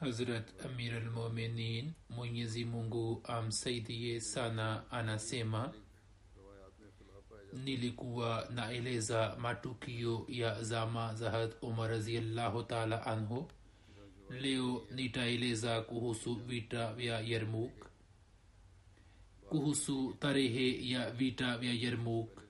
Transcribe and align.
Hazrat 0.00 0.46
Amir 0.64 0.94
al-Mu'minin, 0.94 1.92
Mwenyezi 2.10 2.64
Mungu 2.64 3.20
amsaidie 3.24 4.20
sana, 4.20 4.90
anasema 4.90 5.72
nilikuwa 7.64 8.48
naeleza 8.54 9.36
matukio 9.40 10.26
ya 10.28 10.62
zama 10.62 11.14
zahad 11.14 11.54
umar 11.62 11.90
raziallahu 11.90 12.62
taala 12.62 13.06
anhu. 13.06 13.50
Leo 14.30 14.86
nitaeleza 14.90 15.80
kuhusu 15.82 16.34
vita 16.34 16.92
vya 16.92 17.20
yermuk 17.20 17.86
kuhusu 19.48 20.14
tarehe 20.20 20.90
ya 20.90 21.10
vita 21.10 21.58
vya 21.58 21.72
yermuk 21.72 22.42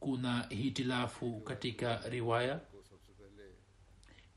kuna 0.00 0.42
hitilafu 0.48 1.40
katika 1.40 2.08
riwaya? 2.08 2.60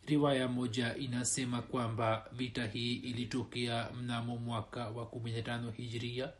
Riwaya 0.05 0.47
moja 0.47 0.95
inasema 0.95 1.61
kwamba 1.61 2.25
vita 2.31 2.67
hii 2.67 2.93
ilitokea 2.95 3.89
mnamo 4.01 4.37
mwaka 4.37 4.89
wa 4.89 5.05
15 5.05 5.71
hijiria 5.71 6.31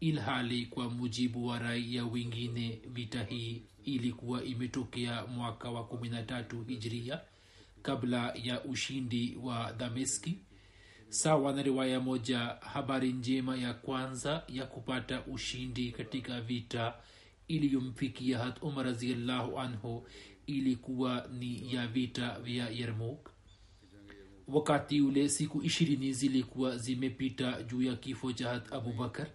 ilhali 0.00 0.66
kwa 0.66 0.90
mujibu 0.90 1.46
wa 1.46 1.58
raia 1.58 2.04
wengine 2.06 2.80
vita 2.86 3.22
hii 3.24 3.62
ilikuwa 3.84 4.44
imetokea 4.44 5.26
mwaka 5.26 5.70
wa 5.70 5.80
13 5.82 6.64
hijiria 6.68 7.20
kabla 7.82 8.34
ya 8.42 8.64
ushindi 8.64 9.38
wa 9.42 9.72
dameski. 9.72 10.38
Sawa 11.08 11.52
na 11.52 11.62
riwaya 11.62 12.00
moja 12.00 12.38
habari 12.60 13.12
njema 13.12 13.56
ya 13.56 13.74
kwanza 13.74 14.42
ya 14.48 14.66
kupata 14.66 15.22
ushindi 15.26 15.92
katika 15.92 16.40
vita 16.40 16.94
iliyomfikia 17.48 18.38
hat 18.38 18.62
umar 18.62 18.84
raziallahu 18.84 19.58
anhu 19.60 20.06
ilikuwa 20.46 21.28
ni 21.38 21.74
ya 21.74 21.86
vita 21.86 22.40
vya 22.40 22.68
yermuk 22.70 23.30
wakati 24.48 25.00
ule 25.00 25.28
siku 25.28 25.62
ishirini 25.62 26.12
zilikuwa 26.12 26.76
zimepita 26.78 27.62
juu 27.62 27.82
ya 27.82 27.96
kifo 27.96 28.32
cha 28.32 28.48
hat 28.48 28.72
abubakar 28.72 29.26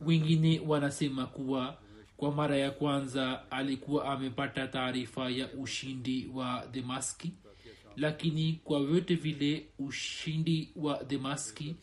wengine 0.00 0.60
wanasema 0.66 1.26
kuwa 1.26 1.78
kwa 2.16 2.32
mara 2.34 2.56
ya 2.56 2.70
kwanza 2.70 3.50
alikuwa 3.50 4.04
amepata 4.12 4.66
taarifa 4.68 5.30
ya 5.30 5.52
ushindi 5.52 6.26
wa 6.34 6.66
demaski 6.72 7.32
lakini 7.96 8.60
kwa 8.64 8.86
vyote 8.86 9.14
vile 9.14 9.66
ushindi 9.78 10.68
wa 10.76 11.04
demaski 11.04 11.76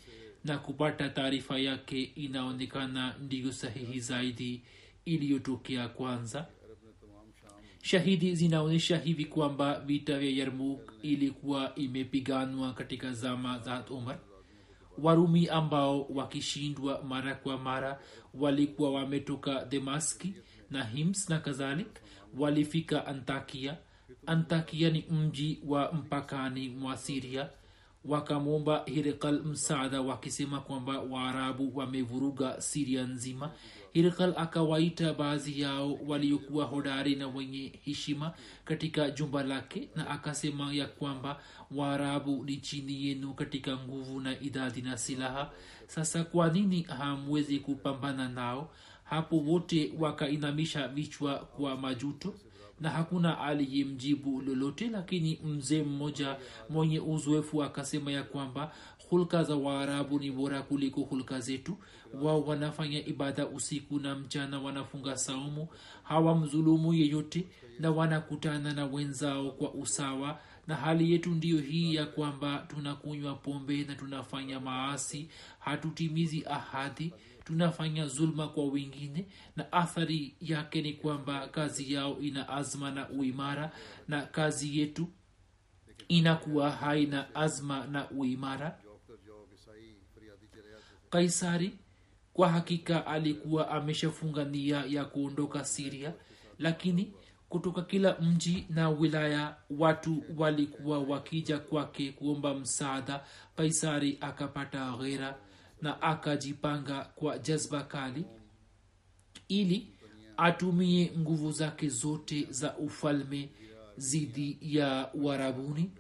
na 0.43 0.57
kupata 0.57 1.09
taarifa 1.09 1.59
yake 1.59 2.01
inaonekana 2.03 3.15
ndiyo 3.21 3.51
sahihi 3.51 3.99
zaidi 3.99 4.61
iliyotokea 5.05 5.87
kwanza. 5.89 6.47
Shahidi 7.81 8.35
zinaonyesha 8.35 8.97
hivi 8.97 9.25
kwamba 9.25 9.79
vita 9.79 10.19
vya 10.19 10.29
yarmuk 10.29 10.93
ilikuwa 11.01 11.75
imepiganwa 11.75 12.73
katika 12.73 13.13
zama 13.13 13.59
za 13.59 13.85
umar 13.89 14.19
warumi 14.97 15.47
ambao 15.47 16.03
wakishindwa 16.03 17.03
mara 17.03 17.35
kwa 17.35 17.57
mara 17.57 17.99
walikuwa 18.33 18.91
wametoka 18.91 19.65
demaski 19.65 20.33
na 20.69 20.83
hims 20.83 21.29
na 21.29 21.39
kadhalik 21.39 21.87
walifika 22.37 23.05
antakia 23.07 23.77
antakia 24.25 24.89
ni 24.89 25.05
mji 25.11 25.59
wa 25.65 25.91
mpakani 25.93 26.69
mwa 26.69 26.97
siria 26.97 27.49
wakamwomba 28.05 28.83
hirikal 28.85 29.43
msaada 29.43 30.01
wakisema 30.01 30.61
kwamba 30.61 30.99
waarabu 30.99 31.77
wamevuruga 31.77 32.61
siria 32.61 33.03
nzima 33.03 33.51
hirikal 33.93 34.33
akawaita 34.37 35.13
baadhi 35.13 35.61
yao 35.61 35.99
waliokuwa 36.07 36.65
hodari 36.65 37.15
na 37.15 37.27
wenye 37.27 37.71
heshima 37.85 38.33
katika 38.65 39.11
jumba 39.11 39.43
lake 39.43 39.89
na 39.95 40.09
akasema 40.09 40.73
ya 40.73 40.85
kwamba 40.87 41.41
waarabu 41.71 42.43
ni 42.45 42.57
chini 42.57 43.05
yenu 43.07 43.33
katika 43.33 43.77
nguvu 43.77 44.19
na 44.19 44.39
idadi 44.39 44.81
na 44.81 44.97
silaha. 44.97 45.51
Sasa 45.87 46.23
kwa 46.23 46.49
nini 46.49 46.81
hamwezi 46.81 47.59
kupambana 47.59 48.29
nao? 48.29 48.69
Hapo 49.03 49.37
wote 49.37 49.93
wakainamisha 49.99 50.87
vichwa 50.87 51.35
kwa 51.35 51.77
majuto 51.77 52.33
na 52.79 52.89
hakuna 52.89 53.39
aliyemjibu 53.41 54.41
lolote 54.41 54.87
lakini 54.89 55.39
mzee 55.45 55.83
mmoja 55.83 56.35
mwenye 56.69 56.99
uzoefu 56.99 57.63
akasema 57.63 58.11
ya 58.11 58.23
kwamba 58.23 58.71
hulka 59.11 59.43
za 59.43 59.55
waarabu 59.55 60.19
ni 60.19 60.31
bora 60.31 60.61
kuliko 60.61 61.01
hulka 61.01 61.39
zetu. 61.39 61.77
Wao 62.21 62.41
wanafanya 62.41 63.05
ibada 63.05 63.47
usiku 63.47 63.99
na 63.99 64.15
mchana 64.15 64.59
wanafunga 64.59 65.17
saumu 65.17 65.67
hawamdhulumu 66.03 66.93
yeyote 66.93 67.47
na 67.79 67.91
wanakutana 67.91 68.73
na 68.73 68.85
wenzao 68.85 69.51
kwa 69.51 69.73
usawa. 69.73 70.39
Na 70.67 70.75
hali 70.75 71.11
yetu 71.11 71.29
ndiyo 71.29 71.59
hii 71.59 71.95
ya 71.95 72.05
kwamba 72.05 72.65
tunakunywa 72.67 73.35
pombe 73.35 73.83
na 73.83 73.95
tunafanya 73.95 74.59
maasi. 74.59 75.27
Hatutimizi 75.59 76.45
ahadi 76.45 77.13
tunafanya 77.45 78.07
zulma 78.07 78.47
kwa 78.47 78.65
wengine. 78.65 79.25
Na 79.55 79.71
athari 79.71 80.35
yake 80.41 80.81
ni 80.81 80.93
kwamba 80.93 81.47
kazi 81.47 81.93
yao 81.93 82.19
ina 82.19 82.49
azma 82.49 82.91
na 82.91 83.09
uimara. 83.09 83.71
Na 84.07 84.21
kazi 84.21 84.79
yetu 84.79 85.07
inakuwa 86.07 86.71
haina 86.71 87.35
azma 87.35 87.87
na 87.87 88.09
uimara 88.09 88.77
kaisari 91.11 91.73
kwa 92.33 92.49
hakika 92.49 93.07
alikuwa 93.07 93.69
ameshafunga 93.71 94.43
nia 94.45 94.83
ya 94.87 95.05
kuondoka 95.05 95.65
siria 95.65 96.13
lakini 96.59 97.13
kutoka 97.49 97.81
kila 97.81 98.17
mji 98.19 98.65
na 98.69 98.89
wilaya 98.89 99.55
watu 99.69 100.23
walikuwa 100.37 100.99
wakija 100.99 101.59
kwake 101.59 102.11
kuomba 102.11 102.53
msaada. 102.55 103.23
Kaisari 103.55 104.17
akapata 104.21 104.97
ghera 104.97 105.37
na 105.81 106.01
akajipanga 106.01 107.03
kwa 107.15 107.37
jazba 107.39 107.83
kali 107.83 108.25
ili 109.47 109.87
atumie 110.37 111.11
nguvu 111.17 111.51
zake 111.51 111.89
zote 111.89 112.47
za 112.49 112.77
ufalme 112.77 113.49
zidi 113.97 114.57
ya 114.61 115.09
warabuni 115.15 115.91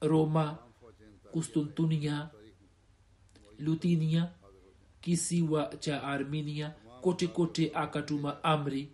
roma 0.00 0.58
kustuntuniya 1.32 2.30
lutinia 3.60 4.30
kisiwa 5.00 5.66
cha 5.78 6.02
armenia 6.02 6.74
kote 7.00 7.26
kote 7.26 7.70
akatuma 7.74 8.44
amri 8.44 8.92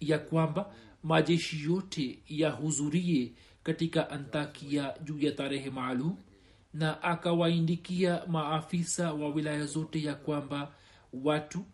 ya 0.00 0.18
kwamba 0.18 0.74
majeshi 1.02 1.64
yote 1.64 2.22
yahudhurie 2.28 3.32
katika 3.62 4.10
antakia 4.10 4.94
juu 5.04 5.18
ya 5.18 5.32
tarehe 5.32 5.70
maalum 5.70 6.16
na 6.74 7.02
akawaindikia 7.02 8.22
maafisa 8.26 9.12
wa 9.12 9.28
wilaya 9.28 9.66
zote 9.66 10.02
ya 10.02 10.14
kwamba 10.14 10.72
watu 11.12 11.64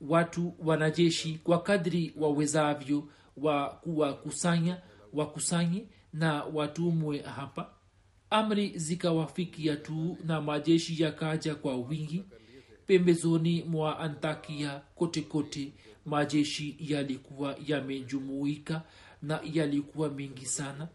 watu 0.00 0.54
wanajeshi 0.58 1.38
kwa 1.44 1.62
kadri 1.62 2.14
wawezavyo 2.16 3.08
wa 3.36 3.70
kuwakusanya 3.70 4.82
wakusanye 5.12 5.86
na 6.12 6.44
watumwe 6.44 7.18
hapa 7.22 7.70
amri 8.30 8.72
zikawafikia 8.78 9.76
tu 9.76 10.16
na 10.24 10.40
majeshi 10.40 11.02
yakaja 11.02 11.54
kwa 11.54 11.76
wingi 11.76 12.24
pembezoni 12.86 13.62
mwa 13.62 13.98
antakia 13.98 14.80
kote 14.94 15.20
kote 15.22 15.72
majeshi 16.06 16.76
yalikuwa 16.80 17.56
yamejumuika 17.66 18.82
na 19.22 19.40
yalikuwa 19.52 20.08
mengi 20.08 20.46
sana. 20.46 20.88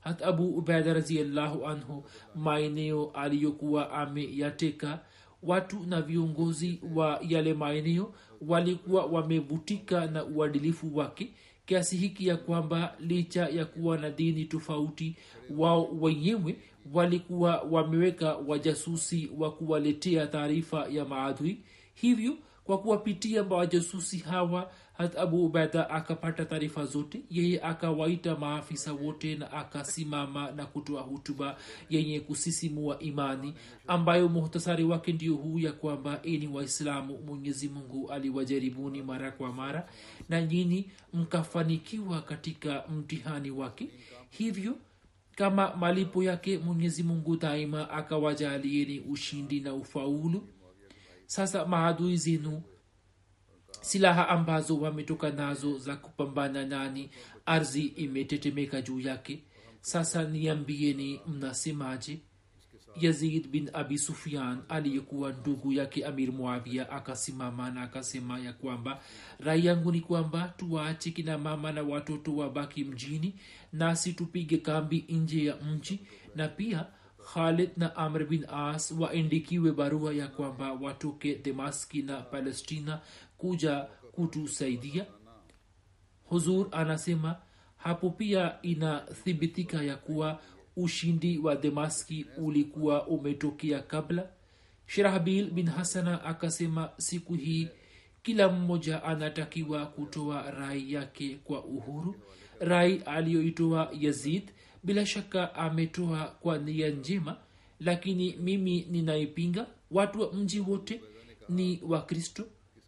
Hata 0.00 0.26
abu 0.26 0.48
ubaida 0.58 0.92
raziallahu 0.94 1.66
anhu 1.66 2.04
maeneo 2.34 3.10
aliyokuwa 3.10 3.92
ameyateka 3.92 5.00
watu 5.42 5.80
na 5.80 6.02
viongozi 6.02 6.80
wa 6.94 7.20
yale 7.28 7.54
maeneo 7.54 8.14
walikuwa 8.40 9.06
wamevutika 9.06 10.06
na 10.06 10.24
uadilifu 10.24 10.96
wake 10.96 11.32
kiasi 11.68 11.96
hiki 11.96 12.26
ya 12.26 12.36
kwamba 12.36 12.94
licha 13.00 13.48
ya 13.48 13.64
kuwa 13.64 13.98
na 13.98 14.10
dini 14.10 14.44
tofauti 14.44 15.16
wao 15.56 15.88
wenyewe 16.00 16.56
walikuwa 16.92 17.60
wameweka 17.70 18.36
wajasusi 18.36 19.30
wa 19.38 19.52
kuwaletea 19.52 20.26
taarifa 20.26 20.86
ya 20.90 21.04
maadui. 21.04 21.58
Hivyo 21.94 22.36
kwa 22.64 22.78
kuwapitia 22.78 23.44
mawajasusi 23.44 24.18
hawa 24.18 24.70
hat 24.98 25.16
abu 25.18 25.44
ubaida 25.46 25.90
akapata 25.90 26.44
taarifa 26.44 26.86
zote? 26.86 27.20
Yeye 27.30 27.60
akawaita 27.62 28.36
maafisa 28.36 28.92
wote 28.92 29.36
na 29.36 29.52
akasimama 29.52 30.50
na 30.50 30.66
kutoa 30.66 31.02
hutuba 31.02 31.56
yenye 31.90 32.20
kusisimua 32.20 32.98
imani 32.98 33.54
ambayo 33.86 34.28
muhtasari 34.28 34.84
wake 34.84 35.12
ndio 35.12 35.34
huu 35.34 35.58
ya 35.58 35.72
kwamba 35.72 36.20
eni 36.22 36.48
waislamu 36.48 37.18
mwenyezi 37.26 37.68
mungu 37.68 38.10
aliwajaribuni 38.10 39.02
mara 39.02 39.30
kwa 39.30 39.52
mara 39.52 39.88
na 40.28 40.42
nyini 40.42 40.90
mkafanikiwa 41.12 42.22
katika 42.22 42.84
mtihani 42.88 43.50
wake. 43.50 43.88
Hivyo 44.30 44.76
kama 45.36 45.76
malipo 45.76 46.22
yake 46.22 46.58
mwenyezi 46.58 47.02
mungu 47.02 47.36
daima 47.36 47.90
akawajalieni 47.90 49.00
ushindi 49.00 49.60
na 49.60 49.74
ufaulu. 49.74 50.48
Sasa 51.26 51.66
maadui 51.66 52.16
zenu 52.16 52.62
silaha 53.88 54.28
ambazo 54.28 54.80
wametoka 54.80 55.30
nazo 55.30 55.78
za 55.78 55.96
kupambana 55.96 56.66
nani 56.66 57.10
ardhi 57.46 57.82
imetetemeka 57.86 58.82
juu 58.82 59.00
yake. 59.00 59.42
Sasa 59.80 60.24
niambieni 60.24 61.20
mnasemaje? 61.26 62.18
Yazid 63.00 63.48
bin 63.48 63.70
abi 63.72 63.98
sufian 63.98 64.58
aliyekuwa 64.68 65.32
ndugu 65.32 65.72
yake 65.72 66.04
amir 66.06 66.32
muavia 66.32 66.90
akasimama 66.90 67.70
na 67.70 67.82
akasema 67.82 68.38
ya 68.38 68.52
kwamba 68.52 69.00
rai 69.40 69.66
yangu 69.66 69.92
ni 69.92 70.00
kwamba 70.00 70.54
tuwaache 70.56 71.10
kina 71.10 71.38
mama 71.38 71.72
na 71.72 71.82
watoto 71.82 72.36
wabaki 72.36 72.84
mjini 72.84 73.34
nasi 73.72 74.12
tupige 74.12 74.56
kambi 74.58 75.04
nje 75.08 75.44
ya 75.44 75.56
mji 75.56 76.00
na 76.36 76.48
pia 76.48 76.86
khalid 77.34 77.70
na 77.76 77.96
amr 77.96 78.24
bin 78.24 78.44
as 78.52 78.90
waendikiwe 78.92 79.72
barua 79.72 80.14
ya 80.14 80.28
kwamba 80.28 80.72
watoke 80.72 81.34
demaski 81.34 82.02
na 82.02 82.20
palestina 82.22 83.00
kuja 83.38 83.80
kutusaidia. 84.12 85.06
Huzur 86.24 86.68
anasema 86.72 87.36
hapo 87.76 88.10
pia 88.10 88.62
inathibitika 88.62 89.82
ya 89.82 89.96
kuwa 89.96 90.40
ushindi 90.76 91.38
wa 91.38 91.56
demaski 91.56 92.26
ulikuwa 92.36 93.06
umetokea 93.06 93.82
kabla. 93.82 94.28
Shirahbil 94.86 95.50
bin 95.50 95.66
hasana 95.68 96.24
akasema 96.24 96.90
siku 96.98 97.34
hii 97.34 97.68
kila 98.22 98.48
mmoja 98.48 99.04
anatakiwa 99.04 99.86
kutoa 99.86 100.50
rai 100.50 100.92
yake 100.92 101.38
kwa 101.44 101.64
uhuru. 101.64 102.14
Rai 102.60 102.96
aliyoitoa 103.06 103.90
yazid 104.00 104.50
bila 104.84 105.06
shaka 105.06 105.54
ametoa 105.54 106.24
kwa 106.40 106.58
nia 106.58 106.88
njema 106.90 107.36
lakini 107.80 108.36
mimi 108.36 108.86
ninaipinga. 108.90 109.66
Watu 109.90 110.20
wa 110.20 110.32
mji 110.32 110.60
wote 110.60 111.00
ni 111.48 111.80
wakristo 111.88 112.44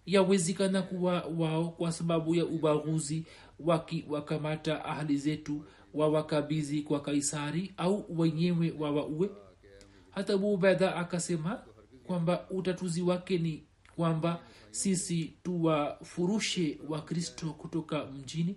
yawezekana 0.06 0.82
kuwa 0.82 1.20
wao 1.38 1.68
kwa 1.68 1.92
sababu 1.92 2.34
ya 2.34 2.44
ubaguzi 2.46 3.24
wakiwakamata 3.60 4.84
ahali 4.84 5.16
zetu 5.16 5.64
wawakabizi 5.94 6.82
kwa 6.82 7.00
kaisari 7.00 7.72
au 7.76 8.06
wenyewe 8.20 8.74
wawaue 8.78 9.30
hata 10.10 10.36
bubedha 10.36 10.96
akasema 10.96 11.62
kwamba 12.06 12.46
utatuzi 12.50 13.02
wake 13.02 13.38
ni 13.38 13.64
kwamba 13.96 14.42
sisi 14.70 15.34
tuwafurushe 15.42 16.78
wakristo 16.88 17.46
kutoka 17.52 18.06
mjini. 18.06 18.56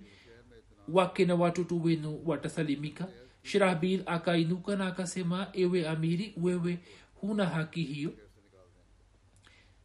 Wake 0.88 1.26
na 1.26 1.36
watoto 1.36 1.76
wenu 1.78 2.22
watasalimika 2.26 3.08
shirahbil 3.44 4.04
akainuka 4.06 4.76
na 4.76 4.88
akasema 4.88 5.48
ewe 5.54 5.88
amiri 5.88 6.34
wewe 6.42 6.80
huna 7.16 7.46
haki 7.46 7.84
hiyo? 7.84 8.14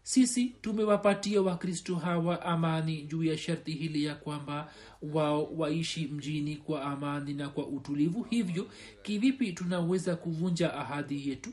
Sisi 0.03 0.45
tumewapatia 0.47 1.43
wakristo 1.43 1.95
hawa 1.97 2.43
amani 2.43 3.03
juu 3.03 3.25
ya 3.25 3.39
sharti 3.39 3.73
hili 3.73 4.05
ya 4.05 4.15
kwamba 4.15 4.73
wao 5.03 5.45
waishi 5.57 6.07
mjini 6.09 6.57
kwa 6.57 6.83
amani 6.83 7.35
na 7.35 7.49
kwa 7.49 7.67
utulivu. 7.67 8.23
Hivyo 8.23 8.67
kivipi 9.03 9.53
tunaweza 9.53 10.17
kuvunja 10.17 10.75
ahadi 10.75 11.29
yetu? 11.29 11.51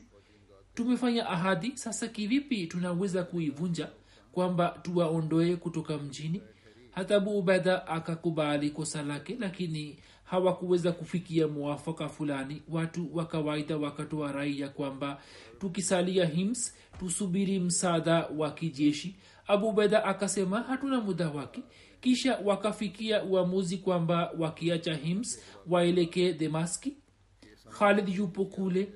Tumefanya 0.74 1.26
ahadi 1.28 1.72
sasa 1.74 2.08
kivipi 2.08 2.66
tunaweza 2.66 3.22
kuivunja? 3.24 3.88
Kwamba 4.32 4.68
tuwaondoe 4.82 5.56
kutoka 5.56 5.98
mjini? 5.98 6.42
Hatabu 6.90 7.38
ubeda 7.38 7.86
akakubali 7.86 8.70
kosa 8.70 9.02
lake 9.02 9.36
lakini 9.40 9.98
hawakuweza 10.26 10.92
kufikia 10.92 11.48
mwafaka 11.48 12.08
fulani. 12.08 12.62
Watu 12.68 13.16
wa 13.16 13.26
kawaida 13.26 13.76
wakatoa 13.76 14.32
rai 14.32 14.60
ya 14.60 14.68
kwamba 14.68 15.20
tukisalia 15.58 16.24
hims 16.26 16.74
tusubiri 16.98 17.60
msaada 17.60 18.26
wa 18.36 18.50
kijeshi. 18.50 19.16
Abu 19.46 19.68
ubaida 19.68 20.04
akasema 20.04 20.60
hatuna 20.62 21.00
muda 21.00 21.28
wake. 21.30 21.62
Kisha 22.00 22.38
wakafikia 22.44 23.24
uamuzi 23.24 23.76
kwamba 23.78 24.30
wakiacha 24.38 24.94
hims 24.94 25.42
waelekee 25.68 26.32
demaski 26.32 26.96
khalid 27.78 28.08
yupo 28.08 28.44
kule 28.44 28.92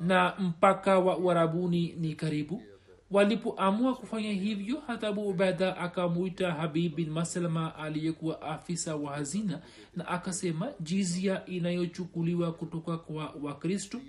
na 0.00 0.34
mpaka 0.38 0.98
wa 0.98 1.18
uarabuni 1.18 1.92
ni 1.98 2.14
karibu 2.14 2.62
walipoamua 3.10 3.94
kufanya 3.94 4.32
hivyo 4.32 4.82
hata 4.86 5.08
abu 5.08 5.36
akamwita 5.78 6.52
habib 6.52 6.94
bin 6.94 7.10
maslama 7.10 7.76
aliyekuwa 7.76 8.42
afisa 8.42 8.96
wa 8.96 9.12
hazina 9.16 9.60
na 9.96 10.08
akasema 10.08 10.72
jizia 10.80 11.46
inayochukuliwa 11.46 12.52
kutoka 12.52 12.98
kwa 12.98 13.34
wakristo 13.42 14.00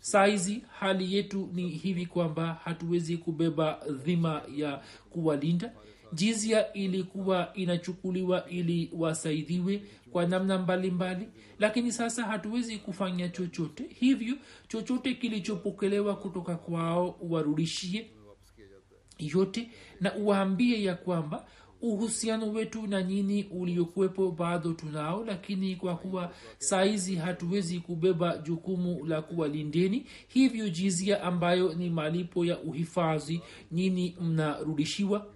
saizi 0.00 0.62
hali 0.78 1.14
yetu 1.14 1.48
ni 1.54 1.68
hivi 1.68 2.06
kwamba 2.06 2.60
hatuwezi 2.64 3.16
kubeba 3.16 3.80
dhima 3.90 4.42
ya 4.56 4.80
kuwalinda. 5.10 5.72
Jizia 6.12 6.72
ilikuwa 6.72 7.50
inachukuliwa 7.54 8.48
ili 8.48 8.90
wasaidiwe 8.96 9.82
kwa 10.12 10.26
namna 10.26 10.58
mbalimbali 10.58 11.16
mbali. 11.24 11.28
lakini 11.58 11.92
sasa 11.92 12.22
hatuwezi 12.24 12.76
kufanya 12.78 13.28
chochote 13.28 13.84
hivyo 14.00 14.34
chochote 14.68 15.14
kilichopokelewa 15.14 16.16
kutoka 16.16 16.56
kwao 16.56 17.10
uwarudishie 17.20 18.10
yote 19.18 19.70
na 20.00 20.14
uwaambie 20.14 20.82
ya 20.82 20.94
kwamba 20.94 21.46
uhusiano 21.82 22.52
wetu 22.52 22.86
na 22.86 23.02
nyini 23.02 23.44
uliokuwepo 23.44 24.30
bado 24.30 24.72
tunao 24.72 25.24
lakini 25.24 25.76
kwa 25.76 25.96
kuwa 25.96 26.34
saizi 26.58 27.16
hatuwezi 27.16 27.78
kubeba 27.80 28.38
jukumu 28.38 29.06
la 29.06 29.22
kuwalindeni 29.22 30.06
hivyo 30.28 30.68
jizia 30.68 31.22
ambayo 31.22 31.74
ni 31.74 31.90
malipo 31.90 32.44
ya 32.44 32.58
uhifadhi 32.58 33.40
nyini 33.72 34.16
mnarudishiwa 34.20 35.26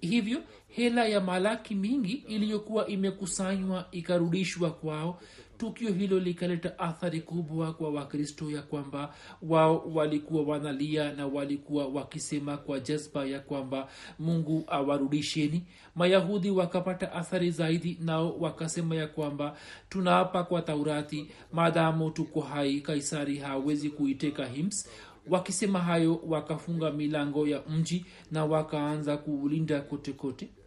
hivyo 0.00 0.42
hela 0.76 1.04
ya 1.08 1.20
malaki 1.20 1.74
mingi 1.74 2.12
iliyokuwa 2.12 2.86
imekusanywa 2.86 3.86
ikarudishwa 3.92 4.70
kwao. 4.70 5.20
Tukio 5.58 5.92
hilo 5.92 6.18
likaleta 6.18 6.78
athari 6.78 7.20
kubwa 7.20 7.72
kwa 7.74 7.90
wakristo 7.90 8.50
ya 8.50 8.62
kwamba 8.62 9.14
wao 9.42 9.90
walikuwa 9.94 10.42
wanalia 10.42 11.12
na 11.12 11.26
walikuwa 11.26 11.86
wakisema 11.86 12.56
kwa 12.56 12.80
jazba 12.80 13.24
ya 13.26 13.40
kwamba 13.40 13.88
mungu 14.18 14.64
awarudisheni. 14.66 15.64
Mayahudi 15.94 16.50
wakapata 16.50 17.12
athari 17.12 17.50
zaidi 17.50 17.98
nao 18.00 18.36
wakasema 18.38 18.94
ya 18.94 19.06
kwamba 19.06 19.56
tunaapa 19.88 20.44
kwa 20.44 20.62
taurati 20.62 21.30
maadamu 21.52 22.10
tuko 22.10 22.40
hai 22.40 22.80
kaisari 22.80 23.36
hawezi 23.38 23.90
kuiteka 23.90 24.46
hims. 24.46 24.88
Wakisema 25.28 25.78
hayo 25.78 26.20
wakafunga 26.26 26.90
milango 26.90 27.48
ya 27.48 27.62
mji 27.68 28.04
na 28.30 28.44
wakaanza 28.44 29.16
kuulinda 29.16 29.80
kotekote 29.80 30.44
kote 30.46 30.63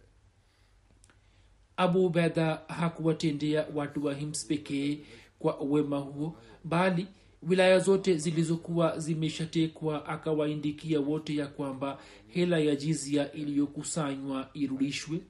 abu 1.78 2.06
ubeda 2.06 2.60
hakuwatendea 2.68 3.66
watu 3.74 4.04
wa 4.04 4.14
hims 4.14 4.46
pekee 4.46 4.98
kwa 5.38 5.56
wema 5.60 5.98
huo 5.98 6.36
bali 6.64 7.06
wilaya 7.42 7.78
zote 7.78 8.16
zilizokuwa 8.16 8.98
zimeshatekwa 8.98 10.06
akawaindikia 10.06 11.00
wote 11.00 11.34
ya 11.36 11.46
kwamba 11.46 11.98
hela 12.28 12.58
ya 12.58 12.76
jizia 12.76 13.32
iliyokusanywa 13.32 14.50
irudishwe. 14.54 15.20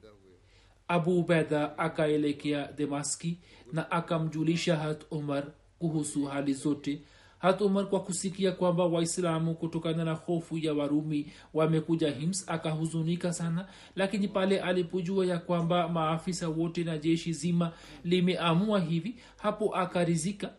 Abu 0.87 1.19
ubeda 1.19 1.77
akaelekea 1.77 2.71
demaski 2.71 3.37
na 3.73 3.91
akamjulisha 3.91 4.75
hat 4.75 5.01
umar 5.11 5.43
kuhusu 5.79 6.25
hali 6.25 6.53
zote 6.53 7.01
hat 7.39 7.61
umar 7.61 7.89
kwa 7.89 7.99
kusikia 7.99 8.51
kwamba 8.51 8.85
waislamu 8.85 9.55
kutokana 9.55 10.05
na 10.05 10.13
hofu 10.13 10.57
ya 10.57 10.73
warumi 10.73 11.31
wamekuja 11.53 12.11
hims 12.11 12.49
akahuzunika 12.49 13.33
sana 13.33 13.67
lakini 13.95 14.27
pale 14.27 14.59
alipojua 14.59 15.25
ya 15.25 15.39
kwamba 15.39 15.87
maafisa 15.89 16.49
wote 16.49 16.83
na 16.83 16.97
jeshi 16.97 17.33
zima 17.33 17.71
limeamua 18.03 18.79
hivi 18.79 19.15
hapo 19.37 19.75
akarizika 19.75 20.53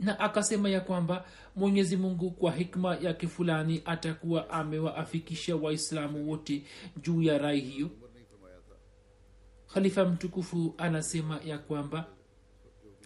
na 0.00 0.20
akasema 0.20 0.68
ya 0.68 0.80
kwamba 0.80 1.24
mwenyezi 1.56 1.96
mungu 1.96 2.30
kwa 2.30 2.52
hikma 2.52 2.96
yake 2.96 3.28
fulani 3.28 3.82
atakuwa 3.84 4.50
amewaafikisha 4.50 5.56
waislamu 5.56 6.30
wote 6.30 6.62
juu 7.02 7.22
ya 7.22 7.38
rai 7.38 7.60
hiyo. 7.60 7.90
Khalifa 9.74 10.04
mtukufu 10.04 10.74
anasema 10.78 11.40
ya 11.44 11.58
kwamba 11.58 12.06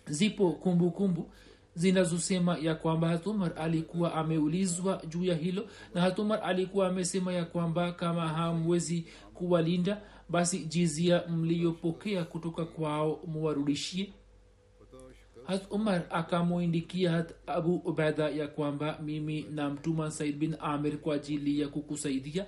zipo 0.07 0.53
kumbukumbu 0.53 1.23
kumbu, 1.23 1.33
zinazosema 1.75 2.59
ya 2.59 2.75
kwamba 2.75 3.09
hatumar 3.09 3.53
alikuwa 3.57 4.15
ameulizwa 4.15 5.03
juu 5.09 5.25
ya 5.25 5.35
hilo 5.35 5.67
na 5.95 6.01
hatumar 6.01 6.41
alikuwa 6.45 6.89
amesema 6.89 7.33
ya 7.33 7.45
kwamba 7.45 7.93
kama 7.93 8.29
hamwezi 8.29 9.07
kuwalinda 9.35 10.01
basi 10.29 10.59
jizia 10.59 11.23
mliyopokea 11.29 12.25
kutoka 12.25 12.65
kwao 12.65 13.21
muwarudishie 13.27 14.13
hat 15.47 15.63
umar 15.71 16.03
akamwindikia 16.11 17.11
hat 17.13 17.35
abu 17.47 17.77
ubaida 17.77 18.29
ya 18.29 18.49
kwamba 18.49 18.99
mimi 19.03 19.47
namtuma 19.51 20.11
said 20.11 20.37
bin 20.37 20.57
amir 20.61 20.99
kwa 20.99 21.15
ajili 21.15 21.61
ya 21.61 21.69
kukusaidia 21.69 22.47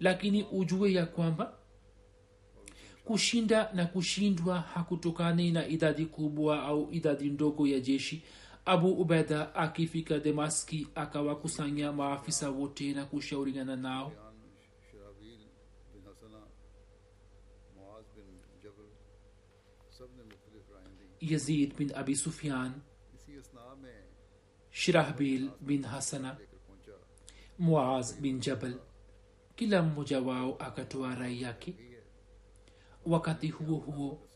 lakini 0.00 0.42
ujue 0.52 0.92
ya 0.92 1.06
kwamba 1.06 1.52
kushinda 3.04 3.70
na 3.74 3.86
kushindwa 3.86 4.60
hakutokani 4.60 5.50
na 5.50 5.66
idadi 5.68 6.06
kubwa 6.06 6.62
au 6.62 6.88
idadi 6.92 7.30
ndogo 7.30 7.66
ya 7.66 7.80
jeshi 7.80 8.22
abu 8.68 8.92
ubeda 8.92 9.54
akifika 9.54 10.18
demaski 10.18 10.86
akawakusanya 10.94 11.92
maafisa 11.92 12.50
wote 12.50 12.92
na 12.92 13.04
kushauriana 13.04 13.76
nao. 13.76 14.12
Yazid 21.20 21.76
bin 21.76 21.92
abi 21.94 22.16
sufyan 22.16 22.72
shirahbil 24.70 25.50
bin 25.60 25.82
hasana 25.82 26.38
muaz 27.58 28.20
bin 28.20 28.40
jabal 28.40 28.74
kila 29.56 29.82
mmoja 29.82 30.20
wao 30.20 30.56
akatoa 30.58 31.14
rai 31.14 31.42
yake. 31.42 31.74
Wakati 33.06 33.48
huo 33.48 33.76
huo 33.78 34.27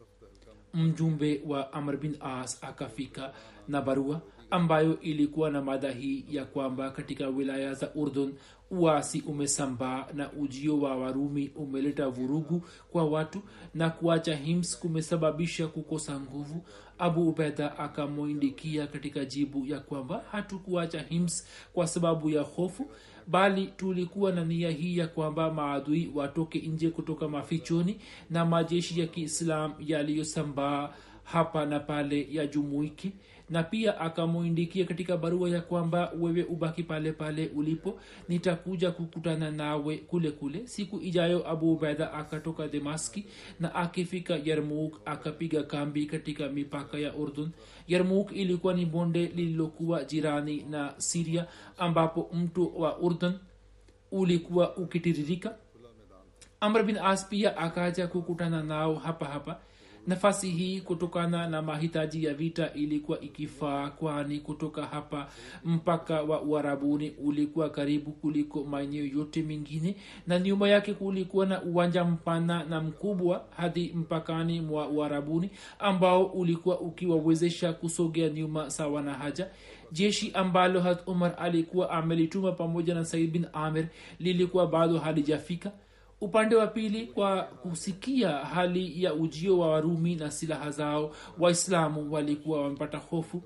mjumbe 0.75 1.43
wa 1.47 1.73
amr 1.73 1.97
bin 1.97 2.17
as 2.21 2.65
akafika 2.65 3.33
na 3.69 3.83
barua 3.83 4.21
ambayo 4.51 5.01
ilikuwa 5.01 5.51
na 5.51 5.63
mada 5.63 5.91
hii 5.91 6.25
ya 6.31 6.45
kwamba 6.45 6.91
katika 6.91 7.29
wilaya 7.29 7.75
za 7.75 7.95
urdun 7.95 8.35
uasi 8.71 9.21
umesambaa 9.27 10.07
na 10.15 10.33
ujio 10.33 10.81
wa 10.81 10.97
warumi 10.97 11.51
umeleta 11.57 12.09
vurugu 12.09 12.63
kwa 12.93 13.05
watu 13.05 13.43
na 13.75 13.91
kuacha 13.91 14.37
hims 14.37 14.79
kumesababisha 14.79 15.67
kukosa 15.69 16.21
nguvu. 16.21 16.65
Abu 16.99 17.29
ubeda 17.29 17.79
akamwindikia 17.79 18.87
katika 18.87 19.25
jibu 19.25 19.67
ya 19.67 19.81
kwamba 19.81 20.25
hatukuacha 20.31 21.01
hims 21.03 21.47
kwa 21.73 21.87
sababu 21.87 22.31
ya 22.31 22.43
hofu 22.43 22.91
bali 23.27 23.67
tulikuwa 23.67 24.33
na 24.33 24.45
nia 24.45 24.71
hii 24.71 24.99
ya 24.99 25.07
kwamba 25.07 25.53
maadui 25.53 26.11
watoke 26.15 26.59
nje 26.59 26.91
kutoka 26.91 27.29
mafichoni 27.29 27.97
na 28.31 28.45
majeshi 28.45 29.01
ya 29.01 29.07
kiislam 29.07 29.73
yaliyosambaa 29.81 30.91
hapa 31.25 31.67
na 31.67 31.81
pale 31.81 32.29
yajumuike 32.31 33.13
na 33.53 33.63
pia 33.63 34.01
akamwindikia 34.01 34.85
katika 34.85 35.17
barua 35.17 35.51
ya 35.51 35.61
kwamba 35.61 36.13
wewe 36.21 36.43
ubaki 36.43 36.83
pale 36.83 37.13
pale 37.13 37.51
ulipo 37.57 38.01
nitakuja 38.29 38.91
kukutana 38.91 39.51
nawe 39.51 39.97
kule 39.97 40.31
kule. 40.31 40.67
Siku 40.67 41.01
ijayo 41.01 41.51
abu 41.51 41.73
ubaida 41.73 42.13
akatoka 42.13 42.69
demaski 42.69 43.25
na 43.61 43.75
akifika 43.75 44.41
yarmuk 44.45 45.01
akapiga 45.05 45.63
kambi 45.63 46.07
katika 46.07 46.49
mipaka 46.49 46.99
ya 46.99 47.15
urdun. 47.15 47.51
Yarmuk 47.89 48.33
ilikuwa 48.33 48.75
ni 48.75 48.87
bonde 48.87 49.27
lililokuwa 49.27 50.05
jirani 50.05 50.65
na 50.71 50.95
siria 50.99 51.47
ambapo 51.79 52.31
mto 52.35 52.67
wa 52.67 52.99
urdun 52.99 53.33
ulikuwa 54.13 54.77
ukitiririka. 54.77 55.55
Amr 56.61 56.83
bin 56.83 56.97
as 56.99 57.29
pia 57.29 57.57
akaja 57.57 58.07
kukutana 58.07 58.63
nao 58.63 58.95
hapa 58.95 59.27
hapa 59.27 59.61
nafasi 60.07 60.51
hii 60.51 60.81
kutokana 60.81 61.49
na 61.49 61.63
mahitaji 61.63 62.25
ya 62.25 62.35
vita 62.35 62.73
ilikuwa 62.75 63.21
ikifaa 63.21 63.91
kwani 63.91 64.39
kutoka 64.39 64.87
hapa 64.87 65.29
mpaka 65.65 66.23
wa 66.23 66.43
uharabuni 66.43 67.11
ulikuwa 67.11 67.71
karibu 67.71 68.11
kuliko 68.13 68.65
maeneo 68.65 69.05
yote 69.07 69.43
mengine 69.43 69.97
na 70.27 70.39
nyuma 70.39 70.69
yake 70.69 70.95
kulikuwa 70.95 71.47
na 71.47 71.63
uwanja 71.63 72.05
mpana 72.05 72.65
na 72.65 72.81
mkubwa 72.81 73.45
hadi 73.57 73.93
mpakani 73.95 74.61
mwa 74.61 74.89
uharabuni 74.89 75.51
ambao 75.79 76.25
ulikuwa 76.25 76.81
ukiwawezesha 76.81 77.73
kusogea 77.73 78.29
nyuma 78.29 78.71
sawa 78.71 79.03
na 79.03 79.15
haja. 79.15 79.49
Jeshi 79.93 80.31
ambalo 80.35 80.81
hat 80.81 81.03
umar 81.09 81.35
alikuwa 81.39 81.91
amelituma 81.91 82.53
pamoja 82.53 82.95
na 82.95 83.05
said 83.05 83.31
bin 83.31 83.47
amir 83.53 83.87
lilikuwa 84.19 84.67
bado 84.67 84.99
halijafika 84.99 85.73
upande 86.23 86.57
wa 86.57 86.67
pili 86.67 87.07
kwa 87.07 87.43
kusikia 87.43 88.31
hali 88.31 89.03
ya 89.05 89.15
ujio 89.15 89.59
wa 89.59 89.69
warumi 89.71 90.15
na 90.15 90.31
silaha 90.31 90.71
zao 90.71 91.15
waislamu 91.39 92.13
walikuwa 92.13 92.63
wamepata 92.63 92.99
hofu. 92.99 93.43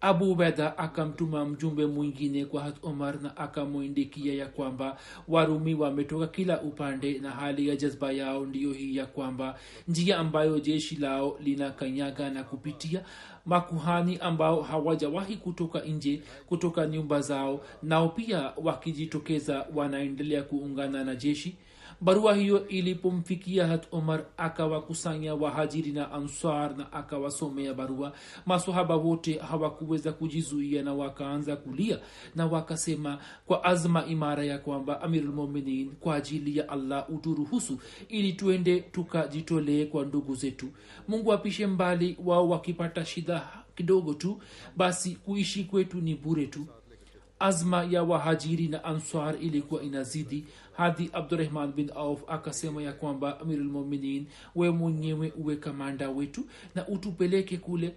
Abu 0.00 0.32
ubeda 0.32 0.78
akamtuma 0.78 1.44
mjumbe 1.44 1.86
mwingine 1.86 2.44
kwa 2.44 2.62
hat 2.62 2.76
omar 2.82 3.22
na 3.22 3.36
akamwindikia 3.36 4.34
ya 4.34 4.46
kwamba 4.46 4.98
warumi 5.28 5.74
wametoka 5.74 6.26
kila 6.26 6.60
upande 6.62 7.18
na 7.18 7.30
hali 7.30 7.68
ya 7.68 7.76
jazba 7.76 8.12
yao 8.12 8.46
ndiyo 8.46 8.72
hii 8.72 8.96
ya 8.96 9.06
kwamba 9.06 9.58
njia 9.88 10.18
ambayo 10.18 10.60
jeshi 10.60 10.96
lao 10.96 11.38
linakanyaga 11.40 12.30
na 12.30 12.44
kupitia 12.44 13.04
makuhani 13.48 14.16
ambao 14.18 14.62
hawajawahi 14.62 15.36
kutoka 15.36 15.80
nje 15.80 16.22
kutoka 16.46 16.86
nyumba 16.86 17.20
zao 17.20 17.60
nao 17.82 18.08
pia 18.08 18.52
wakijitokeza 18.64 19.66
wanaendelea 19.74 20.42
kuungana 20.42 21.04
na 21.04 21.14
jeshi 21.14 21.56
barua 22.00 22.34
hiyo 22.34 22.68
ilipomfikia 22.68 23.66
hat 23.66 23.86
umar 23.92 24.24
akawakusanya 24.36 25.34
wahajiri 25.34 25.92
na 25.92 26.12
ansar 26.12 26.76
na 26.76 26.92
akawasomea 26.92 27.74
barua. 27.74 28.12
Masahaba 28.46 28.96
wote 28.96 29.38
hawakuweza 29.38 30.12
kujizuia 30.12 30.82
na 30.82 30.94
wakaanza 30.94 31.56
kulia 31.56 31.98
na 32.36 32.46
wakasema 32.46 33.18
kwa 33.46 33.64
azma 33.64 34.06
imara 34.06 34.44
ya 34.44 34.58
kwamba 34.58 35.00
amirulmuminin 35.02 35.90
kwa 36.00 36.14
ajili 36.14 36.56
ya 36.58 36.68
allah 36.68 37.10
uturuhusu 37.10 37.78
ili 38.08 38.32
tuende 38.32 38.80
tukajitolee 38.80 39.84
kwa 39.86 40.04
ndugu 40.04 40.34
zetu. 40.34 40.68
Mungu 41.08 41.32
apishe 41.32 41.66
mbali 41.66 42.16
wao 42.24 42.48
wakipata 42.48 43.04
shida 43.04 43.48
kidogo 43.76 44.14
tu 44.14 44.40
basi 44.76 45.10
kuishi 45.10 45.64
kwetu 45.64 46.00
ni 46.00 46.14
bure 46.14 46.46
tu. 46.46 46.66
Azma 47.40 47.84
ya 47.90 48.02
wahajiri 48.02 48.68
na 48.68 48.84
answar 48.84 49.34
ilikuwa 49.42 49.82
inazidi 49.82 50.44
hadi 50.78 51.10
abdurahman 51.12 51.72
bin 51.72 51.90
auf 51.94 52.22
akasema 52.28 52.82
ya 52.82 52.92
kwamba 52.92 53.40
amirulmuminin 53.40 54.26
we 54.54 54.70
mwenyewe 54.70 55.32
uwe 55.36 55.56
kamanda 55.56 56.10
wetu 56.10 56.44
na 56.74 56.88
utupeleke 56.88 57.56
kule 57.56 57.94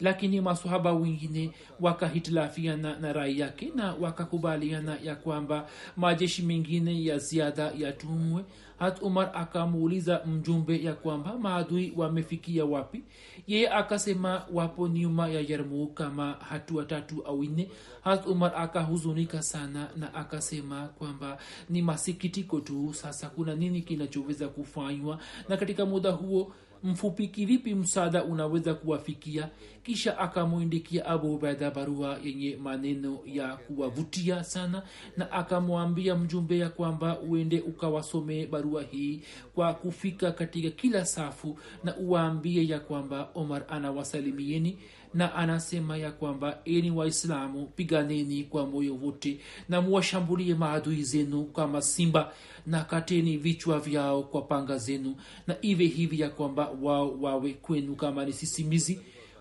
lakini 0.00 0.40
masahaba 0.40 0.92
wengine 0.92 1.50
wakahitilafiana 1.80 2.98
na 2.98 3.12
rai 3.12 3.38
yake 3.40 3.72
na 3.74 3.94
wakakubaliana 3.94 4.96
ya 5.04 5.16
kwamba 5.16 5.68
majeshi 5.96 6.42
mengine 6.42 7.04
ya 7.04 7.18
ziada 7.18 7.72
yatumwe. 7.78 8.44
Hat 8.78 9.02
umar 9.02 9.30
akamuuliza 9.34 10.22
mjumbe 10.26 10.82
ya 10.82 10.92
kwamba 10.94 11.38
maadui 11.38 11.92
wamefikia 11.96 12.64
wapi. 12.64 13.02
Yeye 13.46 13.68
akasema 13.70 14.42
wapo 14.52 14.88
nyuma 14.88 15.28
ya 15.28 15.40
yarmu 15.40 15.86
kama 15.86 16.32
hatua 16.32 16.84
tatu 16.84 17.22
au 17.22 17.44
nne. 17.44 17.68
Hat 18.04 18.26
umar 18.26 18.52
akahuzunika 18.56 19.42
sana 19.42 19.88
na 19.96 20.14
akasema 20.14 20.88
kwamba 20.88 21.38
ni 21.70 21.82
masikitiko 21.82 22.60
tu. 22.60 22.94
Sasa 22.94 23.30
kuna 23.30 23.54
nini 23.54 23.82
kinachoweza 23.82 24.48
kufanywa? 24.48 25.18
Na 25.48 25.56
katika 25.56 25.86
muda 25.86 26.10
huo 26.10 26.52
mfupi 26.86 27.28
kivipi 27.28 27.74
msaada 27.74 28.24
unaweza 28.24 28.74
kuwafikia? 28.74 29.48
Kisha 29.82 30.18
akamwindikia 30.18 31.06
abu 31.06 31.34
ubaida 31.34 31.70
barua 31.70 32.18
yenye 32.24 32.56
maneno 32.56 33.18
ya 33.26 33.56
kuwavutia 33.56 34.44
sana 34.44 34.82
na 35.16 35.32
akamwambia 35.32 36.14
mjumbe 36.16 36.58
ya 36.58 36.68
kwamba 36.68 37.20
uende 37.20 37.60
ukawasomee 37.60 38.46
barua 38.46 38.82
hii 38.82 39.20
kwa 39.54 39.74
kufika 39.74 40.32
katika 40.32 40.70
kila 40.70 41.04
safu 41.04 41.58
na 41.84 41.96
uwaambie 41.96 42.68
ya 42.68 42.80
kwamba 42.80 43.28
omar 43.34 43.64
anawasalimieni 43.68 44.78
na 45.16 45.34
anasema 45.34 45.96
ya 45.96 46.12
kwamba 46.12 46.58
eni 46.64 46.90
waislamu 46.90 47.66
piganeni 47.66 48.44
kwa 48.44 48.66
moyo 48.66 48.94
wote 48.94 49.38
na 49.68 49.80
muwashambulie 49.82 50.54
maadui 50.54 51.02
zenu 51.02 51.44
kama 51.44 51.82
simba 51.82 52.32
na 52.66 52.84
kateni 52.84 53.36
vichwa 53.36 53.80
vyao 53.80 54.22
kwa 54.22 54.42
panga 54.42 54.78
zenu 54.78 55.16
na 55.46 55.56
ive 55.62 55.86
hivi 55.86 56.20
ya 56.20 56.30
kwamba 56.30 56.68
wao 56.82 57.20
wawe 57.20 57.52
kwenu 57.52 57.94
kama 57.96 58.24
ni 58.24 58.32
sisimizi. 58.32 59.00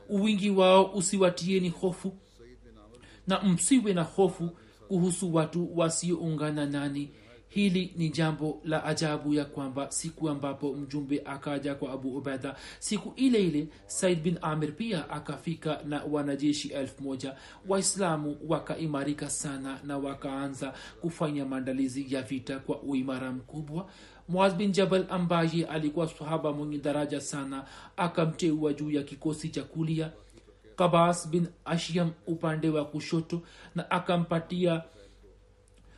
Uwingi 0.10 0.50
wao 0.50 0.86
usiwatieni 0.86 1.70
hofu 1.70 2.13
na 3.27 3.41
msiwe 3.44 3.94
na 3.94 4.03
hofu 4.03 4.50
kuhusu 4.88 5.36
watu 5.36 5.77
wasioungana 5.79 6.65
nani 6.65 7.10
hili 7.55 7.93
ni 7.97 8.09
jambo 8.09 8.62
la 8.63 8.83
ajabu 8.83 9.33
ya 9.33 9.45
kwamba 9.45 9.91
siku 9.91 10.29
ambapo 10.29 10.74
mjumbe 10.74 11.21
akaja 11.25 11.75
kwa 11.75 11.91
abu 11.93 12.17
ubaida 12.17 12.55
siku 12.79 13.13
ile 13.15 13.43
ile 13.47 13.67
said 13.88 14.21
bin 14.21 14.38
amir 14.41 14.75
pia 14.75 15.09
akafika 15.09 15.79
na 15.85 16.03
wanajeshi 16.03 16.67
elfu 16.67 17.03
moja. 17.03 17.35
Waislamu 17.67 18.38
wakaimarika 18.47 19.29
sana 19.29 19.79
na 19.83 19.97
wakaanza 19.97 20.74
kufanya 21.01 21.45
maandalizi 21.45 22.13
ya 22.13 22.21
vita 22.21 22.59
kwa 22.59 22.81
uimara 22.81 23.31
mkubwa. 23.31 23.89
Muaz 24.29 24.53
bin 24.53 24.71
jabal 24.71 25.05
ambaye 25.09 25.65
alikuwa 25.65 26.07
sahaba 26.07 26.51
mwenye 26.53 26.77
daraja 26.77 27.21
sana 27.21 27.65
akamteua 27.97 28.74
juu 28.74 28.91
ya 28.91 29.03
kikosi 29.03 29.50
cha 29.50 29.63
kulia. 29.63 30.12
Kabas 30.75 31.29
bin 31.29 31.47
ashyam 31.65 32.12
upande 32.27 32.69
wa 32.69 32.85
kushoto 32.85 33.41
na 33.75 33.91
akampatia 33.91 34.81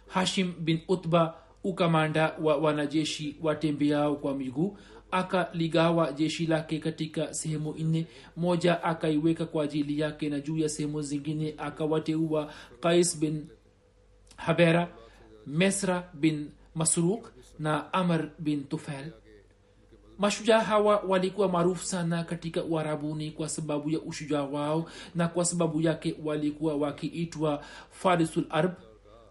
hashim 0.08 0.54
bin 0.60 0.80
utba 0.88 1.47
ukamanda 1.70 2.36
wa 2.42 2.58
wanajeshi 2.58 3.36
watembeao 3.42 4.16
kwa 4.16 4.36
miguu 4.36 4.78
akaligawa 5.12 6.12
jeshi 6.12 6.46
lake 6.46 6.80
katika 6.80 7.34
sehemu 7.34 7.76
nne. 7.80 8.08
Moja 8.38 8.84
akaiweka 8.84 9.46
kwa 9.46 9.64
ajili 9.64 10.00
yake 10.00 10.30
na 10.30 10.40
juu 10.40 10.58
ya 10.58 10.70
sehemu 10.70 11.02
zingine 11.02 11.54
akawateua 11.58 12.54
kais 12.80 13.20
bin 13.20 13.46
habera 14.36 14.88
mesra 15.48 16.10
bin 16.14 16.50
masruk 16.76 17.32
na 17.60 17.94
amr 17.94 18.30
bin 18.40 18.64
tufel 18.64 19.12
mashujaa 20.18 20.60
hawa 20.60 21.04
walikuwa 21.08 21.50
maarufu 21.50 21.86
sana 21.86 22.24
katika 22.24 22.64
uharabuni 22.64 23.32
kwa 23.32 23.50
sababu 23.50 23.90
ya 23.90 24.00
ushujaa 24.02 24.44
wao 24.44 24.86
na 25.16 25.28
kwa 25.28 25.46
sababu 25.46 25.82
yake 25.82 26.16
walikuwa 26.24 26.76
wakiitwa 26.76 27.64
farisul 27.92 28.46
arb 28.50 28.72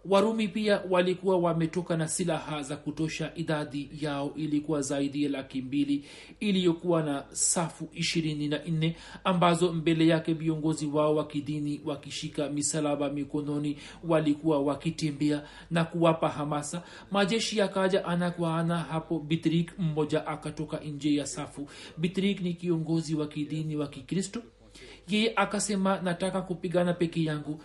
warumi 0.08 0.48
pia 0.48 0.80
walikuwa 0.90 1.38
wametoka 1.38 1.96
na 1.96 2.08
silaha 2.08 2.62
za 2.62 2.76
kutosha. 2.76 3.32
Idadi 3.34 3.90
yao 4.00 4.32
ilikuwa 4.36 4.82
zaidi 4.82 5.25
ya 5.25 5.30
laki 5.30 5.62
mbili 5.62 6.04
iliyokuwa 6.40 7.02
na 7.02 7.25
safu 7.30 7.88
ishirini 7.94 8.48
na 8.48 8.58
nne 8.68 8.96
ambazo 9.25 9.72
mbele 9.72 10.06
yake 10.06 10.32
viongozi 10.32 10.86
wao 10.86 11.14
wa 11.16 11.26
kidini 11.26 11.80
wakishika 11.84 12.48
misalaba 12.48 13.10
mikononi 13.10 13.76
walikuwa 14.08 14.62
wakitembea 14.62 15.42
na 15.70 15.84
kuwapa 15.84 16.28
hamasa. 16.28 16.82
Majeshi 17.10 17.58
yakaja 17.58 18.04
ana 18.04 18.30
kwa 18.30 18.58
ana 18.58 18.78
hapo 18.78 19.18
bitrik 19.18 19.78
mmoja 19.78 20.26
akatoka 20.26 20.78
nje 20.80 21.14
ya 21.14 21.26
safu. 21.26 21.68
Bitrik 21.98 22.40
ni 22.40 22.54
kiongozi 22.54 23.14
wa 23.14 23.26
kidini 23.26 23.76
wa 23.76 23.86
kikristo. 23.86 24.42
Yeye 25.08 25.32
akasema 25.36 26.00
nataka 26.00 26.42
kupigana 26.42 26.92
peke 26.92 27.25
yangu 27.25 27.60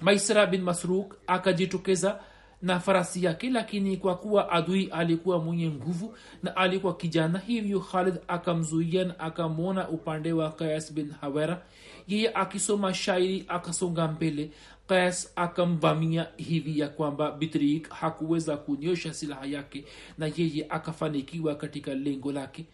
maisra 0.00 0.46
bin 0.46 0.62
masruk 0.62 1.14
akajitokeza 1.26 2.20
na 2.62 2.80
farasi 2.80 3.24
yake 3.24 3.50
lakini 3.50 3.96
kwa 3.96 4.16
kuwa 4.16 4.50
adui 4.52 4.86
alikuwa 4.92 5.38
mwenye 5.38 5.70
nguvu 5.70 6.14
na 6.42 6.56
alikuwa 6.56 6.96
kijana 6.96 7.38
hivyo 7.38 7.80
khalid 7.80 8.14
akamzuia 8.28 9.04
na 9.04 9.18
akamwona 9.20 9.88
upande 9.88 10.32
wa 10.32 10.52
kayas 10.52 10.92
bin 10.92 11.10
hawera. 11.20 11.62
Yeye 12.08 12.30
akisoma 12.34 12.94
shairi 12.94 13.44
akasonga 13.48 14.08
mbele. 14.08 14.50
Kayas 14.88 15.32
akamvamia 15.36 16.26
hivi 16.36 16.78
ya 16.78 16.88
kwamba 16.88 17.32
bitrik 17.32 17.88
hakuweza 17.90 18.56
kunyosha 18.56 19.14
silaha 19.14 19.46
yake 19.46 19.84
na 20.18 20.30
yeye 20.36 20.66
akafanikiwa 20.68 21.54
katika 21.54 21.94
lengo 21.94 22.32
lake. 22.32 22.64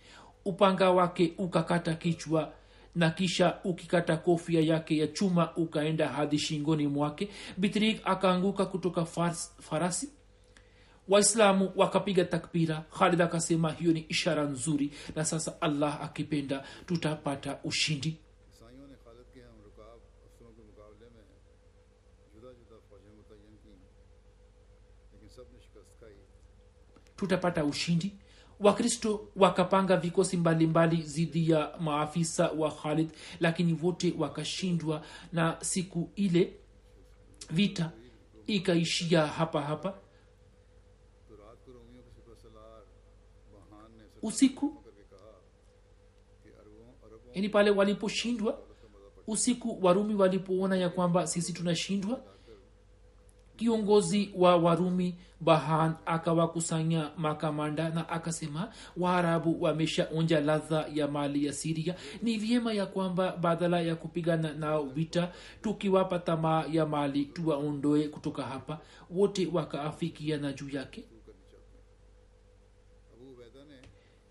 Upanga 0.45 0.91
wake 0.91 1.33
ukakata 1.39 1.95
kichwa 1.95 2.53
na 2.95 3.11
kisha 3.11 3.59
ukikata 3.65 4.17
kofia 4.17 4.61
yake 4.61 4.97
ya 4.99 5.07
chuma 5.07 5.57
ukaenda 5.57 6.09
hadi 6.09 6.39
shingoni 6.39 6.87
mwake. 6.87 7.29
Bitrik 7.57 8.01
akaanguka 8.05 8.67
kutoka 8.67 9.05
fars, 9.05 9.55
farasi. 9.61 10.09
Waislamu 11.09 11.73
wakapiga 11.77 12.25
takbira. 12.25 12.85
Khalid 12.99 13.23
akasema 13.23 13.73
hiyo 13.73 13.93
ni 13.93 14.01
ishara 14.09 14.43
nzuri 14.45 14.93
na 15.17 15.25
sasa 15.25 15.61
allah 15.61 16.03
akipenda 16.03 16.65
tutapata 16.87 17.59
ushindi. 17.65 18.19
Tutapata 27.17 27.65
ushindi? 27.65 28.13
wakristo 28.61 29.29
wakapanga 29.37 29.97
vikosi 29.97 30.37
mbalimbali 30.37 30.97
dhidi 30.97 31.51
ya 31.51 31.73
maafisa 31.81 32.51
wa 32.51 32.71
khalid 32.71 33.11
lakini 33.41 33.79
wote 33.83 34.15
wakashindwa 34.19 35.05
na 35.33 35.57
siku 35.61 36.11
ile 36.17 36.53
vita 37.51 37.91
ikaishia 38.47 39.27
hapa 39.27 39.63
hapa. 39.63 39.95
Usiku 44.23 44.85
yani 47.35 47.49
pale 47.49 47.71
waliposhindwa 47.71 48.59
usiku 49.27 49.79
warumi 49.87 50.15
walipoona 50.15 50.77
ya 50.77 50.89
kwamba 50.89 51.27
sisi 51.27 51.53
tunashindwa 51.53 52.23
kiongozi 53.61 54.31
wa 54.37 54.57
warumi 54.57 55.15
bahan 55.41 55.95
akawakusanya 56.07 57.11
makamanda 57.17 57.91
na 57.91 58.09
akasema 58.09 58.73
waarabu 58.97 59.63
wameshaonja 59.63 60.41
ladha 60.41 60.87
ya 60.95 61.09
mali 61.09 61.47
ya 61.47 61.53
siria. 61.53 61.95
Ni 62.23 62.37
vyema 62.39 62.73
ya 62.73 62.87
kwamba 62.87 63.37
badala 63.37 63.81
ya 63.81 63.97
kupigana 63.97 64.53
nao 64.53 64.83
vita 64.85 65.33
tukiwapa 65.63 66.19
tamaa 66.19 66.65
ya 66.73 66.87
mali 66.87 67.25
tuwaondoe 67.25 68.09
kutoka 68.09 68.43
hapa. 68.43 68.79
Wote 69.11 69.49
wakaafikiana 69.53 70.53
juu 70.53 70.69
yake. 70.69 71.05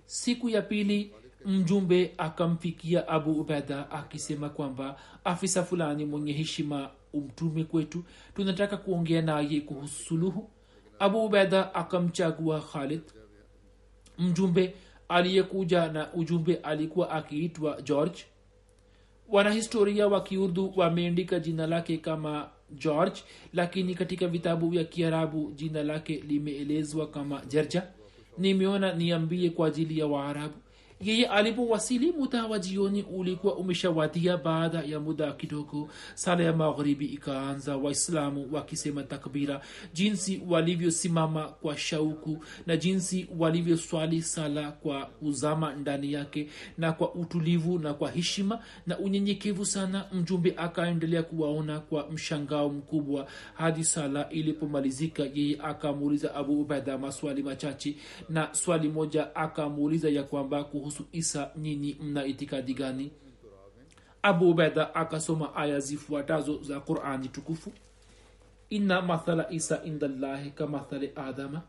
Siku 0.05 0.49
ya 0.49 0.61
pili 0.61 1.13
mjumbe 1.45 2.13
akamfikia 2.17 3.07
abu 3.07 3.31
ubaida 3.41 3.91
akisema 3.91 4.49
kwamba 4.49 4.99
afisa 5.23 5.63
fulani 5.63 6.05
mwenye 6.05 6.33
heshima 6.33 6.89
umtume 7.13 7.63
kwetu. 7.63 8.03
Tunataka 8.35 8.77
kuongea 8.77 9.21
naye 9.21 9.61
kuhusu 9.61 10.03
suluhu. 10.03 10.49
Abu 10.99 11.25
ubeda 11.25 11.75
akamchagua 11.75 12.61
khalid. 12.61 13.01
Mjumbe 14.17 14.73
aliyekuja 15.09 15.91
na 15.91 16.13
ujumbe 16.13 16.55
alikuwa 16.55 17.09
akiitwa 17.11 17.81
george. 17.81 18.25
Wanahistoria 19.29 20.07
wa 20.07 20.21
kiurdu 20.23 20.73
wameandika 20.75 21.39
jina 21.39 21.67
lake 21.67 21.97
kama 21.97 22.49
george 22.71 23.21
lakini 23.53 23.95
katika 23.95 24.27
vitabu 24.27 24.69
vya 24.69 24.83
kiarabu 24.83 25.51
jina 25.51 25.83
lake 25.83 26.23
limeelezwa 26.27 27.07
kama 27.07 27.41
jerja. 27.47 27.83
Nimeona 28.37 28.93
niambie 28.93 29.49
kwa 29.49 29.67
ajili 29.67 29.99
ya 29.99 30.07
waarabu 30.07 30.53
yeye 31.01 31.25
alipowasili 31.27 32.11
muda 32.11 32.45
wa 32.45 32.59
jioni 32.59 33.03
ulikuwa 33.03 33.55
umeshawadia 33.55 34.37
baada 34.37 34.81
ya 34.81 34.99
muda 34.99 35.31
kidogo. 35.31 35.89
Sala 36.15 36.43
ya 36.43 36.53
magharibi 36.53 37.05
ikaanza 37.05 37.77
waislamu 37.77 38.47
wakisema 38.51 39.03
takbira 39.03 39.61
jinsi 39.93 40.41
walivyosimama 40.49 41.43
kwa 41.47 41.77
shauku 41.77 42.43
na 42.67 42.77
jinsi 42.77 43.27
walivyoswali 43.37 44.21
sala 44.21 44.71
kwa 44.71 45.09
uzama 45.21 45.73
ndani 45.73 46.13
yake 46.13 46.49
na 46.77 46.91
kwa 46.91 47.13
utulivu 47.15 47.79
na 47.79 47.93
kwa 47.93 48.11
heshima 48.11 48.59
na 48.87 48.99
unyenyekevu 48.99 49.65
sana 49.65 50.05
mjumbe 50.13 50.53
akaendelea 50.57 51.23
kuwaona 51.23 51.79
kwa 51.79 52.09
mshangao 52.11 52.69
mkubwa. 52.69 53.27
Hadi 53.53 53.83
sala 53.83 54.29
ilipomalizika 54.29 55.23
yeye 55.33 55.57
akamuuliza 55.63 56.35
abu 56.35 56.61
ubaida 56.61 56.97
maswali 56.97 57.43
machache 57.43 57.95
na 58.29 58.53
swali 58.53 58.89
moja 58.89 59.35
akamuuliza 59.35 60.09
ya 60.09 60.23
kwamba 60.23 60.63
kuhusu 60.89 61.07
isa 61.11 61.51
nyinyi 61.55 61.97
mna 62.01 62.25
itikadi 62.25 62.73
gani 62.73 63.11
abu 64.21 64.49
ubaida 64.49 64.95
akasoma 64.95 65.55
aya 65.55 65.79
zifuatazo 65.79 66.63
za 66.63 66.79
qurani 66.79 67.27
tukufu 67.29 67.71
inna 68.69 69.01
mathala 69.01 69.51
isa 69.51 69.83
inda 69.83 70.07
llahi 70.07 70.51
kamathali 70.51 71.11
adama 71.15 71.61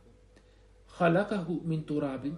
khalakahu 0.99 1.61
min 1.65 1.85
turabin 1.85 2.37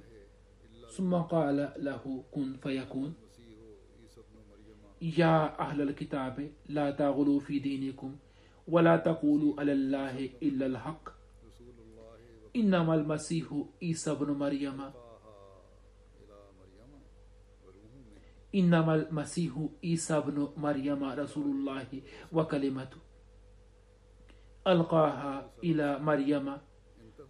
summa 0.97 1.25
qala 1.31 1.73
lahu 1.79 2.23
kun 2.31 2.59
fayakun 2.59 3.13
يا 5.03 5.59
أهل 5.61 5.81
الكتاب 5.83 6.51
لا 6.69 6.91
تغلوا 6.91 7.41
في 7.41 7.59
دينكم 7.59 8.17
ولا 8.69 8.97
تقولوا 8.97 9.61
على 9.61 9.73
الله 9.73 10.31
إلا 10.43 10.67
الحق 10.67 11.09
إنما 12.57 12.95
المسيح 12.95 13.47
عيسى 13.83 14.15
بن 14.15 14.31
مريم 14.39 14.79
إنما 18.55 18.95
المسيح 18.95 19.53
عيسى 19.85 20.21
بن 20.21 20.49
مريم 20.57 21.05
رسول 21.05 21.47
الله 21.47 22.03
وكلمته. 22.33 23.01
ألقاها 24.67 25.51
إلى 25.65 25.99
مريم 25.99 26.57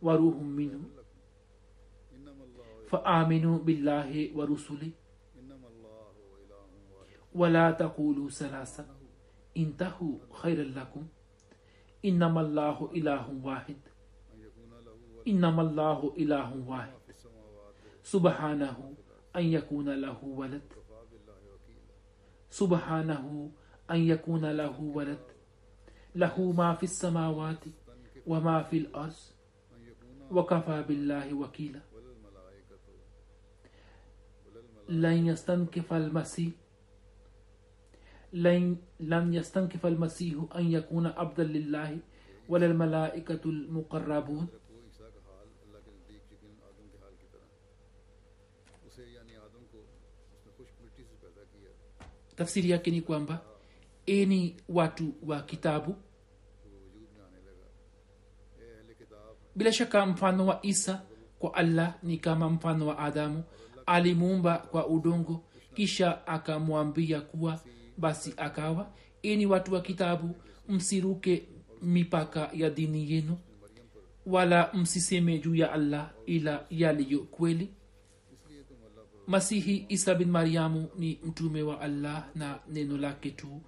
وروح 0.03 0.37
منه. 0.37 0.83
فآمنوا 2.91 3.59
بالله 3.59 4.37
ورسله. 4.37 4.91
ولا 7.35 7.71
تقولوا 7.71 8.29
ثلاثة. 8.29 8.87
انتهوا 9.57 10.19
خيرا 10.33 10.65
لكم. 10.65 11.07
إنما 12.05 12.41
الله 12.41 12.91
إله 12.95 13.41
واحد. 13.45 13.77
إنما 15.29 15.63
الله 15.63 16.15
إله 16.19 16.69
واحد. 16.69 17.03
سبحانه 18.03 18.95
أن 19.37 19.45
يكون 19.45 19.89
له 19.89 20.25
ولد. 20.25 20.82
سبحانه 22.53 23.51
أن 23.91 24.01
يكون 24.13 24.45
له 24.45 24.77
ولد. 24.81 25.25
له 26.15 26.37
ما 26.53 26.75
في 26.75 26.83
السماوات 26.85 27.65
وما 28.27 28.63
في 28.63 28.77
الأرض. 28.79 29.17
وكفى 30.31 30.85
بالله 30.89 31.35
وكيلا. 31.35 31.81
لن 34.89 35.27
يستنكف 35.27 35.93
المسيح. 35.93 36.53
لن 38.33 38.77
لم 39.01 39.35
يستنكف 39.35 39.87
المسيح 39.87 40.37
أن 40.57 40.65
يكون 40.73 41.07
عبدا 41.07 41.45
لله. 41.45 41.99
ولا 42.49 42.67
الملائكة 42.67 43.41
المقربون. 43.47 44.47
Tafsiri 52.43 52.71
yake 52.71 52.91
ni 52.91 53.01
kwamba 53.01 53.41
eni 54.07 54.57
watu 54.69 55.15
wa 55.27 55.43
kitabu. 55.43 55.97
Bila 59.57 59.73
shaka 59.73 60.07
mfano 60.07 60.47
wa 60.47 60.59
isa 60.63 61.03
kwa 61.39 61.55
allah 61.55 61.95
ni 62.03 62.19
kama 62.19 62.49
mfano 62.51 62.87
wa 62.87 62.99
adamu. 62.99 63.45
Alimuumba 63.87 64.59
kwa 64.59 64.87
udongo 64.87 65.45
kisha 65.75 66.27
akamwambia 66.27 67.21
kuwa 67.21 67.61
basi 67.99 68.35
akawa 68.37 68.91
eni 69.23 69.47
watu 69.47 69.75
wa 69.75 69.81
kitabu 69.81 70.35
msiruke 70.69 71.43
mipaka 71.83 72.51
ya 72.55 72.71
dini 72.71 73.13
yenu 73.13 73.39
wala 74.27 74.71
msiseme 74.75 75.39
juu 75.39 75.55
ya 75.55 75.73
allah 75.73 76.11
ila 76.27 76.67
yaliyo 76.71 77.19
kweli 77.19 77.71
masihi 79.27 79.87
isa 79.89 80.15
bin 80.15 80.31
mariamu 80.31 80.89
ni 80.99 81.21
mtume 81.25 81.63
wa 81.63 81.81
allah 81.81 82.29
na 82.35 82.61
neno 82.69 82.97
lake 82.99 83.31
tu 83.31 83.61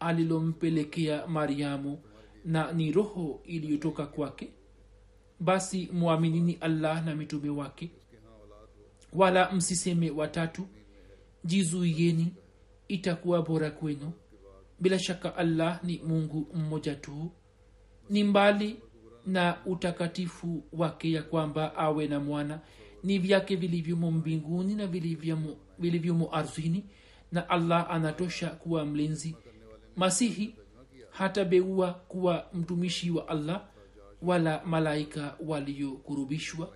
alilompelekea 0.00 1.26
mariamu 1.26 1.98
na 2.44 2.72
ni 2.72 2.92
roho 2.92 3.40
iliyotoka 3.44 4.06
kwake. 4.06 4.52
Basi 5.40 5.88
mwaminini 5.92 6.58
allah 6.60 7.04
na 7.06 7.14
mitume 7.16 7.50
wake. 7.50 7.90
Wala 9.12 9.52
msiseme 9.52 10.10
watatu 10.10 10.66
jizuiyeni 11.44 12.32
itakuwa 12.88 13.42
bora 13.42 13.70
kwenu. 13.70 14.12
Bila 14.80 14.98
shaka 14.98 15.36
allah 15.36 15.84
ni 15.84 15.98
mungu 15.98 16.46
mmoja 16.54 16.94
tu. 16.94 17.30
Ni 18.10 18.24
mbali 18.24 18.76
na 19.26 19.56
utakatifu 19.66 20.62
wake 20.72 21.12
ya 21.12 21.22
kwamba 21.22 21.74
awe 21.76 22.06
na 22.06 22.20
mwana 22.20 22.60
ni 23.04 23.18
vyake 23.18 23.56
vilivyomo 23.56 24.10
mbinguni 24.10 24.74
na 24.74 24.86
vilivyomo 25.78 26.28
arzini 26.34 26.84
na 27.32 27.48
allah 27.48 27.86
anatosha 27.90 28.50
kuwa 28.50 28.84
mlinzi. 28.86 29.36
Masihi 29.96 30.54
hatabeua 31.10 31.92
kuwa 31.94 32.46
mtumishi 32.54 33.10
wa 33.10 33.28
allah 33.28 33.64
wala 34.22 34.62
malaika 34.64 35.36
waliokurubishwa 35.46 36.74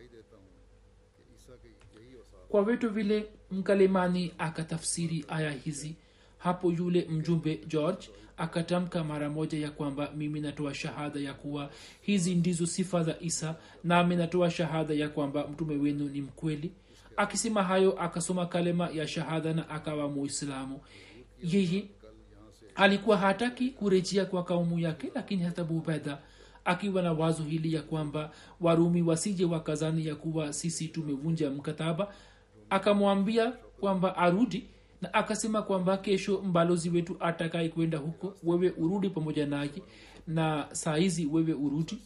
kwa 2.48 2.64
vitu 2.64 2.90
vile 2.90 3.26
mkalimani 3.50 4.34
akatafsiri 4.38 5.24
aya 5.28 5.50
hizi 5.50 5.96
hapo 6.38 6.72
yule 6.72 7.06
mjumbe 7.10 7.56
george 7.66 8.08
akatamka 8.36 9.04
mara 9.04 9.30
moja 9.30 9.58
ya 9.58 9.70
kwamba 9.70 10.10
mimi 10.16 10.40
natoa 10.40 10.74
shahada 10.74 11.20
ya 11.20 11.34
kuwa 11.34 11.70
hizi 12.00 12.34
ndizo 12.34 12.66
sifa 12.66 13.02
za 13.04 13.16
isa 13.20 13.54
nami 13.84 14.16
natoa 14.16 14.50
shahada 14.50 14.94
ya 14.94 15.08
kwamba 15.08 15.46
mtume 15.48 15.76
wenu 15.76 16.04
ni 16.08 16.20
mkweli. 16.20 16.72
Akisema 17.16 17.62
hayo 17.62 18.00
akasoma 18.02 18.46
kalema 18.46 18.88
ya 18.90 19.08
shahada 19.08 19.52
na 19.52 19.68
akawa 19.70 20.08
muislamu. 20.08 20.80
Yeye 21.42 21.84
alikuwa 22.74 23.16
hataki 23.16 23.70
kurejea 23.70 24.24
kwa 24.24 24.44
kaumu 24.44 24.78
yake 24.78 25.10
lakini 25.14 25.42
hata 25.42 25.64
bubedha 25.64 26.18
akiwa 26.64 27.02
na 27.02 27.12
wazo 27.12 27.42
hili 27.42 27.74
ya 27.74 27.82
kwamba 27.82 28.30
warumi 28.60 29.02
wasije 29.02 29.44
wakazani 29.44 30.06
ya 30.06 30.14
kuwa 30.14 30.52
sisi 30.52 30.88
tumevunja 30.88 31.50
mkataba 31.50 32.14
akamwambia 32.70 33.52
kwamba 33.80 34.16
arudi 34.16 34.64
na 35.04 35.14
akasema 35.14 35.62
kwamba 35.62 35.96
kesho 35.96 36.42
mbalozi 36.42 36.90
wetu 36.90 37.16
atakaye 37.20 37.68
kwenda 37.68 37.98
huko 37.98 38.34
wewe 38.42 38.70
urudi 38.78 39.10
pamoja 39.10 39.46
naye 39.46 39.70
na 40.26 40.66
saa 40.72 40.96
hizi 40.96 41.26
wewe 41.26 41.52
urudi 41.52 41.98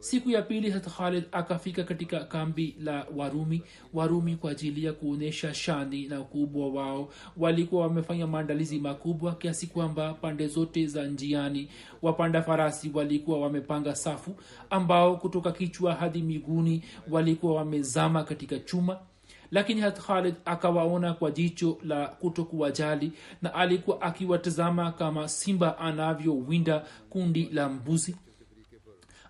siku 0.00 0.30
ya 0.30 0.42
pili 0.42 0.70
hat 0.70 0.88
khalid 0.88 1.24
akafika 1.32 1.84
katika 1.84 2.20
kambi 2.24 2.76
la 2.80 3.06
warumi. 3.16 3.62
Warumi 3.94 4.36
kwa 4.36 4.50
ajili 4.50 4.84
ya 4.84 4.92
kuonyesha 4.92 5.54
shani 5.54 6.06
na 6.08 6.20
ukubwa 6.20 6.68
wao. 6.68 7.08
Walikuwa 7.36 7.82
wamefanya 7.82 8.26
maandalizi 8.26 8.78
makubwa 8.78 9.34
kiasi 9.34 9.66
kwamba 9.66 10.14
pande 10.14 10.46
zote 10.46 10.86
za 10.86 11.04
njiani 11.06 11.68
wapanda 12.02 12.42
farasi 12.42 12.90
walikuwa 12.94 13.40
wamepanga 13.40 13.94
safu 13.96 14.34
ambao 14.70 15.16
kutoka 15.16 15.52
kichwa 15.52 15.94
hadi 15.94 16.22
miguuni 16.22 16.82
walikuwa 17.10 17.54
wamezama 17.54 18.24
katika 18.24 18.58
chuma 18.58 18.98
lakini 19.50 19.80
hat 19.80 20.00
khalid 20.00 20.34
akawaona 20.44 21.14
kwa 21.14 21.30
jicho 21.30 21.78
la 21.84 22.06
kutokuwajali 22.06 23.12
na 23.42 23.54
alikuwa 23.54 24.02
akiwatazama 24.02 24.92
kama 24.92 25.28
simba 25.28 25.78
anavyowinda 25.78 26.84
kundi 27.10 27.48
la 27.52 27.68
mbuzi. 27.68 28.16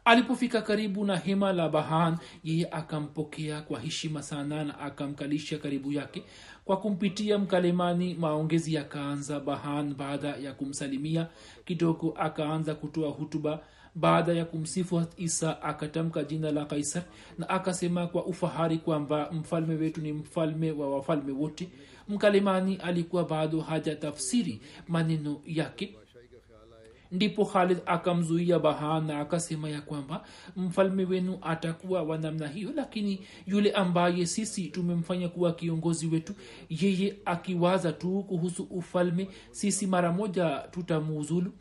Alipofika 0.04 0.62
karibu 0.62 1.04
na 1.04 1.16
hema 1.16 1.52
la 1.52 1.68
bahan 1.68 2.16
yeye 2.44 2.68
akampokea 2.70 3.60
kwa 3.60 3.80
heshima 3.80 4.22
sana 4.22 4.64
na 4.64 4.78
akamkalisha 4.80 5.58
karibu 5.58 5.92
yake. 5.92 6.24
Kwa 6.64 6.76
kumpitia 6.76 7.38
mkalimani 7.38 8.14
maongezi 8.14 8.74
yakaanza. 8.74 9.40
Bahan 9.40 9.94
baada 9.94 10.28
ya 10.28 10.52
kumsalimia 10.52 11.26
kidogo 11.64 12.14
akaanza 12.18 12.74
kutoa 12.74 13.10
hutuba 13.10 13.60
baada 14.00 14.32
ya 14.32 14.44
kumsifu 14.44 15.02
isa 15.16 15.62
akatamka 15.62 16.22
jina 16.24 16.50
la 16.52 16.64
kaisar 16.64 17.02
na 17.38 17.48
akasema 17.48 18.06
kwa 18.06 18.24
ufahari 18.26 18.78
kwamba 18.78 19.30
mfalme 19.32 19.74
wetu 19.74 20.00
ni 20.00 20.12
mfalme 20.12 20.72
wa 20.72 20.90
wafalme 20.96 21.32
wote. 21.32 21.68
Mkalimani 22.08 22.76
alikuwa 22.76 23.24
bado 23.24 23.60
haja 23.60 23.96
tafsiri 23.96 24.60
maneno 24.88 25.40
yake. 25.46 25.94
Ndipo 27.12 27.44
khalid 27.44 27.78
akamzuia 27.86 28.58
bahan 28.58 29.06
na 29.06 29.20
akasema 29.20 29.68
ya 29.70 29.80
kwamba 29.80 30.24
mfalme 30.56 31.04
wenu 31.04 31.38
atakuwa 31.42 32.02
wa 32.02 32.18
namna 32.18 32.48
hiyo 32.48 32.72
lakini 32.76 33.20
yule 33.46 33.70
ambaye 33.72 34.26
sisi 34.26 34.66
tumemfanya 34.66 35.28
kuwa 35.28 35.52
kiongozi 35.52 36.06
wetu 36.06 36.32
yeye 36.68 37.16
akiwaza 37.24 37.92
tu 37.92 38.24
kuhusu 38.28 38.62
ufalme 38.62 39.28
sisi 39.50 39.86
mara 39.86 40.12
moja 40.12 40.58
tutamuuzulu 40.70 41.52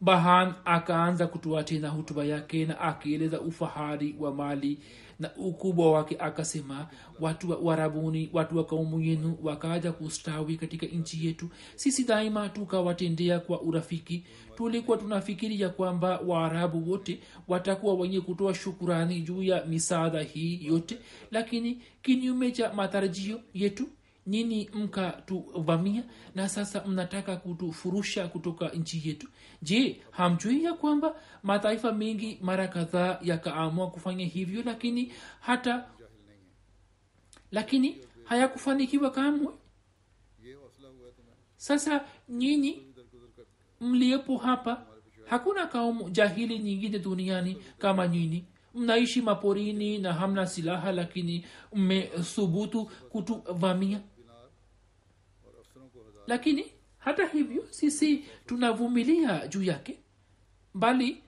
bahan 0.00 0.54
akaanza 0.64 1.26
kutoa 1.26 1.62
tena 1.64 1.88
hutuba 1.88 2.24
yake 2.24 2.66
na 2.66 2.80
akieleza 2.80 3.40
ufahari 3.40 4.16
wa 4.20 4.34
mali 4.34 4.78
na 5.18 5.30
ukubwa 5.36 5.92
wake 5.92 6.16
akasema 6.18 6.86
watu 7.20 7.50
wa 7.50 7.56
warabuni 7.56 8.30
watu 8.32 8.56
wa 8.56 8.64
kaumu 8.64 9.00
yenu 9.00 9.38
wakaja 9.42 9.92
kustawi 9.92 10.56
katika 10.56 10.86
nchi 10.86 11.26
yetu. 11.26 11.48
Sisi 11.76 12.04
daima 12.04 12.48
tukawatendea 12.48 13.40
kwa 13.40 13.60
urafiki. 13.62 14.24
Tulikuwa 14.56 14.96
tunafikiri 14.96 15.60
ya 15.60 15.68
kwamba 15.68 16.20
waarabu 16.26 16.90
wote 16.90 17.20
watakuwa 17.48 17.94
wenye 17.94 18.20
kutoa 18.20 18.54
shukurani 18.54 19.20
juu 19.20 19.42
ya 19.42 19.64
misaada 19.64 20.20
hii 20.22 20.66
yote 20.66 20.98
lakini 21.30 21.82
kinyume 22.02 22.50
cha 22.52 22.72
matarajio 22.72 23.40
yetu 23.54 23.88
nyinyi 24.28 24.70
mkatuvamia 24.74 26.04
na 26.34 26.48
sasa 26.48 26.84
mnataka 26.84 27.36
kutufurusha 27.36 28.28
kutoka 28.28 28.68
nchi 28.68 29.08
yetu. 29.08 29.28
Je 29.62 30.02
hamjui 30.10 30.64
ya 30.64 30.74
kwamba 30.74 31.14
mataifa 31.42 31.92
mengi 31.92 32.38
mara 32.42 32.68
kadhaa 32.68 33.18
yakaamua 33.22 33.90
kufanya 33.90 34.24
hivyo 34.26 34.62
lakini 34.66 35.12
hata 35.40 35.86
lakini 37.52 37.96
hayakufanikiwa 38.24 39.10
kamwe? 39.10 39.52
Sasa 41.56 42.04
nyinyi 42.28 42.82
mliepo 43.80 44.36
hapa 44.36 44.86
hakuna 45.26 45.66
kaumu 45.66 46.10
jahili 46.10 46.58
nyingine 46.58 46.98
duniani 46.98 47.56
kama 47.78 48.08
nyinyi. 48.08 48.44
Mnaishi 48.74 49.22
maporini 49.22 49.98
na 49.98 50.12
hamna 50.12 50.46
silaha 50.46 50.92
lakini 50.92 51.46
mmethubutu 51.72 52.84
kutuvamia 52.84 54.00
lakini 56.28 56.64
hata 56.98 57.26
hivyo 57.26 57.64
sisi 57.70 58.24
tunavumilia 58.46 59.46
juu 59.48 59.62
yake 59.62 59.98
bali 60.74 61.22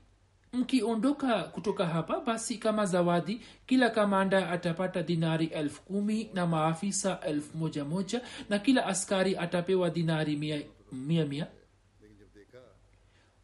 mkiondoka 0.52 1.42
kutoka 1.44 1.86
hapa 1.86 2.20
basi 2.20 2.58
kama 2.58 2.86
zawadi 2.86 3.40
kila 3.66 3.90
kamanda 3.90 4.50
atapata 4.50 5.02
dinari 5.02 5.46
elfu 5.46 5.82
kumi 5.82 6.30
na 6.34 6.46
maafisa 6.46 7.20
elfu 7.20 7.58
moja 7.58 7.84
moja 7.84 8.20
na 8.48 8.58
kila 8.58 8.86
askari 8.86 9.36
atapewa 9.36 9.90
dinari 9.90 10.36
mia 10.36 10.62
mia, 10.92 11.26
mia. 11.26 11.46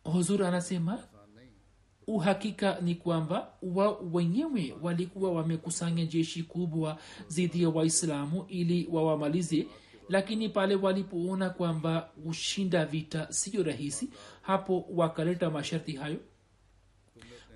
huzur 0.04 0.44
anasema 0.44 0.98
uhakika 2.06 2.80
ni 2.80 2.94
kwamba 2.94 3.52
wao 3.62 4.08
wenyewe 4.12 4.74
walikuwa 4.82 5.32
wamekusanya 5.32 6.06
jeshi 6.06 6.42
kubwa 6.42 6.98
dhidi 7.30 7.62
ya 7.62 7.68
waislamu 7.68 8.44
ili 8.48 8.88
wawamalize 8.92 9.62
wa 9.62 9.70
lakini 10.08 10.48
pale 10.48 10.74
walipoona 10.74 11.50
kwamba 11.50 12.00
kushinda 12.24 12.86
vita 12.86 13.26
siyo 13.32 13.62
rahisi 13.62 14.08
hapo 14.42 14.86
wakaleta 14.90 15.50
masharti 15.50 15.92
hayo. 15.92 16.16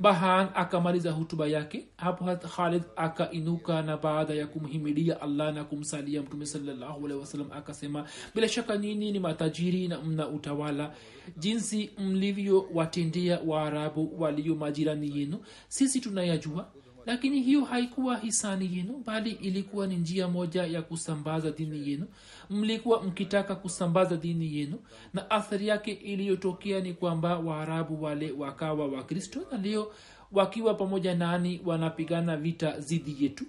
Bahan 0.01 0.49
akamaliza 0.55 1.11
hutuba 1.13 1.47
yake. 1.47 1.87
Hapo 1.97 2.25
khalid 2.37 2.83
akainuka 2.97 3.83
na 3.83 3.97
baada 3.97 4.35
ya 4.35 4.47
kumhimilia 4.47 5.21
allah 5.21 5.55
na 5.55 5.65
kumsalia 5.65 6.23
mtume 6.23 6.47
sawasalam 6.47 7.53
akasema 7.53 8.09
bila 8.35 8.49
shaka 8.49 8.77
nyinyi 8.77 9.13
ni 9.13 9.19
matajiri 9.21 9.89
na 9.89 10.01
mna 10.03 10.29
utawala. 10.29 10.95
Jinsi 11.37 11.91
mlivyowatendea 11.99 13.41
waarabu 13.47 14.21
walio 14.23 14.55
majirani 14.55 15.19
yenu 15.19 15.39
sisi 15.69 16.01
tunayajua 16.01 16.69
lakini 17.11 17.41
hiyo 17.43 17.65
haikuwa 17.65 18.19
hisani 18.19 18.77
yenu 18.77 19.03
bali 19.07 19.31
ilikuwa 19.31 19.87
ni 19.87 19.97
njia 19.97 20.29
moja 20.29 20.65
ya 20.67 20.83
kusambaza 20.83 21.51
dini 21.51 21.91
yenu. 21.91 22.07
Mlikuwa 22.51 23.03
mkitaka 23.03 23.55
kusambaza 23.55 24.17
dini 24.17 24.57
yenu 24.57 24.79
na 25.15 25.31
athari 25.31 25.69
yake 25.69 25.93
iliyotokea 25.93 26.81
ni 26.81 26.95
kwamba 26.95 27.39
waarabu 27.39 28.03
wale 28.03 28.31
wakawa 28.33 28.87
wakristo 28.89 29.41
na 29.53 29.59
leo 29.59 29.93
wakiwa 30.33 30.75
pamoja 30.75 31.15
nani 31.15 31.61
wanapigana 31.65 32.37
vita 32.37 32.81
zidi 32.81 33.17
yetu. 33.25 33.45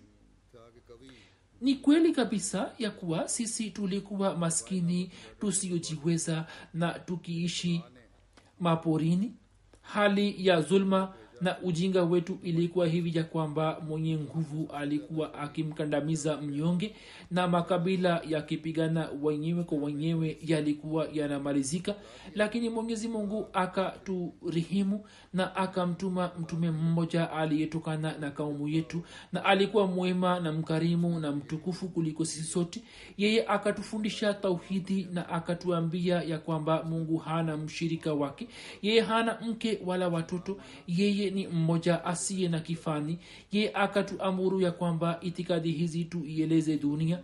Ni 1.61 1.75
kweli 1.75 2.11
kabisa 2.11 2.71
ya 2.79 2.91
kuwa 2.91 3.27
sisi 3.27 3.71
tulikuwa 3.71 4.35
maskini 4.37 5.11
tusiyojiweza 5.39 6.45
na 6.73 6.91
tukiishi 6.99 7.81
maporini. 8.59 9.33
Hali 9.81 10.47
ya 10.47 10.61
zulma 10.61 11.13
na 11.41 11.59
ujinga 11.61 12.03
wetu 12.03 12.37
ilikuwa 12.43 12.87
hivi 12.87 13.17
ya 13.17 13.23
kwamba 13.23 13.79
mwenye 13.87 14.17
nguvu 14.17 14.69
alikuwa 14.73 15.33
akimkandamiza 15.33 16.37
mnyonge 16.41 16.95
na 17.31 17.47
makabila 17.47 18.21
yakipigana 18.29 19.09
wenyewe 19.21 19.63
kwa 19.63 19.77
wenyewe 19.77 20.37
yalikuwa 20.45 21.07
yanamalizika. 21.13 21.95
Lakini 22.35 22.69
mwenyezi 22.69 23.07
mungu 23.07 23.47
akaturihimu 23.53 25.03
na 25.33 25.55
akamtuma 25.55 26.31
mtume 26.39 26.71
mmoja 26.71 27.31
aliyetokana 27.31 28.17
na 28.17 28.31
kaumu 28.31 28.67
yetu 28.67 29.01
na 29.33 29.45
alikuwa 29.45 29.87
mwema 29.87 30.39
na 30.39 30.51
mkarimu 30.51 31.19
na 31.19 31.31
mtukufu 31.31 31.87
kuliko 31.89 32.25
sisi 32.25 32.43
sote. 32.43 32.81
Yeye 33.17 33.47
akatufundisha 33.47 34.33
tauhidi 34.33 35.07
na 35.13 35.29
akatuambia 35.29 36.21
ya 36.21 36.37
kwamba 36.39 36.83
mungu 36.83 37.17
hana 37.17 37.57
mshirika 37.57 38.13
wake. 38.13 38.47
Yeye 38.81 39.01
hana 39.01 39.37
mke 39.47 39.79
wala 39.85 40.07
watoto. 40.07 40.57
Yeye 40.87 41.30
ni 41.31 41.47
mmoja 41.47 42.05
asiye 42.05 42.49
na 42.49 42.59
kifani 42.59 43.19
ye 43.51 43.71
akatuamuru 43.73 44.61
ya 44.61 44.71
kwamba 44.71 45.17
itikadi 45.21 45.71
hizi 45.71 46.05
tuieleze 46.05 46.77
dunia. 46.77 47.19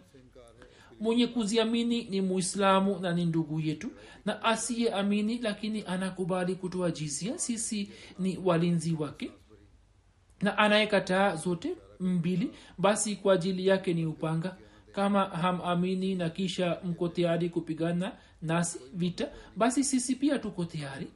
Mwenye 1.00 1.28
kuziamini 1.28 2.04
ni 2.04 2.22
muislamu 2.22 3.00
na 3.00 3.13
ni 3.13 3.26
ndugu 3.26 3.60
yetu 3.60 3.91
na 4.26 4.43
asiye 4.43 4.89
amini 4.93 5.38
lakini 5.38 5.84
anakubali 5.88 6.56
kutoa 6.56 6.91
jizia 6.91 7.38
sisi 7.39 7.89
ni 8.20 8.38
walinzi 8.43 8.93
wake. 8.93 9.32
Na 10.41 10.58
anayekataa 10.58 11.36
zote 11.36 11.74
mbili 12.00 12.52
basi 12.78 13.15
kwa 13.15 13.34
ajili 13.34 13.67
yake 13.67 13.93
ni 13.93 14.06
upanga. 14.06 14.58
Kama 14.91 15.26
hamamini 15.26 16.15
na 16.15 16.30
kisha 16.30 16.78
mko 16.84 17.08
tayari 17.08 17.50
kupigana 17.50 18.12
nasi 18.41 18.80
vita 18.93 19.28
basi 19.56 19.84
sisi 19.84 20.15
pia 20.15 20.39
tuko 20.39 20.65
tayari 20.65 21.08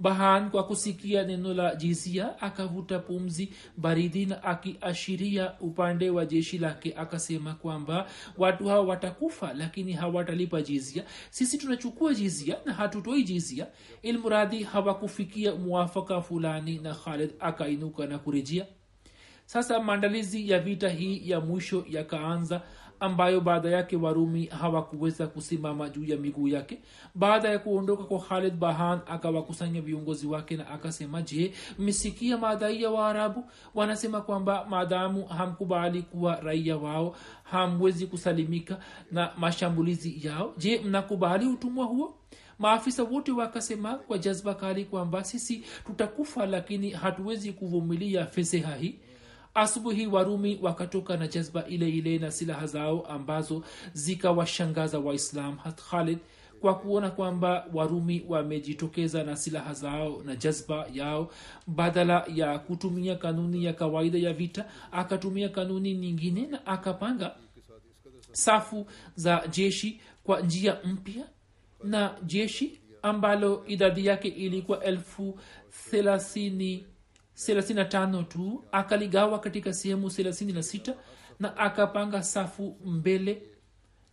bahan 0.00 0.50
kwa 0.50 0.64
kusikia 0.66 1.22
neno 1.24 1.54
la 1.54 1.74
jizia 1.74 2.40
akavuta 2.42 2.98
pumzi 2.98 3.52
baridi 3.76 4.28
akiashiria 4.42 5.52
upande 5.60 6.10
wa 6.10 6.26
jeshi 6.26 6.58
lake 6.58 6.94
akasema 6.96 7.54
kwamba 7.54 8.06
watu 8.38 8.68
hawa 8.68 8.80
watakufa 8.80 9.52
lakini 9.54 9.92
hawatalipa 9.92 10.62
jizia. 10.62 11.04
Sisi 11.30 11.58
tunachukua 11.58 12.14
jizia 12.14 12.56
na 12.64 12.72
hatutoi 12.74 13.22
jizia. 13.22 13.66
Ilmuradhi 14.02 14.62
hawakufikia 14.62 15.54
mwafaka 15.54 16.22
fulani 16.22 16.78
na 16.78 16.94
khalid 16.94 17.30
akainuka 17.40 18.06
na 18.06 18.18
kurejea. 18.18 18.66
Sasa 19.46 19.80
maandalizi 19.80 20.50
ya 20.50 20.58
vita 20.60 20.88
hii 20.88 21.30
ya 21.30 21.40
mwisho 21.40 21.84
yakaanza 21.88 22.62
ambayo 23.00 23.40
baada 23.40 23.70
yake 23.70 23.96
warumi 23.96 24.46
hawakuweza 24.46 25.26
kusimama 25.26 25.88
juu 25.88 26.04
ya 26.04 26.16
miguu 26.16 26.48
yake. 26.48 26.78
Baada 27.14 27.48
ya 27.48 27.58
kuondoka 27.58 28.04
kwa 28.04 28.20
khalid 28.20 28.54
bahan 28.54 29.00
akawakusanya 29.06 29.80
viongozi 29.80 30.26
wake 30.26 30.56
na 30.56 30.68
akasema 30.70 31.22
je 31.22 31.52
mmesikia 31.78 32.38
madai 32.38 32.82
ya 32.82 32.90
waarabu? 32.90 33.44
Wanasema 33.74 34.20
kwamba 34.20 34.66
maadamu 34.70 35.24
hamkubali 35.26 36.02
kuwa 36.02 36.40
raia 36.40 36.76
wao 36.76 37.16
hamwezi 37.42 38.06
kusalimika 38.06 38.78
na 39.12 39.30
mashambulizi 39.38 40.26
yao. 40.26 40.54
Je 40.58 40.80
mnakubali 40.84 41.46
utumwa 41.46 41.86
huo? 41.86 42.14
Maafisa 42.58 43.02
wote 43.02 43.32
wakasema 43.32 43.94
kwa 43.94 44.18
jazba 44.18 44.54
kali 44.54 44.84
kwamba 44.84 45.24
sisi 45.24 45.64
tutakufa 45.86 46.46
lakini 46.46 46.90
hatuwezi 46.90 47.52
kuvumilia 47.52 48.26
feseha 48.26 48.74
hii 48.76 48.94
asubuhi 49.54 50.06
warumi 50.06 50.58
wakatoka 50.62 51.16
na 51.16 51.28
jazba 51.28 51.66
ile 51.66 51.88
ile 51.88 52.18
na 52.18 52.30
silaha 52.30 52.66
zao 52.66 53.06
ambazo 53.06 53.64
zikawashangaza 53.92 54.98
waislam 54.98 55.56
hat 55.56 55.80
khalid 55.82 56.18
kwa 56.60 56.74
kuona 56.78 57.10
kwamba 57.10 57.66
warumi 57.74 58.24
wamejitokeza 58.28 59.24
na 59.24 59.36
silaha 59.36 59.74
zao 59.74 60.22
na 60.24 60.36
jazba 60.36 60.86
yao. 60.92 61.30
Badala 61.66 62.24
ya 62.34 62.58
kutumia 62.58 63.16
kanuni 63.16 63.64
ya 63.64 63.72
kawaida 63.72 64.18
ya 64.18 64.32
vita 64.32 64.64
akatumia 64.92 65.48
kanuni 65.48 65.94
nyingine 65.94 66.46
na 66.46 66.66
akapanga 66.66 67.34
safu 68.32 68.86
za 69.14 69.46
jeshi 69.50 70.00
kwa 70.24 70.40
njia 70.40 70.78
mpya 70.84 71.24
na 71.84 72.16
jeshi 72.22 72.80
ambalo 73.02 73.64
idadi 73.66 74.06
yake 74.06 74.28
ilikuwa 74.28 74.84
elfu 74.84 75.38
thelathini 75.90 76.86
35 77.48 78.24
tu 78.24 78.64
akaligawa 78.72 79.38
katika 79.38 79.72
sehemu 79.72 80.06
36 80.08 80.94
na 81.40 81.56
akapanga 81.56 82.22
safu 82.22 82.76
mbele 82.84 83.42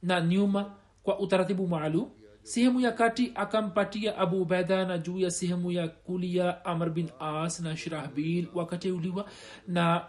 na 0.04 0.22
nyuma 0.22 0.76
kwa 1.04 1.20
utaratibu 1.20 1.68
maalum. 1.68 2.10
Sehemu 2.44 2.80
ya 2.80 2.92
kati 2.92 3.32
akampatia 3.36 4.18
abu 4.18 4.42
ubaida 4.42 4.86
na 4.86 4.98
juu 4.98 5.20
ya 5.20 5.32
sehemu 5.32 5.72
ya 5.72 5.88
kulia 5.88 6.66
amr 6.66 6.90
bin 6.90 7.10
as 7.20 7.60
na 7.60 7.78
shirahbil 7.78 8.48
wakateuliwa 8.54 9.26
na 9.68 10.06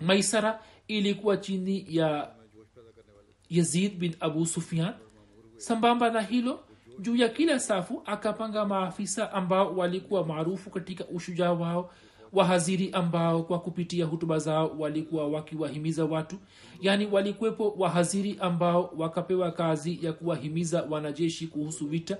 maisara 0.00 0.62
ilikuwa 0.88 1.36
chini 1.36 1.86
ya 1.88 2.30
yazid 3.50 3.98
bin 3.98 4.16
abu 4.20 4.46
sufian 4.46 4.94
sambamba 5.56 6.10
na 6.10 6.20
hilo 6.22 6.64
juu 6.98 7.16
ya 7.16 7.28
kila 7.28 7.60
safu 7.60 8.02
akapanga 8.06 8.64
maafisa 8.64 9.32
ambao 9.32 9.76
walikuwa 9.76 10.26
maarufu 10.26 10.70
katika 10.70 11.06
ushujaa 11.06 11.52
wao 11.52 11.90
wahaziri 12.32 12.90
ambao 12.92 13.42
kwa 13.42 13.58
kupitia 13.60 14.04
hutuba 14.04 14.38
zao 14.38 14.74
walikuwa 14.78 15.28
wakiwahimiza 15.28 16.04
watu 16.04 16.36
yaani 16.80 17.06
walikuwepo 17.06 17.74
wahaziri 17.78 18.36
ambao 18.40 18.92
wakapewa 18.96 19.50
kazi 19.52 19.98
ya 20.02 20.12
kuwahimiza 20.12 20.82
wanajeshi 20.90 21.46
kuhusu 21.46 21.86
vita. 21.86 22.16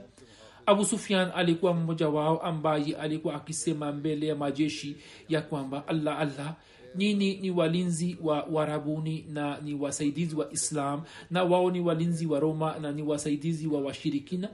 Abu 0.66 0.84
sufian 0.84 1.30
alikuwa 1.34 1.74
mmoja 1.74 2.08
wao 2.08 2.38
ambaye 2.42 2.96
alikuwa 2.96 3.34
akisema 3.34 3.92
mbele 3.92 4.26
ya 4.26 4.36
majeshi 4.36 4.96
ya 5.28 5.40
kwamba 5.42 5.86
allah 5.88 6.18
allah 6.20 6.54
nyini 6.96 7.36
ni 7.36 7.50
walinzi 7.50 8.18
wa 8.22 8.42
warabuni 8.52 9.26
na 9.32 9.60
ni 9.60 9.74
wasaidizi 9.74 10.36
wa 10.36 10.52
islam 10.52 11.02
na 11.30 11.44
wao 11.44 11.70
ni 11.70 11.80
walinzi 11.80 12.26
wa 12.26 12.40
roma 12.40 12.78
na 12.78 12.92
ni 12.92 13.02
wasaidizi 13.02 13.66
wa 13.66 13.80
washirikina 13.80 14.48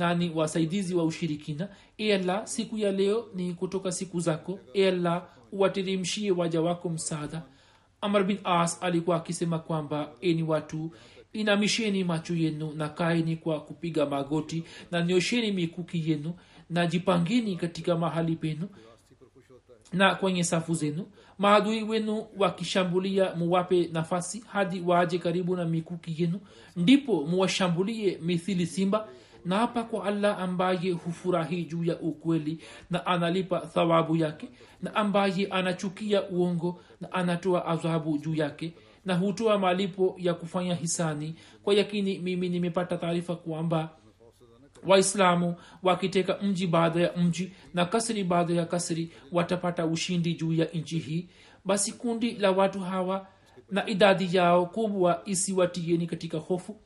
na 0.00 0.14
ni 0.14 0.30
wasaidizi 0.30 0.94
wa 0.94 1.04
ushirikina. 1.04 1.68
Ela 1.98 2.46
siku 2.46 2.78
ya 2.78 2.92
leo 2.92 3.28
ni 3.34 3.54
kutoka 3.54 3.92
siku 3.92 4.20
zako. 4.20 4.58
Ela 4.74 5.26
uwateremshie 5.52 6.30
waja 6.30 6.60
wako 6.60 6.88
msaada. 6.88 7.42
Amr 8.00 8.24
bin 8.24 8.38
as 8.44 8.82
alikuwa 8.82 9.16
akisema 9.16 9.58
kwamba 9.58 10.12
eni 10.20 10.42
watu 10.42 10.90
inamisheni 11.32 12.04
macho 12.04 12.34
yenu 12.34 12.72
na 12.72 12.88
kaeni 12.88 13.36
kwa 13.36 13.60
kupiga 13.60 14.06
magoti 14.06 14.64
na 14.90 15.02
nyosheni 15.02 15.52
mikuki 15.52 16.10
yenu 16.10 16.34
na 16.70 16.86
jipangeni 16.86 17.56
katika 17.56 17.96
mahali 17.96 18.36
penu 18.36 18.68
na 19.92 20.14
kwenye 20.14 20.44
safu 20.44 20.74
zenu. 20.74 21.06
Maadui 21.38 21.82
wenu 21.82 22.26
wakishambulia 22.38 23.34
muwape 23.34 23.88
nafasi 23.92 24.44
hadi 24.52 24.80
waaje 24.80 25.18
karibu 25.18 25.56
na 25.56 25.64
mikuki 25.64 26.22
yenu. 26.22 26.40
Ndipo 26.76 27.26
muwashambulie 27.26 28.18
mithili 28.22 28.66
simba 28.66 29.08
na 29.44 29.58
hapa 29.58 29.82
kwa 29.82 30.04
allah 30.04 30.38
ambaye 30.38 30.90
hufurahi 30.90 31.64
juu 31.64 31.84
ya 31.84 31.98
ukweli 32.00 32.58
na 32.90 33.06
analipa 33.06 33.60
thawabu 33.60 34.16
yake 34.16 34.48
na 34.82 34.94
ambaye 34.94 35.46
anachukia 35.46 36.28
uongo 36.28 36.80
na 37.00 37.12
anatoa 37.12 37.66
adhabu 37.66 38.18
juu 38.18 38.34
yake 38.34 38.72
na 39.04 39.14
hutoa 39.14 39.58
malipo 39.58 40.14
ya 40.18 40.34
kufanya 40.34 40.74
hisani. 40.74 41.34
Kwa 41.62 41.74
yakini 41.74 42.18
mimi 42.18 42.48
nimepata 42.48 42.96
taarifa 42.96 43.36
kwamba 43.36 43.90
waislamu 44.86 45.54
wakiteka 45.82 46.38
mji 46.42 46.66
baada 46.66 47.00
ya 47.00 47.12
mji 47.16 47.52
na 47.74 47.84
kasri 47.84 48.24
baada 48.24 48.54
ya 48.54 48.66
kasri 48.66 49.12
watapata 49.32 49.86
ushindi 49.86 50.34
juu 50.34 50.52
ya 50.52 50.64
nchi 50.64 50.98
hii. 50.98 51.28
Basi 51.64 51.92
kundi 51.92 52.30
la 52.32 52.50
watu 52.50 52.80
hawa 52.80 53.26
na 53.70 53.86
idadi 53.86 54.36
yao 54.36 54.66
kubwa 54.66 55.22
isiwatieni 55.24 56.06
katika 56.06 56.38
hofu 56.38 56.80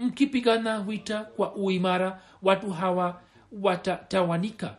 mkipigana 0.00 0.80
vita 0.80 1.24
kwa 1.24 1.54
uimara 1.54 2.22
watu 2.42 2.70
hawa 2.70 3.20
watatawanika 3.52 4.76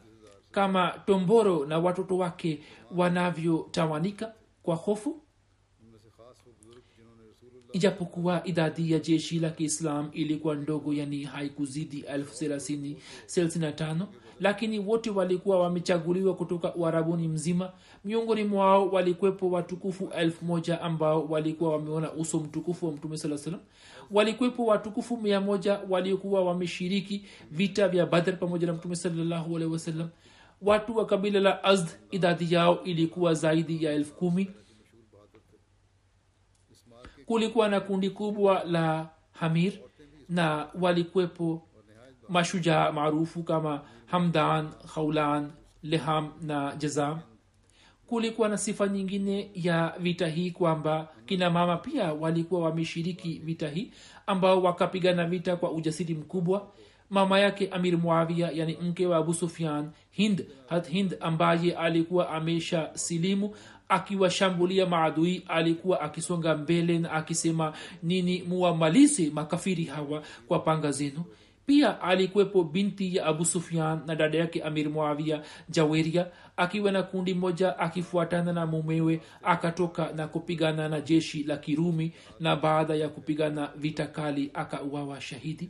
kama 0.51 0.89
tomboro 1.05 1.65
na 1.65 1.79
watoto 1.79 2.17
wake 2.17 2.63
wanavyotawanika 2.95 4.33
kwa 4.63 4.75
hofu. 4.75 5.21
Ijapokuwa 7.73 8.41
idadi 8.47 8.91
ya 8.91 8.99
jeshi 8.99 9.39
la 9.39 9.49
kiislam 9.49 10.09
ilikuwa 10.13 10.55
ndogo 10.55 10.93
yani 10.93 11.23
haikuzidi 11.23 11.99
elfu 11.99 12.35
thelathini 12.37 12.97
thelathini 13.27 13.65
na 13.65 13.71
tano 13.71 14.07
lakini 14.39 14.79
wote 14.79 15.09
walikuwa 15.09 15.59
wamechaguliwa 15.59 16.35
kutoka 16.35 16.75
uharabuni 16.75 17.27
mzima. 17.27 17.71
Miongoni 18.05 18.43
mwao 18.43 18.89
walikwepo 18.89 19.49
watukufu 19.51 20.09
elfu 20.17 20.45
moja 20.45 20.81
ambao 20.81 21.25
walikuwa 21.25 21.71
wameona 21.71 22.13
uso 22.13 22.39
mtukufu 22.39 22.85
wa 22.85 22.91
mtume 22.91 23.17
saa 23.17 23.37
salam 23.37 23.59
walikwepo 24.11 24.65
watukufu 24.65 25.17
mia 25.17 25.41
moja 25.41 25.79
waliokuwa 25.89 26.43
wameshiriki 26.45 27.25
vita 27.51 27.87
vya 27.87 28.05
badr 28.05 28.39
pamoja 28.39 28.67
na 28.67 28.73
mtume 28.73 28.95
salallahu 28.95 29.55
alehi 29.55 29.71
wasallam. 29.71 30.09
Watu 30.61 30.97
wa 30.97 31.05
kabila 31.05 31.39
la 31.39 31.63
azd 31.63 31.87
idadi 32.11 32.53
yao 32.53 32.83
ilikuwa 32.83 33.33
zaidi 33.33 33.83
ya 33.83 33.91
elfu 33.93 34.13
kumi. 34.15 34.51
Kulikuwa 37.25 37.69
na 37.69 37.79
kundi 37.79 38.09
kubwa 38.09 38.63
la 38.63 39.09
hamir 39.31 39.73
na 40.29 40.67
walikwepo 40.81 41.67
mashujaa 42.29 42.91
maarufu 42.91 43.43
kama 43.43 43.81
hamdan 44.05 44.69
khaulan 44.93 45.51
leham 45.83 46.31
na 46.41 46.75
jazam 46.75 47.19
kulikuwa 48.11 48.49
na 48.49 48.57
sifa 48.57 48.87
nyingine 48.87 49.49
ya 49.55 49.93
vita 49.99 50.27
hii 50.27 50.51
kwamba 50.51 51.07
kina 51.25 51.49
mama 51.49 51.77
pia 51.77 52.13
walikuwa 52.13 52.61
wameshiriki 52.61 53.41
vita 53.43 53.69
hii 53.69 53.91
ambao 54.27 54.61
wakapigana 54.63 55.25
vita 55.25 55.55
kwa 55.55 55.71
ujasiri 55.71 56.13
mkubwa. 56.13 56.67
Mama 57.09 57.39
yake 57.39 57.67
amir 57.69 57.97
muavia 57.97 58.51
yani 58.53 58.77
mke 58.81 59.07
wa 59.07 59.17
abu 59.17 59.33
sufian 59.33 59.89
hind 60.11 60.45
hat 60.69 60.87
hind 60.89 61.17
ambaye 61.19 61.73
alikuwa 61.75 62.29
amesha 62.29 62.89
silimu 62.93 63.55
akiwashambulia 63.89 64.85
maadui 64.85 65.43
alikuwa 65.47 66.01
akisonga 66.01 66.55
mbele 66.57 66.99
na 66.99 67.11
akisema 67.11 67.73
nini 68.03 68.43
muwamalize 68.43 69.29
makafiri 69.29 69.83
hawa 69.83 70.23
kwa 70.47 70.59
panga 70.59 70.91
zenu 70.91 71.23
pia 71.65 72.01
alikuwepo 72.01 72.63
binti 72.63 73.15
ya 73.15 73.25
abu 73.25 73.45
sufyan 73.45 74.01
na 74.05 74.15
dada 74.15 74.37
yake 74.37 74.63
amir 74.63 74.89
muavia 74.89 75.41
jaweria 75.69 76.27
akiwa 76.57 76.91
na 76.91 77.03
kundi 77.03 77.33
moja 77.33 77.79
akifuatana 77.79 78.53
na 78.53 78.65
mumewe 78.65 79.21
akatoka 79.43 80.11
na 80.13 80.27
kupigana 80.27 80.89
na 80.89 81.01
jeshi 81.01 81.43
la 81.43 81.57
kirumi 81.57 82.13
na 82.39 82.55
baada 82.55 82.95
ya 82.95 83.09
kupigana 83.09 83.69
vita 83.75 84.07
kali 84.07 84.51
akauawa 84.53 85.21
shahidi. 85.21 85.69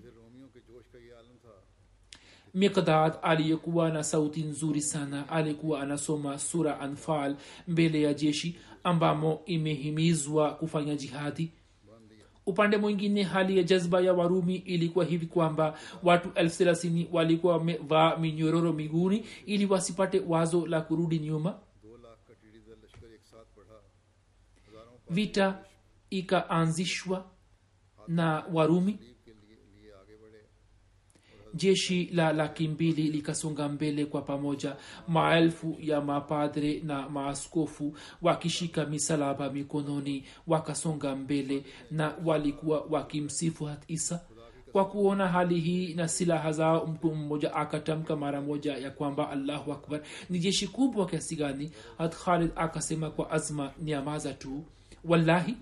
Mikdad 2.54 3.14
aliyekuwa 3.22 3.90
na 3.90 4.04
sauti 4.04 4.44
nzuri 4.44 4.82
sana 4.82 5.30
alikuwa 5.30 5.82
anasoma 5.82 6.40
sura 6.40 6.80
anfal 6.80 7.36
mbele 7.68 8.02
ya 8.02 8.14
jeshi 8.14 8.60
ambamo 8.84 9.42
imehimizwa 9.46 10.54
kufanya 10.56 10.96
jihadi 10.96 11.52
upande 12.46 12.78
mwingine 12.78 13.24
hali 13.24 13.58
ya 13.58 13.64
jazba 13.64 14.02
ya 14.02 14.14
warumi 14.14 14.56
ilikuwa 14.56 15.06
hivi 15.06 15.26
kwamba 15.26 15.78
watu 16.04 16.32
elfu 16.36 16.58
thelathini 16.58 17.08
walikuwa 17.12 17.58
wamevaa 17.58 18.18
minyororo 18.18 18.74
miguuni 18.74 19.26
ili 19.46 19.66
wasipate 19.66 20.20
wazo 20.28 20.68
la 20.68 20.82
kurudi 20.82 21.20
nyuma. 21.20 21.60
Vita 25.10 25.64
ikaanzishwa 26.10 27.26
na 28.08 28.44
warumi 28.54 29.00
jeshi 31.54 32.10
la 32.14 32.34
laki 32.34 32.68
mbili 32.68 33.04
likasonga 33.04 33.70
mbele 33.70 34.06
kwa 34.06 34.22
pamoja 34.22 34.76
maelfu 35.08 35.78
ya 35.80 36.02
mapadre 36.02 36.80
na 36.84 37.10
maaskofu 37.10 37.98
wakishika 38.22 38.86
misalaba 38.86 39.50
mikononi 39.50 40.24
wakasonga 40.48 41.16
mbele 41.16 41.64
na 41.92 42.14
walikuwa 42.26 42.86
wakimsifu 42.90 43.66
hat 43.66 43.84
isa. 43.88 44.22
Kwa 44.72 44.86
kuona 44.86 45.28
hali 45.28 45.60
hii 45.60 45.94
na 45.94 46.08
silaha 46.08 46.52
zao 46.52 46.86
mtu 46.88 47.16
mmoja 47.16 47.54
akatamka 47.56 48.16
mara 48.16 48.42
moja 48.42 48.78
ya 48.78 48.92
kwamba 48.92 49.30
allahu 49.30 49.72
akbar 49.74 50.02
ni 50.30 50.40
jeshi 50.40 50.68
kubwa 50.68 51.06
kiasi 51.06 51.36
gani? 51.36 51.72
Hat 51.98 52.16
khalid 52.16 52.52
akasema 52.56 53.10
kwa 53.12 53.32
azma 53.32 53.72
niamaza 53.80 54.34
tu. 54.34 54.64
Wallahi 55.04 55.58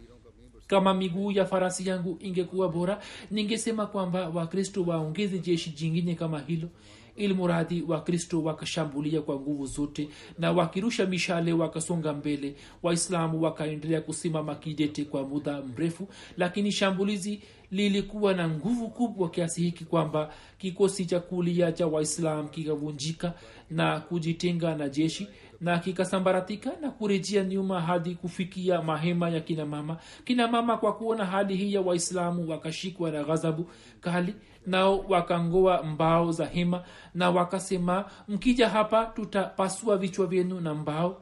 kama 0.70 0.94
miguu 0.94 1.32
ya 1.32 1.46
farasi 1.46 1.90
yangu 1.90 2.18
ingekuwa 2.22 2.70
bora 2.70 3.02
ningesema 3.32 3.86
kwamba 3.88 4.30
wakristo 4.30 4.84
waongeze 4.84 5.40
jeshi 5.40 5.70
jingine 5.70 6.16
kama 6.16 6.40
hilo 6.40 6.70
ili 7.16 7.34
muradhi 7.34 7.84
wakristo 7.88 8.44
wakashambulia 8.44 9.22
kwa 9.22 9.36
nguvu 9.36 9.66
zote 9.66 10.10
na 10.38 10.52
wakirusha 10.52 11.06
mishale 11.06 11.54
wakasonga 11.54 12.14
mbele. 12.14 12.56
Waislamu 12.84 13.42
wakaendelea 13.42 14.02
kusimama 14.02 14.56
kidete 14.56 15.06
kwa 15.06 15.24
muda 15.24 15.62
mrefu 15.62 16.08
lakini 16.38 16.72
shambulizi 16.72 17.42
lilikuwa 17.72 18.34
na 18.34 18.50
nguvu 18.50 18.90
kubwa 18.90 19.30
kiasi 19.30 19.62
hiki 19.62 19.86
kwamba 19.86 20.34
kikosi 20.58 21.06
cha 21.06 21.20
kulia 21.20 21.72
cha 21.72 21.88
waislam 21.88 22.48
kikavunjika 22.48 23.34
na 23.70 24.00
kujitenga 24.00 24.76
na 24.76 24.90
jeshi 24.90 25.28
na 25.62 25.80
kikasambaratika 25.80 26.72
na 26.82 26.92
kurejea 26.92 27.44
nyuma 27.44 27.82
hadi 27.82 28.16
kufikia 28.16 28.82
mahema 28.82 29.30
ya 29.30 29.40
kina 29.42 29.66
mama. 29.66 29.98
Kina 30.26 30.48
mama 30.48 30.78
kwa 30.78 30.94
kuona 30.96 31.26
hali 31.26 31.56
hii 31.56 31.74
ya 31.74 31.82
waislamu 31.82 32.50
wakashikwa 32.52 33.12
na 33.12 33.24
ghadhabu 33.24 33.70
kali 34.02 34.36
nao 34.66 35.00
wakangoa 35.10 35.84
mbao 35.84 36.32
za 36.32 36.46
hema 36.46 36.84
na 37.14 37.30
wakasema 37.30 38.06
mkija 38.28 38.70
hapa 38.70 39.06
tutapasua 39.06 39.98
vichwa 39.98 40.28
vyenu 40.28 40.60
na 40.60 40.74
mbao. 40.74 41.22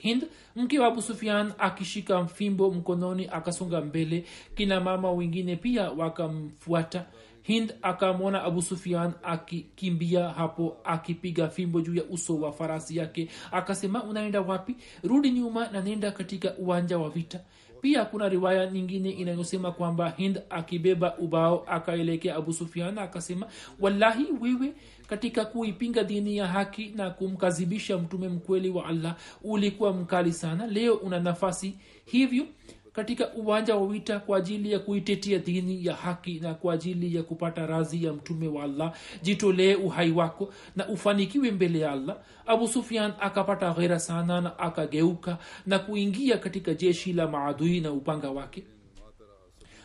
Hind 0.00 0.24
mke 0.56 0.78
wa 0.78 0.86
abu 0.86 1.02
sufian 1.02 1.52
akishika 1.58 2.26
fimbo 2.26 2.70
mkononi 2.70 3.28
akasonga 3.32 3.80
mbele. 3.80 4.24
Kina 4.54 4.80
mama 4.80 5.10
wengine 5.12 5.56
pia 5.56 5.90
wakamfuata 5.90 7.04
hind 7.42 7.74
akamwona 7.82 8.42
abu 8.44 8.62
sufian 8.62 9.12
akikimbia 9.22 10.28
hapo 10.28 10.76
akipiga 10.84 11.48
fimbo 11.48 11.80
juu 11.80 11.94
ya 11.94 12.04
uso 12.04 12.36
wa 12.36 12.52
farasi 12.52 12.96
yake. 12.96 13.28
Akasema 13.52 14.04
unaenda 14.04 14.40
wapi? 14.40 14.76
Rudi 15.04 15.30
nyuma 15.30 15.68
na 15.68 15.80
nenda 15.80 16.10
katika 16.10 16.54
uwanja 16.56 16.98
wa 16.98 17.10
vita. 17.10 17.40
Pia 17.80 18.04
kuna 18.04 18.28
riwaya 18.28 18.66
nyingine 18.70 19.10
inayosema 19.10 19.72
kwamba 19.72 20.10
hind 20.10 20.40
akibeba 20.50 21.16
ubao 21.18 21.64
akaelekea 21.68 22.36
abu 22.36 22.52
sufian 22.52 22.98
akasema 22.98 23.46
wallahi 23.80 24.26
wewe 24.40 24.72
katika 25.06 25.44
kuipinga 25.44 26.04
dini 26.04 26.36
ya 26.36 26.46
haki 26.46 26.92
na 26.96 27.10
kumkazibisha 27.10 27.98
mtume 27.98 28.28
mkweli 28.28 28.70
wa 28.70 28.86
allah 28.86 29.16
ulikuwa 29.42 29.92
mkali 29.92 30.32
sana. 30.32 30.66
Leo 30.66 30.94
una 30.94 31.20
nafasi 31.20 31.74
hivyo 32.04 32.46
katika 32.92 33.32
uwanja 33.34 33.76
wa 33.76 33.86
vita 33.88 34.20
kwa 34.20 34.38
ajili 34.38 34.72
ya 34.72 34.78
kuitetea 34.78 35.38
dini 35.38 35.86
ya 35.86 35.94
haki 35.94 36.40
na 36.40 36.54
kwa 36.54 36.74
ajili 36.74 37.16
ya 37.16 37.22
kupata 37.22 37.66
razi 37.66 38.04
ya 38.04 38.12
mtume 38.12 38.48
wa 38.48 38.64
allah. 38.64 38.92
Jitolee 39.22 39.74
uhai 39.74 40.10
wako 40.10 40.52
na 40.76 40.88
ufanikiwe 40.88 41.50
mbele 41.50 41.78
ya 41.78 41.92
allah. 41.92 42.16
Abu 42.46 42.68
sufian 42.68 43.12
akapata 43.20 43.72
ghera 43.74 43.98
sana 44.00 44.40
na 44.40 44.58
akageuka 44.58 45.38
na 45.66 45.78
kuingia 45.78 46.38
katika 46.38 46.74
jeshi 46.74 47.12
la 47.12 47.28
maadui 47.28 47.80
na 47.80 47.92
upanga 47.92 48.30
wake. 48.30 48.64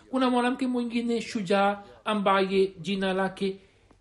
Kuna 0.09 0.29
mwanamke 0.29 0.67
mwingine 0.67 1.21
shujaa 1.21 1.83
ambaye 2.05 2.67
jina 2.79 3.13
lake 3.13 3.59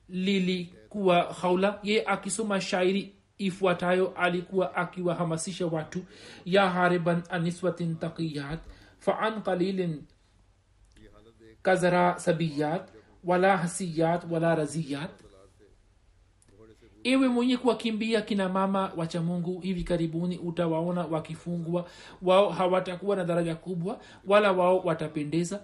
lilikuwa 0.09 1.23
haula 1.23 1.79
ye 1.83 2.05
akisoma 2.07 2.61
shairi 2.61 3.13
ifuatayo 3.39 4.13
alikuwa 4.17 4.75
akiwahamasisha 4.77 5.67
watu 5.67 5.99
ya 6.45 6.71
hariban 6.71 7.23
aniswatin 7.31 7.97
taqiyat 7.97 8.61
فعن 9.06 9.40
قليل 9.40 10.02
كزرا 11.64 12.18
سبيات 12.18 12.90
ولا 13.24 13.58
حسيات 13.58 14.26
ولا 14.30 14.54
رزيات 14.54 15.10
ewe 17.04 17.28
mwenye 17.28 17.58
kuwakimbia 17.58 18.22
kina 18.22 18.50
mama 18.50 18.92
wacha 18.98 19.22
mungu 19.22 19.60
hivi 19.60 19.84
karibuni 19.84 20.38
utawaona 20.38 21.06
wakifungwa 21.06 21.90
wao 22.22 22.50
hawatakuwa 22.50 23.16
na 23.16 23.24
daraja 23.24 23.56
kubwa 23.56 24.00
wala 24.26 24.52
wao 24.52 24.80
watapendeza 24.80 25.62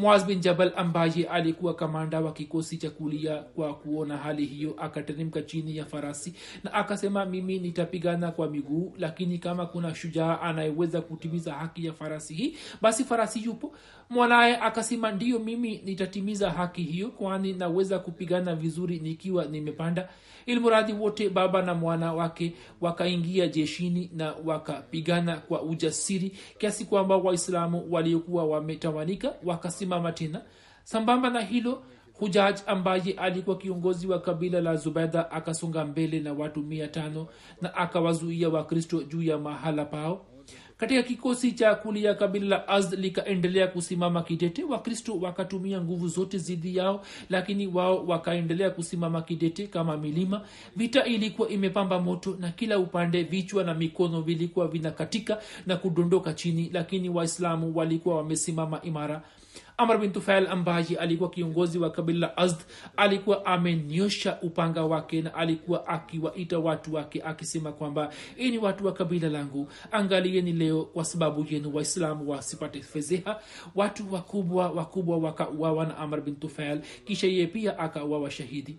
muaz 0.00 0.24
bin 0.26 0.40
jabal 0.40 0.72
ambaye 0.76 1.24
alikuwa 1.30 1.74
kamanda 1.74 2.20
wa 2.20 2.32
kikosi 2.32 2.76
cha 2.76 2.90
kulia 2.90 3.36
kwa 3.36 3.74
kuona 3.74 4.16
hali 4.16 4.46
hiyo 4.46 4.74
akateremka 4.78 5.42
chini 5.42 5.76
ya 5.76 5.84
farasi 5.84 6.34
na 6.64 6.72
akasema 6.72 7.24
mimi 7.26 7.58
nitapigana 7.58 8.30
kwa 8.30 8.48
miguu 8.50 8.92
lakini 8.98 9.38
kama 9.38 9.66
kuna 9.66 9.94
shujaa 9.94 10.40
anayeweza 10.40 11.00
kutimiza 11.00 11.52
haki 11.52 11.86
ya 11.86 11.92
farasi 11.92 12.34
hii 12.34 12.56
basi 12.82 13.04
farasi 13.04 13.44
yupo. 13.44 13.72
Mwanaye 14.10 14.56
akasema 14.56 15.12
ndiyo 15.12 15.38
mimi 15.38 15.80
nitatimiza 15.84 16.50
haki 16.50 16.82
hiyo 16.82 17.08
kwani 17.08 17.52
naweza 17.52 17.98
kupigana 17.98 18.54
vizuri 18.56 18.98
nikiwa 18.98 19.44
nimepanda. 19.44 20.08
Ilmuradhi 20.46 20.92
wote 20.92 21.28
baba 21.28 21.62
na 21.62 21.74
mwana 21.74 22.12
wake 22.12 22.52
wakaingia 22.80 23.48
jeshini 23.48 24.10
na 24.14 24.34
wakapigana 24.44 25.36
kwa 25.36 25.62
ujasiri 25.62 26.32
kiasi 26.58 26.84
kwamba 26.84 27.16
waislamu 27.16 27.86
waliokuwa 27.90 28.44
wametawanika 28.44 29.32
wakasimama 29.90 30.12
tena 30.12 30.42
sambamba 30.84 31.30
na 31.30 31.40
hilo 31.40 31.82
hujaj 32.14 32.56
ambaye 32.66 33.12
alikuwa 33.12 33.56
kiongozi 33.58 34.06
wa 34.06 34.18
kabila 34.20 34.60
la 34.60 34.76
zubeda 34.76 35.30
akasonga 35.30 35.84
mbele 35.84 36.20
na 36.20 36.32
watu 36.32 36.60
mia 36.62 36.88
tano 36.88 37.26
na 37.62 37.74
akawazuia 37.74 38.48
wakristo 38.48 39.02
juu 39.02 39.22
ya 39.22 39.38
mahala 39.38 39.84
pao. 39.84 40.26
Katika 40.76 41.02
kikosi 41.02 41.52
cha 41.52 41.74
kulia 41.74 42.14
kabila 42.14 42.46
la 42.46 42.68
azd 42.68 42.94
likaendelea 42.98 43.66
kusimama 43.66 44.22
kidete. 44.22 44.64
Wakristo 44.64 45.18
wakatumia 45.20 45.80
nguvu 45.80 46.08
zote 46.08 46.38
zidi 46.38 46.76
yao 46.76 47.02
lakini 47.30 47.66
wao 47.66 48.06
wakaendelea 48.06 48.70
kusimama 48.70 49.22
kidete 49.22 49.66
kama 49.66 49.96
milima. 49.96 50.40
Vita 50.76 51.04
ilikuwa 51.04 51.48
imepamba 51.48 52.00
moto 52.00 52.36
na 52.40 52.50
kila 52.50 52.78
upande 52.78 53.22
vichwa 53.22 53.64
na 53.64 53.74
mikono 53.74 54.20
vilikuwa 54.22 54.68
vinakatika 54.68 55.38
na 55.66 55.76
kudondoka 55.76 56.32
chini 56.32 56.70
lakini 56.72 57.08
waislamu 57.08 57.76
walikuwa 57.76 58.16
wamesimama 58.16 58.82
imara 58.82 59.22
amr 59.80 59.98
bin 59.98 60.12
tufail 60.12 60.46
ambaye 60.46 60.96
alikuwa 61.00 61.30
kiongozi 61.30 61.78
wa 61.78 61.90
kabila 61.90 62.18
la 62.26 62.36
azd 62.36 62.60
alikuwa 62.96 63.46
amenyosha 63.46 64.38
upanga 64.42 64.84
wake 64.84 65.22
na 65.22 65.34
alikuwa 65.34 65.86
akiwaita 65.88 66.58
watu 66.58 66.94
wake 66.94 67.22
akisema 67.22 67.72
kwamba 67.72 68.12
ini 68.36 68.58
watu 68.58 68.86
wa 68.86 68.92
kabila 68.92 69.28
langu. 69.28 69.68
Angalieni 69.92 70.52
leo 70.52 70.84
kwa 70.84 71.04
sababu 71.04 71.46
yenu 71.50 71.74
waislamu 71.74 72.30
wasipate 72.30 72.82
fedheha. 72.82 73.40
Watu 73.74 74.12
wakubwa 74.14 74.70
wakubwa 74.70 75.18
wakauawa 75.18 75.86
na 75.86 75.96
amr 75.98 76.20
bin 76.20 76.36
tufail 76.36 76.80
kisha 77.04 77.26
yeye 77.26 77.46
pia 77.46 77.78
akauawa 77.78 78.30
shahidi 78.30 78.78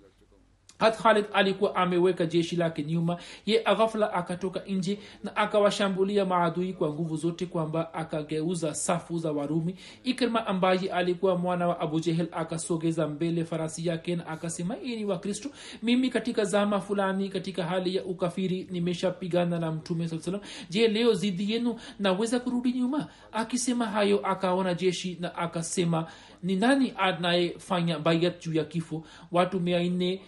hat 0.81 0.97
khalid 1.01 1.25
alikuwa 1.33 1.75
ameweka 1.75 2.25
jeshi 2.25 2.55
lake 2.55 2.83
nyuma 2.83 3.17
ye 3.45 3.63
ghafla 3.63 4.13
akatoka 4.13 4.61
nje 4.67 4.99
na 5.23 5.35
akawashambulia 5.35 6.25
maadui 6.25 6.73
kwa 6.73 6.89
nguvu 6.89 7.15
zote 7.17 7.45
kwamba 7.45 7.93
akageuza 7.93 8.73
safu 8.73 9.17
za 9.17 9.31
warumi. 9.31 9.75
Ikrima 10.03 10.47
ambaye 10.47 10.91
alikuwa 10.91 11.37
mwana 11.37 11.67
wa 11.67 11.79
abu 11.79 12.01
akasogeza 12.31 13.07
mbele 13.07 13.45
farasi 13.45 13.87
yake 13.87 14.15
na 14.15 14.27
akasema 14.27 14.77
ini 14.79 15.05
wa 15.05 15.19
kristo 15.19 15.49
mimi 15.83 16.09
katika 16.09 16.45
zama 16.45 16.79
fulani 16.79 17.29
katika 17.29 17.63
hali 17.63 17.95
ya 17.95 18.03
ukafiri 18.05 18.67
nimeshapigana 18.71 19.59
na 19.59 19.71
mtume 19.71 20.07
saa 20.07 20.19
salam 20.19 20.41
je 20.69 20.87
leo 20.87 21.13
zidi 21.13 21.51
yenu 21.51 21.79
naweza 21.99 22.39
kurudi 22.39 22.71
nyuma? 22.73 23.07
Akisema 23.31 23.85
hayo 23.85 24.19
akaona 24.27 24.73
jeshi 24.73 25.17
na 25.19 25.35
akasema 25.35 26.05
ni 26.43 26.55
nani 26.55 26.93
anayefanya 26.97 27.99
bayat 27.99 28.45
juu 28.45 28.53
ya 28.53 28.63
kifo? 28.65 29.03
Watu 29.31 29.59
mia 29.59 29.83
nne 29.83 30.21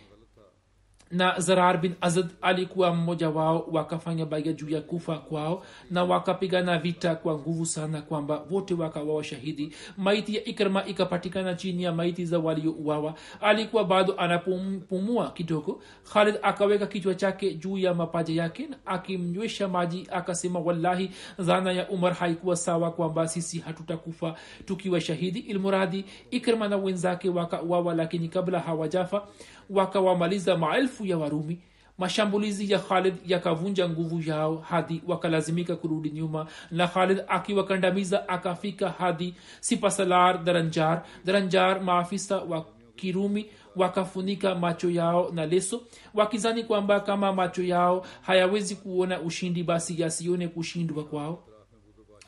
na 1.14 1.40
zarar 1.40 1.78
bin 1.82 1.94
azad 2.02 2.30
alikuwa 2.42 2.96
mmoja 2.96 3.30
wao 3.30 3.68
wakafanya 3.72 4.26
baya 4.26 4.54
juu 4.54 4.70
ya 4.70 4.82
kufa 4.82 5.18
kwao 5.18 5.64
na 5.92 6.04
wakapigana 6.04 6.78
vita 6.78 7.16
kwa 7.16 7.38
nguvu 7.40 7.66
sana 7.66 8.02
kwamba 8.02 8.44
wote 8.52 8.74
wakawawa 8.74 9.24
shahidi. 9.24 9.74
Maiti 9.98 10.36
ya 10.36 10.44
ikrma 10.46 10.86
ikapatikana 10.86 11.54
chini 11.56 11.84
ya 11.84 11.92
maiti 11.92 12.26
za 12.26 12.40
waliouawa. 12.40 13.14
Alikuwa 13.42 13.84
bado 13.86 14.14
anapumua 14.18 15.32
kidogo 15.32 15.82
khalid 16.14 16.36
akaweka 16.42 16.88
kichwa 16.88 17.16
chake 17.16 17.54
juu 17.54 17.78
ya 17.78 17.94
mapaja 17.94 18.44
yake 18.44 18.70
akimnywesha 18.86 19.68
maji 19.68 20.08
akasema 20.12 20.60
wallahi 20.60 21.12
dhana 21.40 21.72
ya 21.72 21.90
umar 21.90 22.14
haikuwa 22.14 22.56
sawa 22.56 22.92
kwamba 22.92 23.28
sisi 23.28 23.60
hatutakufa 23.60 24.36
tukiwa 24.66 25.02
shahidi. 25.02 25.40
Ilmuradi 25.40 26.06
ikrma 26.32 26.68
na 26.68 26.78
wenzake 26.78 27.30
wakauawa 27.30 27.94
lakini 27.96 28.30
kabla 28.30 28.60
hawajafa 28.60 29.28
wakawamaliza 29.70 30.58
maelfu 30.58 31.06
ya 31.06 31.18
warumi. 31.18 31.60
Mashambulizi 31.98 32.72
ya 32.72 32.80
khalid 32.80 33.14
yakavunja 33.26 33.90
nguvu 33.90 34.30
yao 34.30 34.58
hadi 34.58 35.02
wakalazimika 35.08 35.76
kurudi 35.76 36.10
nyuma 36.10 36.48
na 36.72 36.88
khalid 36.88 37.22
akiwakandamiza 37.28 38.30
akafika 38.30 38.90
hadi 38.90 39.36
sipasalar 39.60 40.44
daranjar 40.44 41.04
daranjar 41.26 41.82
maafisa 41.82 42.38
wa 42.38 42.66
kirumi 42.96 43.46
wakafunika 43.76 44.56
macho 44.56 44.90
yao 44.90 45.32
na 45.34 45.46
leso 45.46 45.82
wakizani 46.14 46.64
kwamba 46.64 47.00
kama 47.00 47.34
macho 47.34 47.64
yao 47.64 48.06
hayawezi 48.22 48.76
kuona 48.76 49.22
ushindi 49.22 49.64
basi 49.64 50.02
yasione 50.02 50.48
kushindwa 50.48 51.04
kwao. 51.04 51.44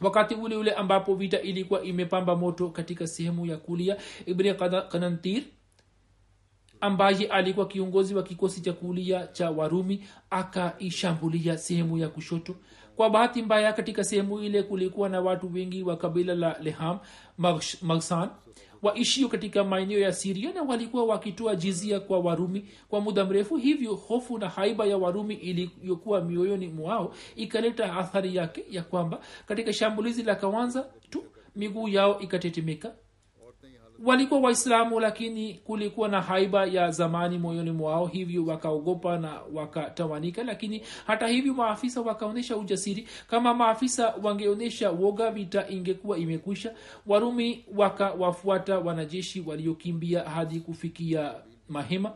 Wakati 0.01 0.36
ule 0.36 0.55
ule 0.55 0.71
ambapo 0.71 1.15
vita 1.15 1.41
ilikuwa 1.41 1.83
imepamba 1.83 2.36
moto 2.36 2.69
katika 2.69 3.07
sehemu 3.07 3.45
ya 3.45 3.57
kulia 3.57 3.97
ibn 4.25 4.53
kanantir 4.89 5.43
ambaye 6.86 7.27
alikuwa 7.27 7.67
kiongozi 7.67 8.15
wa 8.15 8.23
kikosi 8.23 8.61
cha 8.61 8.73
kulia 8.73 9.27
cha 9.27 9.49
warumi 9.51 10.03
akaishambulia 10.29 11.57
sehemu 11.57 11.97
ya 11.97 12.09
kushoto. 12.09 12.55
Kwa 12.95 13.09
bahati 13.09 13.41
mbaya 13.41 13.73
katika 13.73 14.03
sehemu 14.03 14.39
ile 14.39 14.63
kulikuwa 14.63 15.09
na 15.09 15.21
watu 15.21 15.53
wengi 15.53 15.83
wa 15.83 15.97
kabila 15.97 16.36
la 16.36 16.57
leham 16.61 16.99
magsan 17.81 18.29
waishio 18.81 19.27
katika 19.27 19.63
maeneo 19.63 19.99
ya 19.99 20.13
siria 20.13 20.53
na 20.53 20.61
walikuwa 20.61 21.05
wakitoa 21.05 21.55
jizia 21.55 21.99
kwa 21.99 22.19
warumi 22.19 22.65
kwa 22.89 23.01
muda 23.01 23.25
mrefu. 23.25 23.55
Hivyo 23.57 23.95
hofu 23.95 24.38
na 24.38 24.49
haiba 24.49 24.86
ya 24.86 24.97
warumi 24.97 25.36
iliyokuwa 25.36 26.21
mioyoni 26.21 26.67
mwao 26.67 27.13
ikaleta 27.36 27.93
athari 27.97 28.36
yake 28.36 28.63
ya 28.69 28.83
kwamba 28.83 29.19
katika 29.47 29.73
shambulizi 29.73 30.23
la 30.23 30.36
kawanza 30.36 30.88
tu 31.09 31.23
miguu 31.55 31.88
yao 31.88 32.19
ikatetemeka 32.19 32.95
walikuwa 34.04 34.39
waislamu 34.39 35.00
lakini 35.00 35.54
kulikuwa 35.54 36.08
na 36.08 36.22
haiba 36.22 36.66
ya 36.66 36.91
zamani 36.91 37.38
moyoni 37.38 37.72
mwao 37.72 38.06
hivyo 38.06 38.46
wakaogopa 38.46 39.18
na 39.18 39.41
wakatawanika 39.54 40.43
lakini 40.43 40.82
hata 41.08 41.28
hivyo 41.28 41.54
maafisa 41.54 42.02
wakaonyesha 42.02 42.58
ujasiri. 42.58 43.08
Kama 43.30 43.54
maafisa 43.54 44.14
wangeonyesha 44.24 44.91
woga 44.91 45.32
vita 45.32 45.70
ingekuwa 45.70 46.18
imekwisha. 46.18 46.74
Warumi 47.08 47.66
wakawafuata 47.76 48.80
wanajeshi 48.80 49.41
waliokimbia 49.48 50.24
hadi 50.24 50.60
kufikia 50.60 51.34
mahema. 51.70 52.14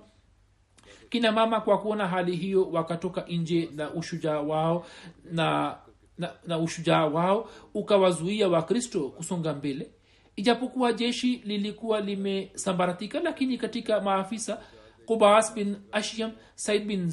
Kina 1.10 1.32
mama 1.32 1.62
kwa 1.62 1.78
kuona 1.78 2.08
hali 2.08 2.36
hiyo 2.36 2.70
wakatoka 2.72 3.26
nje 3.30 3.70
na 3.76 3.92
ushujaa 3.94 4.40
wao 4.40 4.86
na, 5.32 5.78
na, 6.18 6.32
na 6.48 6.60
ushujaa 6.60 7.06
wao 7.06 7.50
ukawazuia 7.74 8.48
wakristo 8.50 9.10
kusonga 9.10 9.54
mbele 9.54 9.92
ijapokuwa 10.40 10.94
jeshi 10.94 11.42
lilikuwa 11.46 12.02
limesambaratika 12.02 13.20
lakini 13.20 13.58
katika 13.58 14.02
maafisa 14.02 14.62
qubas 15.06 15.54
bin 15.54 15.76
ashyam 15.92 16.32
said 16.56 16.86
bin 16.86 17.10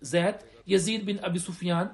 zaid 0.00 0.34
yazid 0.66 1.04
bin 1.04 1.18
abi 1.22 1.38
sufyan 1.38 1.88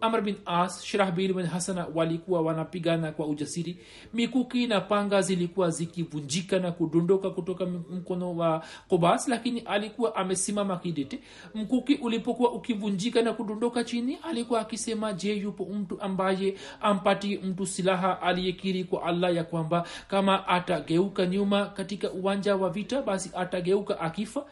amr 0.00 0.20
bin 0.20 0.36
as 0.46 0.84
shirahbil 0.84 1.34
bin 1.34 1.46
hasana 1.46 1.86
walikuwa 1.94 2.40
wanapigana 2.42 3.12
kwa 3.12 3.26
ujasiri. 3.26 3.78
Mikuki 4.14 4.66
na 4.66 4.80
panga 4.80 5.22
zilikuwa 5.22 5.70
zikivunjika 5.70 6.58
na 6.58 6.72
kudondoka 6.72 7.30
kutoka 7.30 7.66
mkono 7.66 8.36
wa 8.36 8.64
kobas 8.88 9.28
lakini 9.28 9.60
alikuwa 9.60 10.16
amesimama 10.16 10.76
kidete. 10.76 11.20
Mkuki 11.54 11.94
ulipokuwa 11.94 12.52
ukivunjika 12.52 13.22
na 13.22 13.32
kudondoka 13.32 13.84
chini 13.84 14.18
alikuwa 14.22 14.60
akisema 14.60 15.12
je 15.12 15.32
yupo 15.36 15.64
mtu 15.64 16.00
ambaye 16.00 16.54
ampatie 16.80 17.38
mtu 17.38 17.66
silaha 17.66 18.22
aliyekiri 18.22 18.84
kwa 18.84 19.02
allah 19.02 19.34
ya 19.36 19.44
kwamba 19.44 19.84
kama 20.08 20.48
atageuka 20.48 21.26
nyuma 21.26 21.66
katika 21.66 22.10
uwanja 22.10 22.56
wa 22.56 22.70
vita 22.70 23.02
basi 23.02 23.30
atageuka 23.36 24.00
akifa 24.00 24.44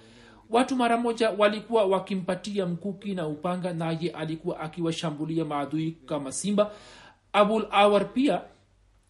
watu 0.50 0.76
mara 0.76 0.96
moja 0.96 1.30
walikuwa 1.30 1.84
wakimpatia 1.84 2.66
mkuki 2.66 3.14
na 3.14 3.26
upanga 3.26 3.72
naye 3.72 4.10
alikuwa 4.10 4.60
akiwashambulia 4.60 5.44
maadui 5.44 5.96
kama 6.06 6.32
simba. 6.32 6.70
Abul 7.32 7.66
awar 7.70 8.12
pia 8.12 8.40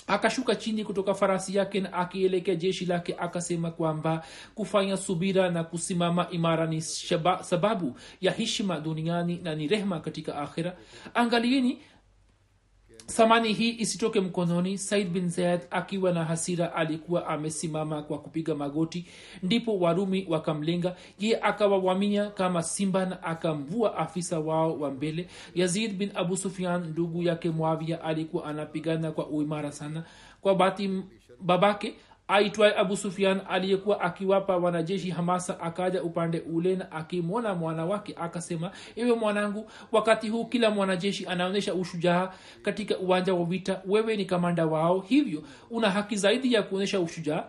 akashuka 0.07 0.55
chini 0.57 0.85
kutoka 0.85 1.15
farasi 1.15 1.57
yake 1.57 1.81
na 1.81 1.93
akielekea 1.93 2.55
jeshi 2.55 2.87
lake 2.87 3.15
akasema 3.19 3.71
kwamba 3.71 4.25
kufanya 4.55 4.97
subira 4.97 5.51
na 5.51 5.65
kusimama 5.65 6.31
imara 6.31 6.67
ni 6.67 6.81
shaba, 6.81 7.43
sababu 7.45 7.99
ya 8.21 8.33
heshima 8.33 8.81
duniani 8.81 9.41
na 9.43 9.55
ni 9.55 9.67
rehma 9.69 10.01
katika 10.01 10.37
akhira 10.39 10.77
angalieni 11.15 11.79
samani 13.07 13.53
hii 13.53 13.77
isitoke 13.79 14.21
mkononi 14.21 14.79
said 14.79 15.09
bin 15.11 15.29
zayad 15.29 15.61
akiwa 15.71 16.13
na 16.13 16.25
hasira 16.25 16.75
alikuwa 16.75 17.27
amesimama 17.27 18.03
kwa 18.03 18.19
kupiga 18.19 18.55
magoti 18.55 19.07
ndipo 19.43 19.79
warumi 19.79 20.27
wakamlenga. 20.29 20.97
Ye 21.19 21.41
akawawamia 21.41 22.31
kama 22.31 22.63
simba 22.63 23.07
na 23.07 23.23
akamvua 23.23 23.97
afisa 23.97 24.41
wao 24.41 24.79
wa 24.79 24.91
mbele. 24.91 25.29
Yazid 25.55 25.93
bin 25.97 26.11
abu 26.15 26.37
sufian 26.37 26.85
ndugu 26.89 27.23
yake 27.23 27.51
mwavia 27.51 28.03
alikuwa 28.05 28.45
anapigana 28.45 29.13
kwa 29.13 29.27
uimara 29.27 29.73
sana. 29.73 30.05
Kwa 30.41 30.55
bati 30.55 31.03
babake 31.41 31.95
aitwaye 32.29 32.77
abu 32.77 32.97
sufian 32.97 33.41
aliyekuwa 33.49 34.01
akiwapa 34.01 34.57
wanajeshi 34.57 35.11
hamasa 35.11 35.61
akaja 35.61 36.03
upande 36.03 36.41
ule 36.41 36.77
na 36.77 36.93
akimwona 36.93 37.55
mwana 37.55 37.85
wake 37.85 38.15
akasema 38.21 38.71
ewe 38.97 39.13
mwanangu 39.17 39.71
wakati 39.93 40.29
huu 40.29 40.45
kila 40.45 40.71
mwanajeshi 40.71 41.27
anaonyesha 41.27 41.75
ushujaa 41.75 42.33
katika 42.63 42.99
uwanja 42.99 43.35
wa 43.35 43.45
vita 43.45 43.83
wewe 43.87 44.17
ni 44.17 44.25
kamanda 44.25 44.67
wao 44.67 45.01
hivyo 45.01 45.43
una 45.71 45.91
haki 45.91 46.17
zaidi 46.17 46.53
ya 46.53 46.63
kuonyesha 46.63 47.01
ushujaa 47.01 47.45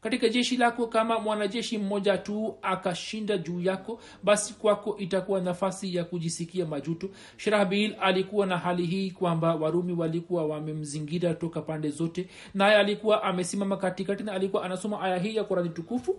katika 0.00 0.28
jeshi 0.28 0.56
lako 0.56 0.86
kama 0.86 1.20
mwanajeshi 1.20 1.78
mmoja 1.78 2.18
tu 2.18 2.54
akashinda 2.62 3.38
juu 3.38 3.60
yako 3.60 4.00
basi 4.22 4.54
kwako 4.54 4.96
itakuwa 4.98 5.40
nafasi 5.40 5.94
ya 5.96 6.04
kujisikia 6.04 6.66
majuto 6.66 7.10
shrahbil 7.36 7.96
alikuwa 8.00 8.46
na 8.46 8.58
hali 8.58 8.86
hii 8.86 9.10
kwamba 9.10 9.54
warumi 9.54 9.92
walikuwa 9.92 10.46
wamemzingira 10.46 11.34
toka 11.34 11.62
pande 11.62 11.90
zote 11.90 12.28
naye 12.54 12.76
alikuwa 12.76 13.22
amesimama 13.22 13.76
katikati 13.76 14.22
na 14.22 14.32
alikuwa 14.32 14.64
anasoma 14.64 15.00
aya 15.00 15.18
hii 15.18 15.36
ya 15.36 15.44
kurani 15.44 15.68
tukufu 15.68 16.16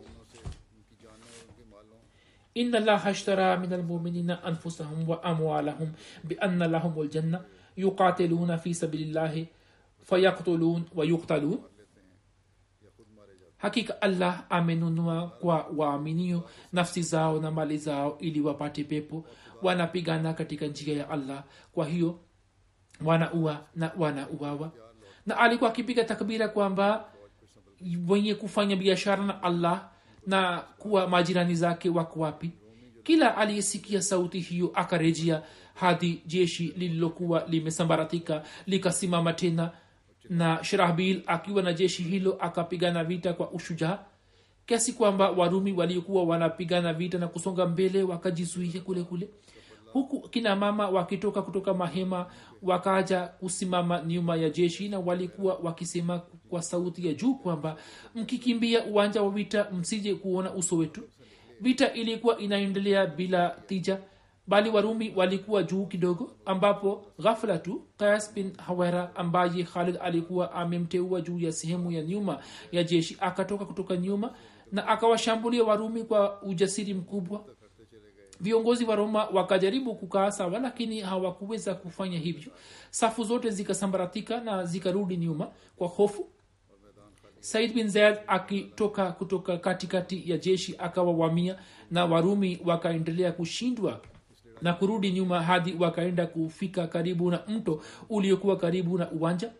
إن 2.58 2.76
الله 2.76 3.10
اشترى 3.10 3.58
من 3.58 3.74
المؤمنين 3.74 4.32
أنفسهم 4.32 5.10
وأموالهم 5.10 5.92
بأن 6.24 6.64
لهم 6.64 7.02
الجنة 7.02 7.42
يقاتلون 7.78 8.58
في 8.58 8.74
سبيل 8.74 9.02
الله 9.08 9.46
فيقتلون 10.04 10.86
ويقتلون 10.96 11.60
hakika 13.59 14.03
allah 14.03 14.45
amenunua 14.51 15.27
kwa 15.27 15.67
waaminio 15.77 16.43
nafsi 16.73 17.03
zao 17.03 17.41
na 17.41 17.51
mali 17.51 17.79
zao 17.79 18.19
ili 18.21 18.41
wapate 18.41 18.85
pepo. 18.85 19.25
Wanapigana 19.63 20.33
katika 20.35 20.67
njia 20.67 20.97
ya 20.97 21.11
allah. 21.11 21.45
Kwa 21.73 21.87
hiyo 21.87 22.19
wanaua 23.05 23.61
na 23.77 23.91
wanauawa. 23.99 24.71
Na 25.27 25.37
alikuwa 25.39 25.71
akipiga 25.71 26.05
takbira 26.05 26.49
kwamba 26.49 27.05
wenye 28.09 28.35
kufanya 28.35 28.77
biashara 28.77 29.25
na 29.25 29.43
allah 29.43 29.89
na 30.27 30.59
kuwa 30.79 31.09
majirani 31.09 31.55
zake 31.55 31.89
wako 31.89 32.21
wapi? 32.21 32.51
Kila 33.03 33.37
aliyesikia 33.37 34.03
sauti 34.03 34.41
hiyo 34.41 34.71
akarejea 34.75 35.43
hadi 35.75 36.23
jeshi 36.27 36.67
lililokuwa 36.77 37.45
limesambaratika 37.49 38.43
likasimama 38.67 39.33
tena 39.33 39.71
na 40.31 40.65
shirahbil 40.65 41.23
akiwa 41.27 41.63
na 41.63 41.73
jeshi 41.73 42.03
hilo 42.03 42.37
akapigana 42.41 43.05
vita 43.05 43.33
kwa 43.33 43.51
ushujaa 43.51 43.99
kiasi 44.67 44.93
kwamba 44.93 45.31
warumi 45.31 45.73
waliokuwa 45.73 46.25
wanapigana 46.25 46.93
vita 46.93 47.19
na 47.19 47.29
kusonga 47.29 47.67
mbele 47.67 48.03
wakajizuia 48.03 48.81
kule 48.81 49.03
kule 49.03 49.29
huku 49.93 50.29
kina 50.29 50.57
mama 50.57 50.89
wakitoka 50.89 51.43
kutoka 51.43 51.75
mahema 51.75 52.27
wakaja 52.63 53.21
kusimama 53.27 54.03
nyuma 54.07 54.37
ya 54.37 54.51
jeshi 54.51 54.89
na 54.89 54.99
walikuwa 54.99 55.55
wakisema 55.55 56.19
kwa 56.49 56.63
sauti 56.63 57.07
ya 57.07 57.15
juu 57.15 57.35
kwamba 57.35 57.77
mkikimbia 58.15 58.85
uwanja 58.85 59.23
wa 59.23 59.31
vita 59.31 59.71
msije 59.71 60.15
kuona 60.15 60.53
uso 60.55 60.77
wetu. 60.77 61.03
Vita 61.61 61.93
ilikuwa 61.93 62.39
inaendelea 62.39 63.07
bila 63.07 63.49
tija 63.67 63.99
bali 64.49 64.71
warumi 64.71 65.13
walikuwa 65.17 65.63
juu 65.63 65.87
kidogo 65.87 66.31
ambapo 66.45 67.05
ghafla 67.23 67.59
tu 67.59 67.83
qais 67.99 68.35
bin 68.35 68.57
hawera 68.57 69.17
ambaye 69.17 69.65
khalid 69.65 69.99
alikuwa 70.01 70.53
amemteua 70.53 71.21
juu 71.21 71.39
ya 71.39 71.53
sehemu 71.53 71.91
ya 71.93 72.03
nyuma 72.03 72.39
ya 72.73 72.83
jeshi 72.85 73.17
akatoka 73.21 73.65
kutoka 73.65 73.97
nyuma 73.97 74.35
na 74.73 74.87
akawashambulia 74.87 75.65
warumi 75.65 76.05
kwa 76.05 76.43
ujasiri 76.43 76.95
mkubwa. 76.95 77.45
Viongozi 78.41 78.85
wa 78.85 78.97
roma 78.97 79.25
wakajaribu 79.25 79.95
kukaa 79.95 80.31
sawa 80.31 80.59
lakini 80.59 81.01
hawakuweza 81.01 81.75
kufanya 81.75 82.19
hivyo. 82.19 82.53
Safu 82.91 83.25
zote 83.25 83.51
zikasambaratika 83.51 84.41
na 84.41 84.65
zikarudi 84.65 85.17
nyuma 85.17 85.51
kwa 85.77 85.89
hofu. 85.89 86.29
Said 87.41 87.75
bin 87.75 87.89
zaid 87.89 88.17
akitoka 88.27 89.13
kutoka 89.13 89.57
katikati 89.59 90.31
ya 90.31 90.39
jeshi 90.39 90.75
akawawamia 90.79 91.59
na 91.91 92.05
warumi 92.05 92.61
wakaendelea 92.65 93.33
kushindwa 93.33 94.01
na 94.63 94.73
kurudi 94.73 95.13
nyuma 95.13 95.43
hadi 95.43 95.75
wakaenda 95.79 96.27
kufika 96.27 96.87
karibu 96.87 97.31
na 97.31 97.43
mto 97.49 97.83
uliokuwa 98.11 98.57
karibu 98.57 98.99
na 98.99 99.11
uwanja? 99.11 99.51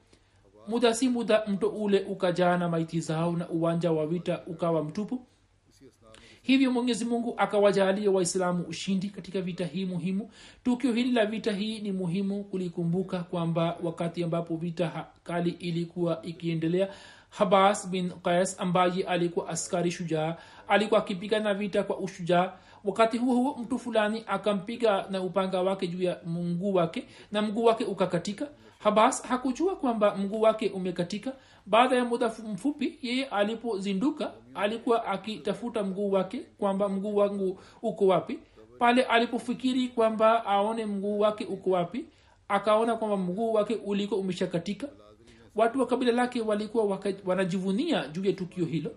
Muda 0.69 0.95
si 0.95 1.09
muda 1.09 1.43
mto 1.47 1.69
ule 1.69 2.01
ukajaa 2.01 2.57
na 2.59 2.69
maiti 2.69 3.01
zao 3.01 3.33
na 3.37 3.49
uwanja 3.49 3.93
wa 3.93 4.07
vita 4.07 4.43
ukawa 4.47 4.85
mtupu? 4.85 5.21
Hivyo 6.43 6.73
mwenyezi 6.73 7.05
mungu 7.05 7.35
akawajalia 7.37 8.11
waislamu 8.11 8.63
ushindi 8.69 9.09
katika 9.11 9.41
vita 9.41 9.65
hii 9.67 9.85
muhimu. 9.85 10.31
Tukio 10.65 10.93
hili 10.93 11.13
la 11.13 11.27
vita 11.27 11.53
hii 11.53 11.81
ni 11.81 11.93
muhimu 11.93 12.45
kulikumbuka 12.45 13.19
kwamba 13.21 13.77
wakati 13.83 14.25
ambapo 14.25 14.57
vita 14.57 15.07
kali 15.25 15.51
ilikuwa 15.51 16.23
ikiendelea 16.23 16.89
habas 17.31 17.89
bin 17.89 18.11
qais 18.11 18.61
ambaye 18.61 19.03
alikuwa 19.03 19.49
askari 19.49 19.91
shujaa 19.91 20.37
alikuwa 20.69 21.01
akipigana 21.01 21.55
vita 21.55 21.83
kwa 21.83 21.99
ushujaa 21.99 22.53
wakati 22.85 23.19
huo 23.19 23.35
huo 23.35 23.57
mtu 23.63 23.79
fulani 23.79 24.25
akampiga 24.27 25.07
na 25.11 25.23
upanga 25.23 25.63
wake 25.63 25.87
juu 25.87 26.03
ya 26.03 26.19
mguu 26.27 26.75
wake 26.75 27.05
na 27.33 27.43
mguu 27.43 27.65
wake 27.65 27.85
ukakatika. 27.85 28.49
Habas 28.79 29.23
hakujua 29.23 29.77
kwamba 29.77 30.17
mguu 30.17 30.41
wake 30.41 30.69
umekatika. 30.69 31.33
Baada 31.67 31.97
ya 31.97 32.05
muda 32.05 32.33
mfupi 32.53 32.99
yeye 33.03 33.25
alipozinduka 33.25 34.33
alikuwa 34.55 35.05
akitafuta 35.07 35.83
mguu 35.83 36.11
wake 36.13 36.39
kwamba 36.59 36.89
mguu 36.89 37.17
wangu 37.17 37.61
uko 37.83 38.07
wapi. 38.07 38.39
Pale 38.79 39.03
alipofikiri 39.03 39.89
kwamba 39.89 40.45
aone 40.47 40.87
mguu 40.87 41.19
wake 41.19 41.45
uko 41.45 41.71
wapi 41.71 42.05
akaona 42.49 42.97
kwamba 42.97 43.17
mguu 43.17 43.53
wake 43.53 43.75
uliko 43.75 44.17
umeshakatika. 44.17 44.89
Watu 45.57 45.81
wa 45.81 45.87
kabila 45.87 46.13
lake 46.13 46.41
walikuwa 46.41 46.99
wanajivunia 47.25 48.09
juu 48.09 48.25
ya 48.25 48.33
tukio 48.33 48.65
hilo 48.65 48.91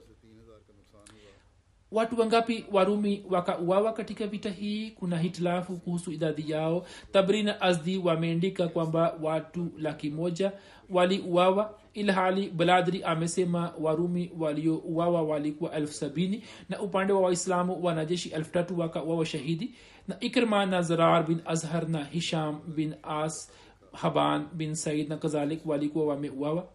watu 1.91 2.19
wangapi 2.19 2.65
warumi 2.71 3.25
wakauawa 3.29 3.93
katika 3.93 4.27
vita 4.27 4.49
hii? 4.49 4.91
Kuna 4.91 5.17
hitilafu 5.17 5.77
kuhusu 5.77 6.11
idadi 6.11 6.51
yao. 6.51 6.85
Tabri 7.11 7.43
na 7.43 7.61
azdi 7.61 7.97
wameandika 7.97 8.67
kwamba 8.67 9.15
watu 9.21 9.67
laki 9.77 10.09
moja 10.09 10.51
waliuawa 10.89 11.73
ilhali 11.93 12.49
baladri 12.49 13.03
amesema 13.03 13.73
warumi 13.79 14.31
waliouawa 14.39 15.21
walikuwa 15.21 15.71
elfu 15.71 15.93
sabini 15.93 16.43
na 16.69 16.81
upande 16.81 17.13
wa 17.13 17.21
waislamu 17.21 17.83
wanajeshi 17.83 18.29
elfu 18.29 18.51
tatu 18.51 18.79
wakauawa 18.79 19.25
shahidi. 19.25 19.75
Na 20.07 20.19
ikrma 20.19 20.65
na 20.65 20.81
zarar 20.81 21.27
bin 21.27 21.39
azhar 21.45 21.89
na 21.89 22.03
hisham 22.03 22.59
bin 22.75 22.95
as 23.03 23.51
haban 23.93 24.47
bin 24.53 24.75
said 24.75 25.09
na 25.09 25.17
kadhalik 25.17 25.65
walikuwa 25.65 26.05
wameuawa 26.05 26.67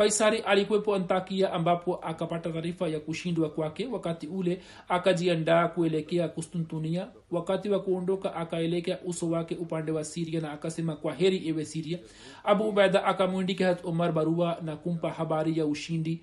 kaisari 0.00 0.38
alikuwepo 0.38 0.94
antakia 0.94 1.52
ambapo 1.52 1.96
akapata 1.96 2.50
taarifa 2.52 2.88
ya 2.88 3.00
kushindwa 3.00 3.50
kwake 3.50 3.86
wakati 3.86 4.26
ule 4.26 4.60
akajiandaa 4.88 5.68
kuelekea 5.68 6.28
kustuntunia. 6.28 7.08
Wakati 7.30 7.70
wa 7.70 7.80
kuondoka 7.80 8.34
akaelekea 8.34 8.98
uso 9.04 9.30
wake 9.30 9.54
upande 9.54 9.92
wa 9.92 10.04
siria 10.04 10.40
na 10.40 10.52
akasema 10.52 10.96
kwa 10.96 11.14
heri 11.14 11.36
iwe 11.36 11.64
siria 11.64 11.98
abu 12.44 12.68
ubaida 12.68 13.04
akamwindika 13.04 13.66
hat 13.66 13.84
umar 13.84 14.12
barua 14.12 14.58
na 14.62 14.76
kumpa 14.76 15.10
habari 15.10 15.58
ya 15.58 15.66
ushindi 15.66 16.22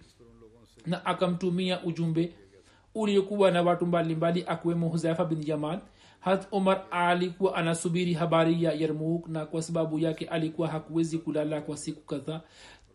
na 0.85 1.05
akamtumia 1.05 1.83
ujumbe 1.83 2.33
uliokuwa 2.95 3.51
na 3.51 3.61
watu 3.61 3.85
mbalimbali 3.85 4.43
akiwemo 4.47 4.87
huzaifa 4.89 5.25
bin 5.25 5.43
yaman. 5.49 5.79
Hat 6.19 6.47
umar 6.51 6.85
alikuwa 6.91 7.55
anasubiri 7.55 8.13
habari 8.13 8.63
ya 8.63 8.73
yarmuk 8.73 9.27
na 9.27 9.45
kwa 9.45 9.61
sababu 9.61 9.99
yake 9.99 10.25
alikuwa 10.25 10.67
hakuwezi 10.67 11.17
kulala 11.17 11.61
kwa 11.61 11.77
siku 11.77 12.01
kadhaa 12.01 12.41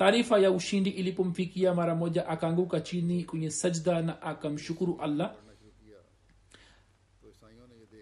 taarifa 0.03 0.39
ya 0.39 0.51
ushindi 0.51 0.91
ilipomfikia 0.91 1.75
mara 1.75 1.95
moja 1.95 2.29
akaanguka 2.29 2.81
chini 2.81 3.25
kwenye 3.25 3.51
sajda 3.51 4.03
na 4.03 4.23
akamshukuru 4.23 4.99
allah 5.03 5.35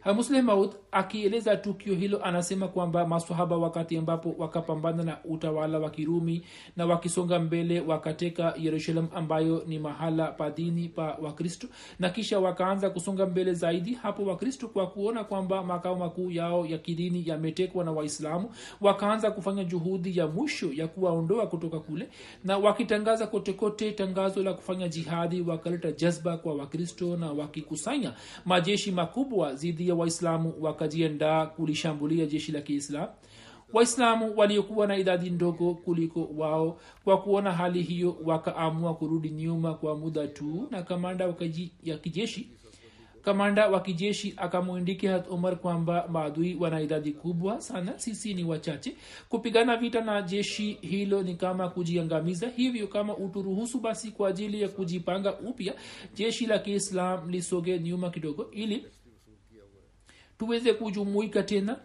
hamuslim 0.00 0.48
akieleza 0.92 1.56
tukio 1.56 1.94
hilo 1.94 2.24
anasema 2.24 2.68
kwamba 2.68 3.06
masahaba 3.06 3.56
wakati 3.56 3.96
ambapo 3.96 4.34
wakapambana 4.38 5.02
na 5.02 5.18
utawala 5.24 5.78
wa 5.78 5.90
kirumi 5.90 6.42
na 6.76 6.86
wakisonga 6.86 7.38
mbele 7.38 7.80
wakateka 7.80 8.54
yerusalem 8.58 9.08
ambayo 9.14 9.62
ni 9.66 9.78
mahala 9.78 10.26
pa 10.26 10.50
dini 10.50 10.88
pa 10.88 11.16
wakristo 11.22 11.66
na 11.98 12.10
kisha 12.10 12.40
wakaanza 12.40 12.90
kusonga 12.90 13.26
mbele 13.26 13.54
zaidi 13.54 13.94
hapo 13.94 14.22
wakristo 14.24 14.68
kwa 14.68 14.86
kuona 14.86 15.24
kwamba 15.24 15.62
makao 15.64 15.96
makuu 15.96 16.30
yao 16.30 16.66
ya 16.66 16.78
kidini 16.78 17.22
yametekwa 17.28 17.84
na 17.84 17.92
waislamu. 17.92 18.50
Wakaanza 18.80 19.30
kufanya 19.30 19.64
juhudi 19.64 20.18
ya 20.18 20.26
mwisho 20.26 20.72
ya 20.72 20.88
kuwaondoa 20.88 21.46
kutoka 21.46 21.80
kule 21.80 22.08
na 22.44 22.58
wakitangaza 22.58 23.26
kotekote 23.26 23.92
tangazo 23.92 24.42
la 24.42 24.52
kufanya 24.54 24.88
jihadi 24.88 25.40
wakaleta 25.42 25.92
jazba 25.92 26.36
kwa 26.36 26.54
wakristo 26.54 27.16
na 27.16 27.32
wakikusanya 27.32 28.12
majeshi 28.44 28.90
makubwa 28.92 29.54
zidi 29.54 29.89
ya 29.90 29.96
waislamu 29.96 30.54
wakajiandaa 30.60 31.46
kulishambulia 31.46 32.26
jeshi 32.26 32.52
la 32.52 32.60
kiislamu 32.60 33.08
waislamu 33.72 34.32
waliokuwa 34.36 34.86
na 34.86 34.96
idadi 34.96 35.30
ndogo 35.30 35.74
kuliko 35.74 36.28
wao 36.36 36.80
kwa 37.04 37.18
kuona 37.22 37.52
hali 37.52 37.82
hiyo 37.82 38.16
wakaamua 38.24 38.94
kurudi 38.94 39.30
nyuma 39.30 39.74
kwa 39.74 39.96
muda 39.96 40.26
tu 40.28 40.68
na 40.70 40.82
kamanda 40.82 41.26
wakaji, 41.26 41.72
ya 41.82 41.98
kijeshi 41.98 42.48
kamanda 43.22 43.68
wa 43.68 43.80
kijeshi 43.80 44.34
akamwindiki 44.36 45.06
hat 45.06 45.28
umar 45.30 45.56
kwamba 45.56 46.08
maadui 46.08 46.54
wana 46.60 46.80
idadi 46.80 47.12
kubwa 47.12 47.60
sana 47.60 47.98
sisi 47.98 48.34
ni 48.34 48.44
wachache. 48.44 48.96
Kupigana 49.28 49.76
vita 49.76 50.00
na 50.00 50.22
jeshi 50.22 50.78
hilo 50.80 51.22
ni 51.22 51.34
kama 51.34 51.68
kujiangamiza 51.68 52.48
hivyo 52.48 52.86
kama 52.86 53.16
uturuhusu 53.16 53.80
basi 53.80 54.10
kwa 54.10 54.28
ajili 54.28 54.62
ya 54.62 54.68
kujipanga 54.68 55.34
upya 55.38 55.74
jeshi 56.14 56.46
la 56.46 56.58
kiislam 56.58 57.30
lisoge 57.30 57.78
nyuma 57.78 58.10
kidogo 58.10 58.50
ili 58.52 58.84
tuweze 60.40 60.72
kujumuika 60.74 61.42
tena 61.42 61.76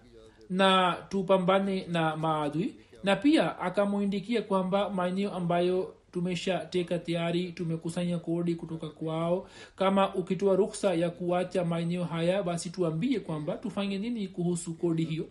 na 0.49 0.97
tupambane 1.09 1.85
na 1.87 2.15
maadui. 2.17 2.75
Na 3.03 3.15
pia 3.15 3.59
akamwindikia 3.59 4.41
kwamba 4.41 4.89
maeneo 4.89 5.31
ambayo 5.33 5.93
tumeshateka 6.11 6.99
tayari 6.99 7.51
tumekusanya 7.51 8.17
kodi 8.19 8.55
kutoka 8.55 8.89
kwao 8.89 9.47
kama 9.75 10.15
ukitoa 10.15 10.55
ruksa 10.55 10.93
ya 10.93 11.09
kuacha 11.09 11.65
maeneo 11.65 12.03
haya 12.03 12.43
basi 12.43 12.69
tuambie 12.69 13.19
kwamba 13.19 13.53
tufanye 13.57 13.97
nini 13.97 14.27
kuhusu 14.27 14.73
kodi 14.73 15.03
hiyo 15.03 15.25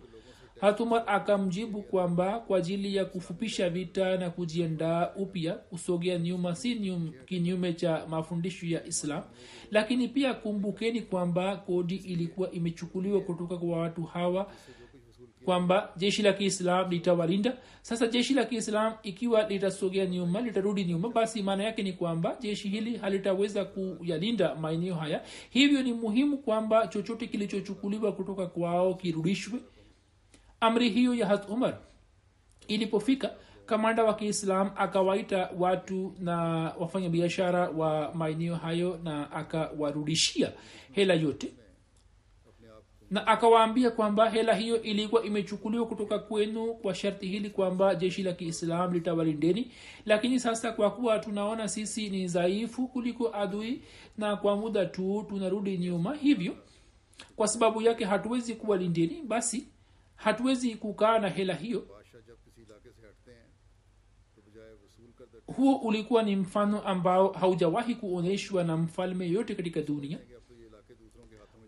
hatumar 0.61 1.05
akamjibu 1.07 1.83
kwamba 1.83 2.41
kwa 2.41 2.59
ajili 2.59 2.97
ya 2.97 3.05
kufupisha 3.05 3.71
vita 3.71 4.17
na 4.17 4.31
kujiandaa 4.31 5.11
upya 5.17 5.53
kusogea 5.55 6.19
nyuma 6.19 6.55
si 6.57 6.75
nyum, 6.75 7.13
kinyume 7.27 7.73
cha 7.73 8.07
mafundisho 8.09 8.67
ya 8.67 8.87
islam 8.87 9.23
lakini 9.71 10.09
pia 10.09 10.35
kumbukeni 10.35 11.01
kwamba 11.03 11.57
kodi 11.57 11.97
ilikuwa 11.97 12.51
imechukuliwa 12.51 13.21
kutoka 13.21 13.57
kwa 13.57 13.79
watu 13.79 14.03
hawa 14.03 14.51
kwamba 15.45 15.93
jeshi 15.97 16.23
la 16.23 16.33
kiislam 16.33 16.91
litawalinda. 16.91 17.57
Sasa 17.83 18.07
jeshi 18.07 18.35
la 18.35 18.45
kiislam 18.45 18.93
ikiwa 19.03 19.49
litasogea 19.49 20.07
nyuma 20.07 20.41
litarudi 20.41 20.85
nyuma 20.85 21.09
basi 21.09 21.43
maana 21.43 21.65
yake 21.65 21.83
ni 21.83 21.93
kwamba 21.93 22.37
jeshi 22.41 22.69
hili 22.69 22.97
halitaweza 22.97 23.65
kuyalinda 23.65 24.55
maeneo 24.55 24.95
haya. 24.95 25.23
Hivyo 25.51 25.83
ni 25.83 25.93
muhimu 25.93 26.39
kwamba 26.39 26.87
chochote 26.87 27.27
kilichochukuliwa 27.27 28.13
kutoka 28.13 28.47
kwao 28.47 28.95
kirudishwe 28.95 29.61
amri 30.67 30.89
hiyo 30.91 31.15
ya 31.15 31.27
hat 31.27 31.49
umar. 31.49 31.79
Ilipofika 32.69 33.31
kamanda 33.67 34.05
wa 34.05 34.15
kiislam 34.15 34.71
akawaita 34.77 35.51
watu 35.59 36.15
na 36.19 36.37
wafanya 36.79 37.09
biashara 37.09 37.69
wa 37.71 38.15
maeneo 38.15 38.55
hayo 38.55 39.01
na 39.05 39.31
akawarudishia 39.33 40.53
hela 40.93 41.15
yote. 41.15 41.53
Na 43.11 43.27
akawaambia 43.27 43.91
kwamba 43.91 44.31
hela 44.31 44.55
hiyo 44.55 44.83
ilikuwa 44.83 45.25
imechukuliwa 45.25 45.87
kutoka 45.87 46.19
kwenu 46.19 46.75
kwa 46.75 46.95
sharti 46.95 47.27
hili 47.27 47.51
kwamba 47.51 47.95
jeshi 47.95 48.23
la 48.23 48.33
kiislam 48.33 48.93
litawalindeni 48.93 49.71
lakini 50.07 50.41
sasa 50.41 50.73
kwa 50.73 50.91
kuwa 50.91 51.19
tunaona 51.19 51.69
sisi 51.69 52.11
ni 52.11 52.27
dhaifu 52.27 52.89
kuliko 52.89 53.35
adui 53.37 53.83
na 54.19 54.37
kwa 54.37 54.57
muda 54.57 54.87
tu 54.87 55.27
tunarudi 55.29 55.79
nyuma 55.79 56.15
hivyo 56.15 56.57
kwa 57.37 57.49
sababu 57.49 57.83
yake 57.83 58.05
hatuwezi 58.05 58.55
kuwalindeni 58.55 59.23
basi 59.23 59.67
hatuwezi 60.17 60.75
kukaa 60.75 61.19
na 61.19 61.29
hela 61.29 61.55
hiyo. 61.55 61.87
huo 65.47 65.77
ulikuwa 65.77 66.23
ni 66.23 66.37
mfano 66.37 66.81
ambao 66.83 67.33
haujawahi 67.33 67.95
kuonyeshwa 67.95 68.65
na 68.65 68.77
mfalme 68.77 69.27
yoyote 69.27 69.55
katika 69.55 69.83
dunia 69.83 70.19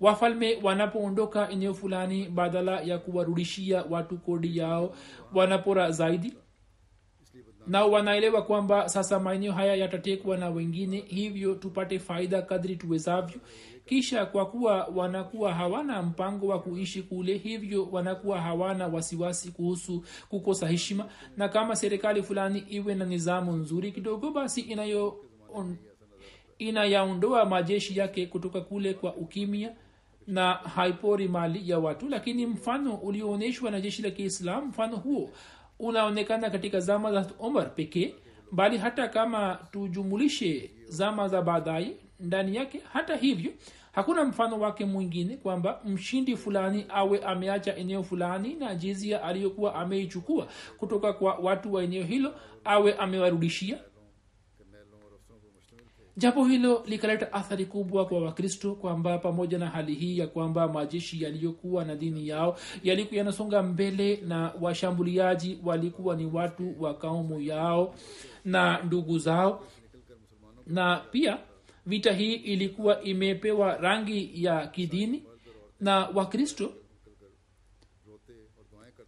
wafalme 0.00 0.58
wanapoondoka 0.62 1.50
eneo 1.50 1.74
fulani 1.74 2.28
badala 2.28 2.80
ya 2.80 2.98
kuwarudishia 2.98 3.82
watu 3.90 4.18
kodi 4.18 4.58
yao 4.58 4.94
wanapora 5.34 5.90
zaidi 5.90 6.34
na 7.66 7.84
wanaelewa 7.84 8.42
kwamba 8.42 8.88
sasa 8.88 9.20
maeneo 9.20 9.52
haya 9.52 9.74
yatatekwa 9.74 10.36
na 10.36 10.50
wengine 10.50 10.96
hivyo 11.00 11.54
tupate 11.54 11.98
faida 11.98 12.42
kadri 12.42 12.76
tuwezavyo 12.76 13.40
kisha 13.86 14.26
kwa 14.26 14.46
kuwa 14.46 14.84
wanakuwa 14.94 15.54
hawana 15.54 16.02
mpango 16.02 16.46
wa 16.46 16.60
kuishi 16.62 17.02
kule 17.02 17.36
hivyo 17.36 17.88
wanakuwa 17.92 18.40
hawana 18.40 18.86
wasiwasi 18.86 19.50
kuhusu 19.50 20.04
kukosa 20.28 20.68
heshima. 20.68 21.08
Na 21.36 21.48
kama 21.48 21.76
serikali 21.76 22.22
fulani 22.22 22.58
iwe 22.58 22.94
na 22.94 23.04
nizamu 23.04 23.52
nzuri 23.52 23.92
kidogo 23.92 24.30
basi 24.30 24.60
inayo 24.60 25.16
on, 25.54 25.76
inayaondoa 26.58 27.44
majeshi 27.44 27.98
yake 27.98 28.26
kutoka 28.26 28.60
kule 28.60 28.94
kwa 28.94 29.14
ukimya 29.16 29.72
na 30.26 30.52
haipori 30.54 31.28
mali 31.28 31.70
ya 31.70 31.78
watu. 31.78 32.08
Lakini 32.08 32.46
mfano 32.46 32.94
ulioonyeshwa 32.94 33.70
na 33.70 33.80
jeshi 33.80 34.02
la 34.02 34.10
kiislam 34.10 34.64
mfano 34.68 34.96
huo 34.96 35.30
unaonekana 35.78 36.50
katika 36.50 36.80
zama 36.80 37.12
za 37.12 37.30
umar 37.38 37.74
pekee 37.74 38.14
bali 38.52 38.78
hata 38.78 39.08
kama 39.08 39.58
tujumulishe 39.70 40.70
zama 40.88 41.28
za 41.28 41.42
baadaye 41.42 41.96
ndani 42.20 42.56
yake. 42.56 42.82
Hata 42.92 43.16
hivyo 43.16 43.52
hakuna 43.92 44.24
mfano 44.24 44.60
wake 44.60 44.84
mwingine 44.84 45.36
kwamba 45.36 45.80
mshindi 45.84 46.36
fulani 46.36 46.86
awe 46.88 47.24
ameacha 47.24 47.76
eneo 47.76 48.02
fulani 48.02 48.54
na 48.54 48.74
jizia 48.74 49.22
aliyokuwa 49.22 49.74
ameichukua 49.74 50.48
kutoka 50.76 51.12
kwa 51.12 51.34
watu 51.34 51.72
wa 51.72 51.82
eneo 51.82 52.04
hilo 52.04 52.34
awe 52.64 52.94
amewarudishia. 52.94 53.78
Japo 56.18 56.44
hilo 56.44 56.82
likaleta 56.86 57.32
athari 57.32 57.66
kubwa 57.66 58.06
kwa 58.06 58.20
wakristo 58.22 58.74
kwamba 58.74 59.18
pamoja 59.18 59.58
na 59.58 59.66
hali 59.66 59.94
hii 59.94 60.18
ya 60.18 60.26
kwamba 60.26 60.68
majeshi 60.68 61.22
yaliyokuwa 61.22 61.84
na 61.84 61.94
dini 61.96 62.28
yao 62.28 62.56
yalikuwa 62.82 63.18
yanasonga 63.18 63.62
mbele 63.62 64.16
na 64.16 64.52
washambuliaji 64.60 65.58
walikuwa 65.64 66.16
ni 66.16 66.26
watu 66.26 66.82
wa 66.82 66.94
kaumu 66.94 67.40
yao 67.40 67.94
na 68.44 68.82
ndugu 68.82 69.18
zao. 69.18 69.62
Na 70.66 70.96
pia 70.96 71.38
vita 71.86 72.12
hii 72.12 72.34
ilikuwa 72.34 73.02
imepewa 73.02 73.76
rangi 73.76 74.44
ya 74.44 74.66
kidini 74.66 75.24
na 75.80 76.08
wakristo. 76.14 76.72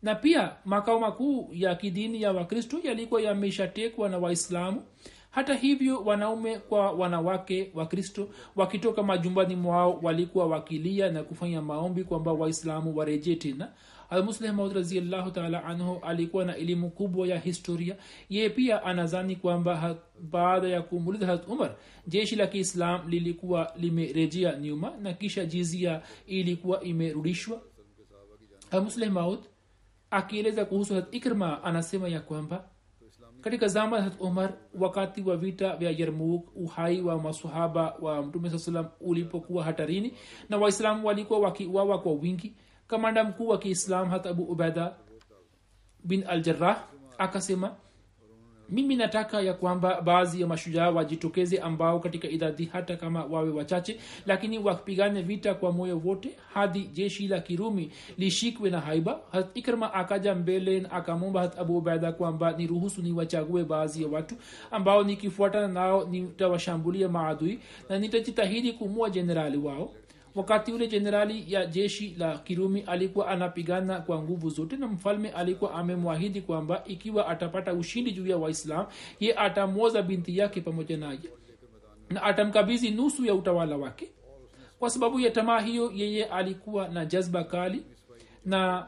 Na 0.03 0.15
pia 0.15 0.57
makao 0.65 1.01
makuu 1.01 1.49
ya 1.53 1.75
kidini 1.75 2.23
ya 2.23 2.33
wakristo 2.33 2.81
yalikuwa 2.85 3.23
yameshatekwa 3.23 4.09
na 4.09 4.19
waislamu. 4.19 4.83
Hata 5.31 5.55
hivyo 5.55 6.05
wanaume 6.05 6.59
kwa 6.59 6.93
wanawake 6.93 7.71
wakristo 7.75 8.29
wakitoka 8.57 9.03
majumbani 9.03 9.57
mwao 9.57 9.99
walikuwa 10.03 10.47
wakilia 10.47 11.11
na 11.11 11.23
kufanya 11.23 11.63
maombi 11.63 12.05
kwamba 12.05 12.33
waislamu 12.33 12.97
warejee 12.97 13.35
tena 13.37 13.73
almuslehmaud 14.11 14.73
raziallahu 14.73 15.31
taala 15.31 15.65
anhu 15.65 15.99
alikuwa 16.03 16.45
na 16.45 16.57
elimu 16.57 16.91
kubwa 16.91 17.27
ya 17.29 17.39
historia. 17.39 17.97
Ye 18.29 18.51
pia 18.51 18.83
anazani 18.83 19.37
kwamba 19.37 19.97
baada 20.21 20.69
ya 20.69 20.83
kumuliza 20.83 21.27
harat 21.27 21.49
umar 21.49 21.77
jeshi 22.07 22.37
la 22.37 22.47
kiislam 22.47 23.09
lilikuwa 23.09 23.73
limerejea 23.77 24.57
nyuma 24.59 24.93
na 25.03 25.13
kisha 25.13 25.45
jizia 25.47 26.03
ilikuwa 26.27 26.83
imerudishwa. 26.85 27.61
Almuslehmaud 28.71 29.39
akieleza 30.11 30.65
kuhusu 30.65 30.95
harat 30.95 31.15
ikrma 31.15 31.65
anasema 31.65 32.09
ya 32.09 32.21
kwamba 32.21 32.65
katika 33.41 33.69
zama 33.69 33.99
ya 33.99 34.11
umar 34.21 34.53
wakati 34.79 35.23
wa 35.23 35.37
vita 35.37 35.77
vya 35.77 35.91
yarmuk 35.91 36.57
uhai 36.57 37.01
wa 37.01 37.19
masahaba 37.23 37.95
wa 38.01 38.23
mtume 38.23 38.51
saa 38.51 38.59
salam 38.59 38.87
ulipokuwa 39.01 39.65
hatarini 39.65 40.13
na 40.49 40.57
waislamu 40.57 41.07
walikuwa 41.07 41.39
wakiwawa 41.39 41.99
kwa 41.99 42.13
wingi 42.13 42.55
kamanda 42.89 43.25
mkuu 43.25 43.49
wa 43.49 43.59
kiislam 43.59 44.09
hat 44.11 44.27
abu 44.27 44.43
ubeda 44.43 44.95
bin 46.05 46.25
al 46.29 46.41
jarrah 46.43 46.85
akasema 47.19 47.77
mimi 48.71 48.97
nataka 48.97 49.41
ya 49.41 49.55
kwamba 49.55 50.01
baadhi 50.01 50.41
ya 50.41 50.47
mashujaa 50.47 50.91
wajitokeze 50.91 51.59
ambao 51.59 52.01
katika 52.01 52.29
idadi 52.29 52.65
hata 52.65 52.97
kama 52.97 53.25
wawe 53.25 53.51
wachache 53.51 54.01
lakini 54.27 54.59
wapigane 54.59 55.23
vita 55.23 55.55
kwa 55.55 55.73
moyo 55.73 56.03
wote 56.05 56.31
hadi 56.55 56.83
jeshi 56.85 57.29
la 57.29 57.41
kirumi 57.41 57.93
lishikwe 58.19 58.71
na 58.71 58.81
haiba. 58.81 59.21
Hat 59.33 59.47
ikrma 59.57 59.95
akaja 59.95 60.35
mbele 60.35 60.87
akamwomba 60.91 61.41
hat 61.41 61.59
abu 61.59 61.79
ubaida 61.79 62.13
kwamba 62.13 62.53
ni 62.53 62.67
ruhusu 62.67 63.03
ni 63.03 63.13
baadhi 63.69 64.03
ya 64.03 64.09
watu 64.09 64.35
ambao 64.71 65.03
nikifuatana 65.03 65.69
nao 65.69 66.05
nitawashambulia 66.05 67.09
maadui 67.09 67.59
na 67.89 67.99
nitajitahidi 67.99 68.73
kumua 68.73 69.11
jenerali 69.11 69.59
wao 69.59 69.93
wakati 70.39 70.73
ule 70.73 70.87
jenerali 70.89 71.45
ya 71.53 71.67
jeshi 71.67 72.15
la 72.19 72.39
kirumi 72.39 72.81
alikuwa 72.81 73.29
anapigana 73.29 74.01
kwa 74.01 74.23
nguvu 74.23 74.51
zote 74.51 74.77
na 74.77 74.87
mfalme 74.87 75.29
alikuwa 75.31 75.75
amemwahidi 75.75 76.41
kwamba 76.41 76.83
ikiwa 76.87 77.29
atapata 77.29 77.75
ushindi 77.75 78.13
juu 78.13 78.27
ya 78.27 78.37
waislam 78.37 78.87
ye 79.21 79.35
atamwoza 79.35 80.03
binti 80.03 80.39
yake 80.39 80.61
pamoja 80.61 80.97
naye 80.97 81.19
na 82.11 82.23
atamkabizi 82.23 82.91
nusu 82.91 83.25
ya 83.25 83.35
utawala 83.35 83.77
wake. 83.77 84.11
Kwa 84.79 84.91
sababu 84.91 85.21
ya 85.21 85.31
tamaa 85.31 85.61
hiyo 85.61 85.93
yeye 85.95 86.25
alikuwa 86.25 86.89
na 86.89 87.05
jazba 87.07 87.45
kali 87.45 87.83
na 88.45 88.87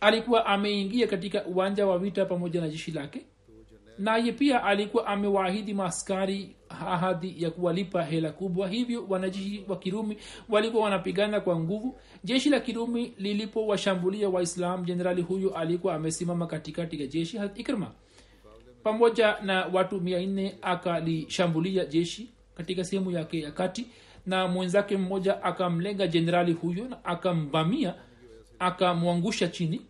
alikuwa 0.00 0.46
ameingia 0.46 1.06
katika 1.06 1.44
uwanja 1.44 1.86
wa 1.86 1.98
vita 1.98 2.24
pamoja 2.24 2.60
na 2.60 2.68
jeshi 2.68 2.90
lake 2.90 3.26
naye 3.98 4.32
pia 4.32 4.64
alikuwa 4.64 5.06
amewaahidi 5.06 5.74
maaskari 5.74 6.56
ahadi 6.68 7.34
ya 7.42 7.50
kuwalipa 7.50 8.02
hela 8.04 8.32
kubwa. 8.32 8.68
Hivyo 8.68 9.06
wanajeshi 9.08 9.64
wa 9.68 9.76
kirumi 9.78 10.16
walikuwa 10.48 10.84
wanapigana 10.84 11.40
kwa 11.40 11.60
nguvu. 11.60 11.98
Jeshi 12.24 12.50
la 12.50 12.60
kirumi 12.60 13.12
lilipowashambulia 13.18 14.28
waislam 14.28 14.84
jenerali 14.84 15.22
huyo 15.22 15.54
alikuwa 15.56 15.94
amesimama 15.94 16.46
katikati 16.46 17.00
ya 17.00 17.06
jeshi. 17.06 17.40
Ikrma 17.54 17.90
pamoja 18.82 19.36
na 19.42 19.66
watu 19.72 20.00
mia 20.00 20.20
nne 20.26 20.54
akalishambulia 20.62 21.84
jeshi 21.84 22.30
katika 22.54 22.84
sehemu 22.84 23.10
yake 23.10 23.40
ya 23.40 23.50
kati 23.52 23.86
na 24.26 24.48
mwenzake 24.48 24.96
mmoja 24.96 25.42
akamlenga 25.42 26.06
jenerali 26.06 26.52
huyo 26.52 26.88
na 26.88 27.04
akamvamia 27.04 27.94
akamwangusha 28.58 29.48
chini 29.48 29.80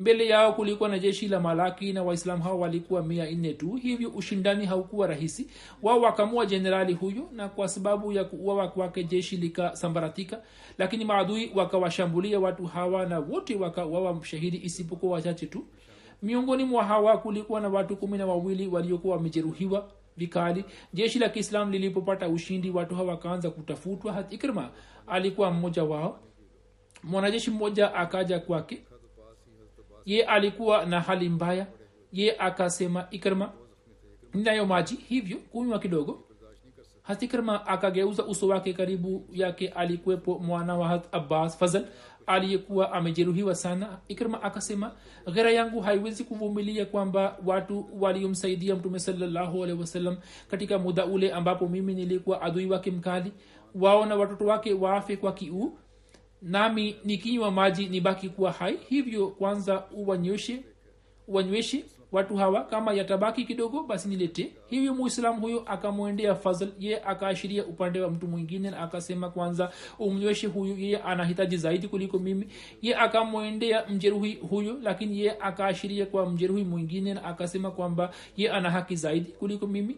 mbele 0.00 0.26
yao 0.28 0.52
kulikuwa 0.52 0.88
na 0.88 0.98
jeshi 0.98 1.28
la 1.28 1.40
malaki 1.40 1.92
na 1.92 2.02
waislam 2.02 2.40
hao 2.40 2.60
walikuwa 2.60 3.02
mia 3.02 3.30
nne 3.30 3.52
tu. 3.52 3.74
Hivyo 3.74 4.10
ushindani 4.10 4.66
haukuwa 4.66 5.06
rahisi. 5.06 5.46
Wao 5.82 6.00
wakamua 6.00 6.46
jenerali 6.46 6.92
huyo 6.92 7.28
na 7.32 7.48
kwa 7.48 7.68
sababu 7.68 8.12
ya 8.12 8.24
kuuawa 8.24 8.68
kwake 8.68 9.04
jeshi 9.04 9.36
likasambaratika. 9.36 10.42
Lakini 10.78 11.04
maadui 11.04 11.52
wakawashambulia 11.54 12.40
watu 12.40 12.64
hawa 12.66 13.06
na 13.06 13.18
wote 13.18 13.54
wakauawa 13.56 14.24
shahidi 14.24 14.60
isipokuwa 14.64 15.12
wachache 15.12 15.46
tu. 15.46 15.64
Miongoni 16.22 16.64
mwa 16.64 16.84
hawa 16.84 17.18
kulikuwa 17.18 17.60
na 17.60 17.68
watu 17.68 17.96
kumi 17.96 18.18
na 18.18 18.26
wawili 18.26 18.66
waliokuwa 18.68 19.16
wamejeruhiwa 19.16 19.90
vikali. 20.16 20.64
Jeshi 20.92 21.18
la 21.18 21.28
kiislam 21.28 21.70
lilipopata 21.70 22.28
ushindi 22.28 22.70
watu 22.70 22.94
hawa 22.94 23.08
wakaanza 23.08 23.50
kutafutwa. 23.50 24.12
Hat 24.12 24.32
ikrima 24.32 24.70
alikuwa 25.06 25.50
mmoja 25.50 25.84
wao. 25.84 26.18
Mwanajeshi 27.02 27.50
mmoja 27.50 27.94
akaja 27.94 28.38
kwake 28.40 28.82
ye 30.04 30.24
alikuwa 30.24 30.86
na 30.86 31.00
hali 31.00 31.28
mbaya. 31.28 31.66
Ye 32.12 32.36
akasema 32.38 33.06
ikrma 33.10 33.52
ninayo 34.34 34.66
maji. 34.66 34.94
Hivyo 34.96 35.36
kunywa 35.36 35.78
kidogo. 35.78 36.24
Hatikrma 37.02 37.66
akageuza 37.66 38.24
uso 38.24 38.48
wake 38.48 38.72
karibu 38.72 39.26
yake 39.32 39.68
alikuwepo 39.68 40.38
mwana 40.38 40.76
wa 40.76 41.12
abbas 41.12 41.58
fazal 41.58 41.86
aliyekuwa 42.26 42.92
amejeruhiwa 42.92 43.54
sana. 43.54 43.98
Ikrma 44.08 44.42
akasema 44.42 44.92
ghera 45.32 45.50
yangu 45.50 45.80
haiwezi 45.80 46.24
kuvumilia 46.24 46.86
kwamba 46.86 47.36
watu 47.46 47.88
waliomsaidia 48.00 48.76
mtume 48.76 48.98
salallahu 48.98 49.64
alehi 49.64 50.16
katika 50.50 50.78
muda 50.78 51.06
ule 51.06 51.32
ambapo 51.32 51.68
mimi 51.68 51.94
nilikuwa 51.94 52.42
adui 52.42 52.66
wake 52.66 52.90
mkali. 52.90 53.32
Waona 53.74 54.16
watoto 54.16 54.46
wake 54.46 54.72
waafe 54.72 55.16
kwa 55.16 55.32
kiu 55.32 55.78
nami 56.44 56.96
nikinywa 57.04 57.50
maji 57.50 57.86
nibaki 57.86 58.28
kuwa 58.28 58.52
hai. 58.52 58.78
Hivyo 58.88 59.28
kwanza 59.28 59.84
uwanyweshe 59.92 60.60
uwanyweshe 61.28 61.84
watu 62.12 62.36
hawa. 62.36 62.64
Kama 62.64 62.92
yatabaki 62.92 63.44
kidogo 63.44 63.82
basi 63.82 64.08
nilete. 64.08 64.52
Hivyo 64.66 64.94
muislamu 64.94 65.40
huyo 65.40 65.62
akamwendea 65.66 66.34
fazl. 66.34 66.68
Ye 66.78 67.02
akaashiria 67.02 67.64
upande 67.66 68.00
wa 68.00 68.10
mtu 68.10 68.26
mwingine 68.28 68.70
na 68.70 68.78
akasema 68.80 69.30
kwanza 69.30 69.72
umnyweshe 69.98 70.46
huyu. 70.46 70.78
Yeye 70.78 70.96
anahitaji 70.98 71.56
zaidi 71.56 71.88
kuliko 71.88 72.18
mimi. 72.18 72.48
Ye 72.82 72.96
akamwendea 72.96 73.86
mjeruhi 73.86 74.34
huyo 74.34 74.78
lakini 74.82 75.20
ye 75.20 75.38
akaashiria 75.40 76.06
kwa 76.06 76.30
mjeruhi 76.30 76.64
mwingine 76.64 77.14
na 77.14 77.24
akasema 77.24 77.70
kwamba 77.70 78.10
ye 78.36 78.50
ana 78.50 78.70
haki 78.70 78.96
zaidi 78.96 79.30
kuliko 79.30 79.66
mimi. 79.66 79.96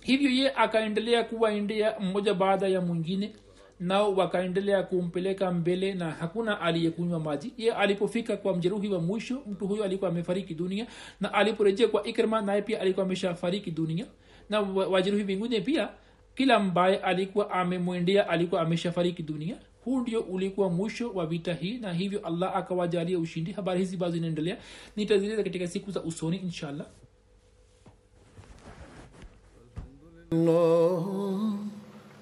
Hivyo 0.00 0.30
ye 0.30 0.50
akaendelea 0.54 1.24
kuwaendea 1.24 2.00
mmoja 2.00 2.34
baada 2.34 2.68
ya 2.68 2.80
mwingine 2.80 3.32
nao 3.80 4.14
wakaendelea 4.14 4.82
kumpeleka 4.82 5.52
mbele 5.52 5.94
na 5.94 6.10
hakuna 6.10 6.60
aliyekunywa 6.60 7.20
maji. 7.20 7.52
Ye 7.56 7.72
alipofika 7.72 8.36
kwa 8.36 8.56
mjeruhi 8.56 8.88
wa 8.88 9.00
mwisho 9.00 9.42
mtu 9.46 9.66
huyo 9.66 9.84
alikuwa 9.84 10.10
amefariki 10.10 10.54
dunia 10.54 10.86
na 11.20 11.34
aliporejea 11.34 11.88
kwa 11.88 12.06
ikrma 12.06 12.40
naye 12.42 12.62
pia 12.62 12.80
alikuwa 12.80 13.06
ameshafariki 13.06 13.70
dunia. 13.70 14.06
Na 14.50 14.60
wajeruhi 14.60 15.24
wengine 15.24 15.60
pia 15.60 15.88
kila 16.34 16.58
mbaye 16.58 16.96
alikuwa 16.96 17.50
amemwendea 17.50 18.28
alikuwa 18.28 18.60
ameshafariki 18.60 19.22
dunia. 19.22 19.56
Huu 19.84 20.00
ndio 20.00 20.20
ulikuwa 20.20 20.70
mwisho 20.70 21.10
wa 21.10 21.26
vita 21.26 21.54
hii 21.54 21.78
na 21.78 21.92
hivyo 21.92 22.26
allah 22.26 22.56
akawajalia 22.56 23.18
ushindi. 23.18 23.52
Habari 23.52 23.78
hizi 23.80 23.96
bado 23.96 24.12
zinaendelea. 24.12 24.56
Nitazileza 24.96 25.42
katika 25.42 25.66
siku 25.68 25.90
za 25.90 26.02
usoni 26.02 26.36
inshallah. 26.36 26.86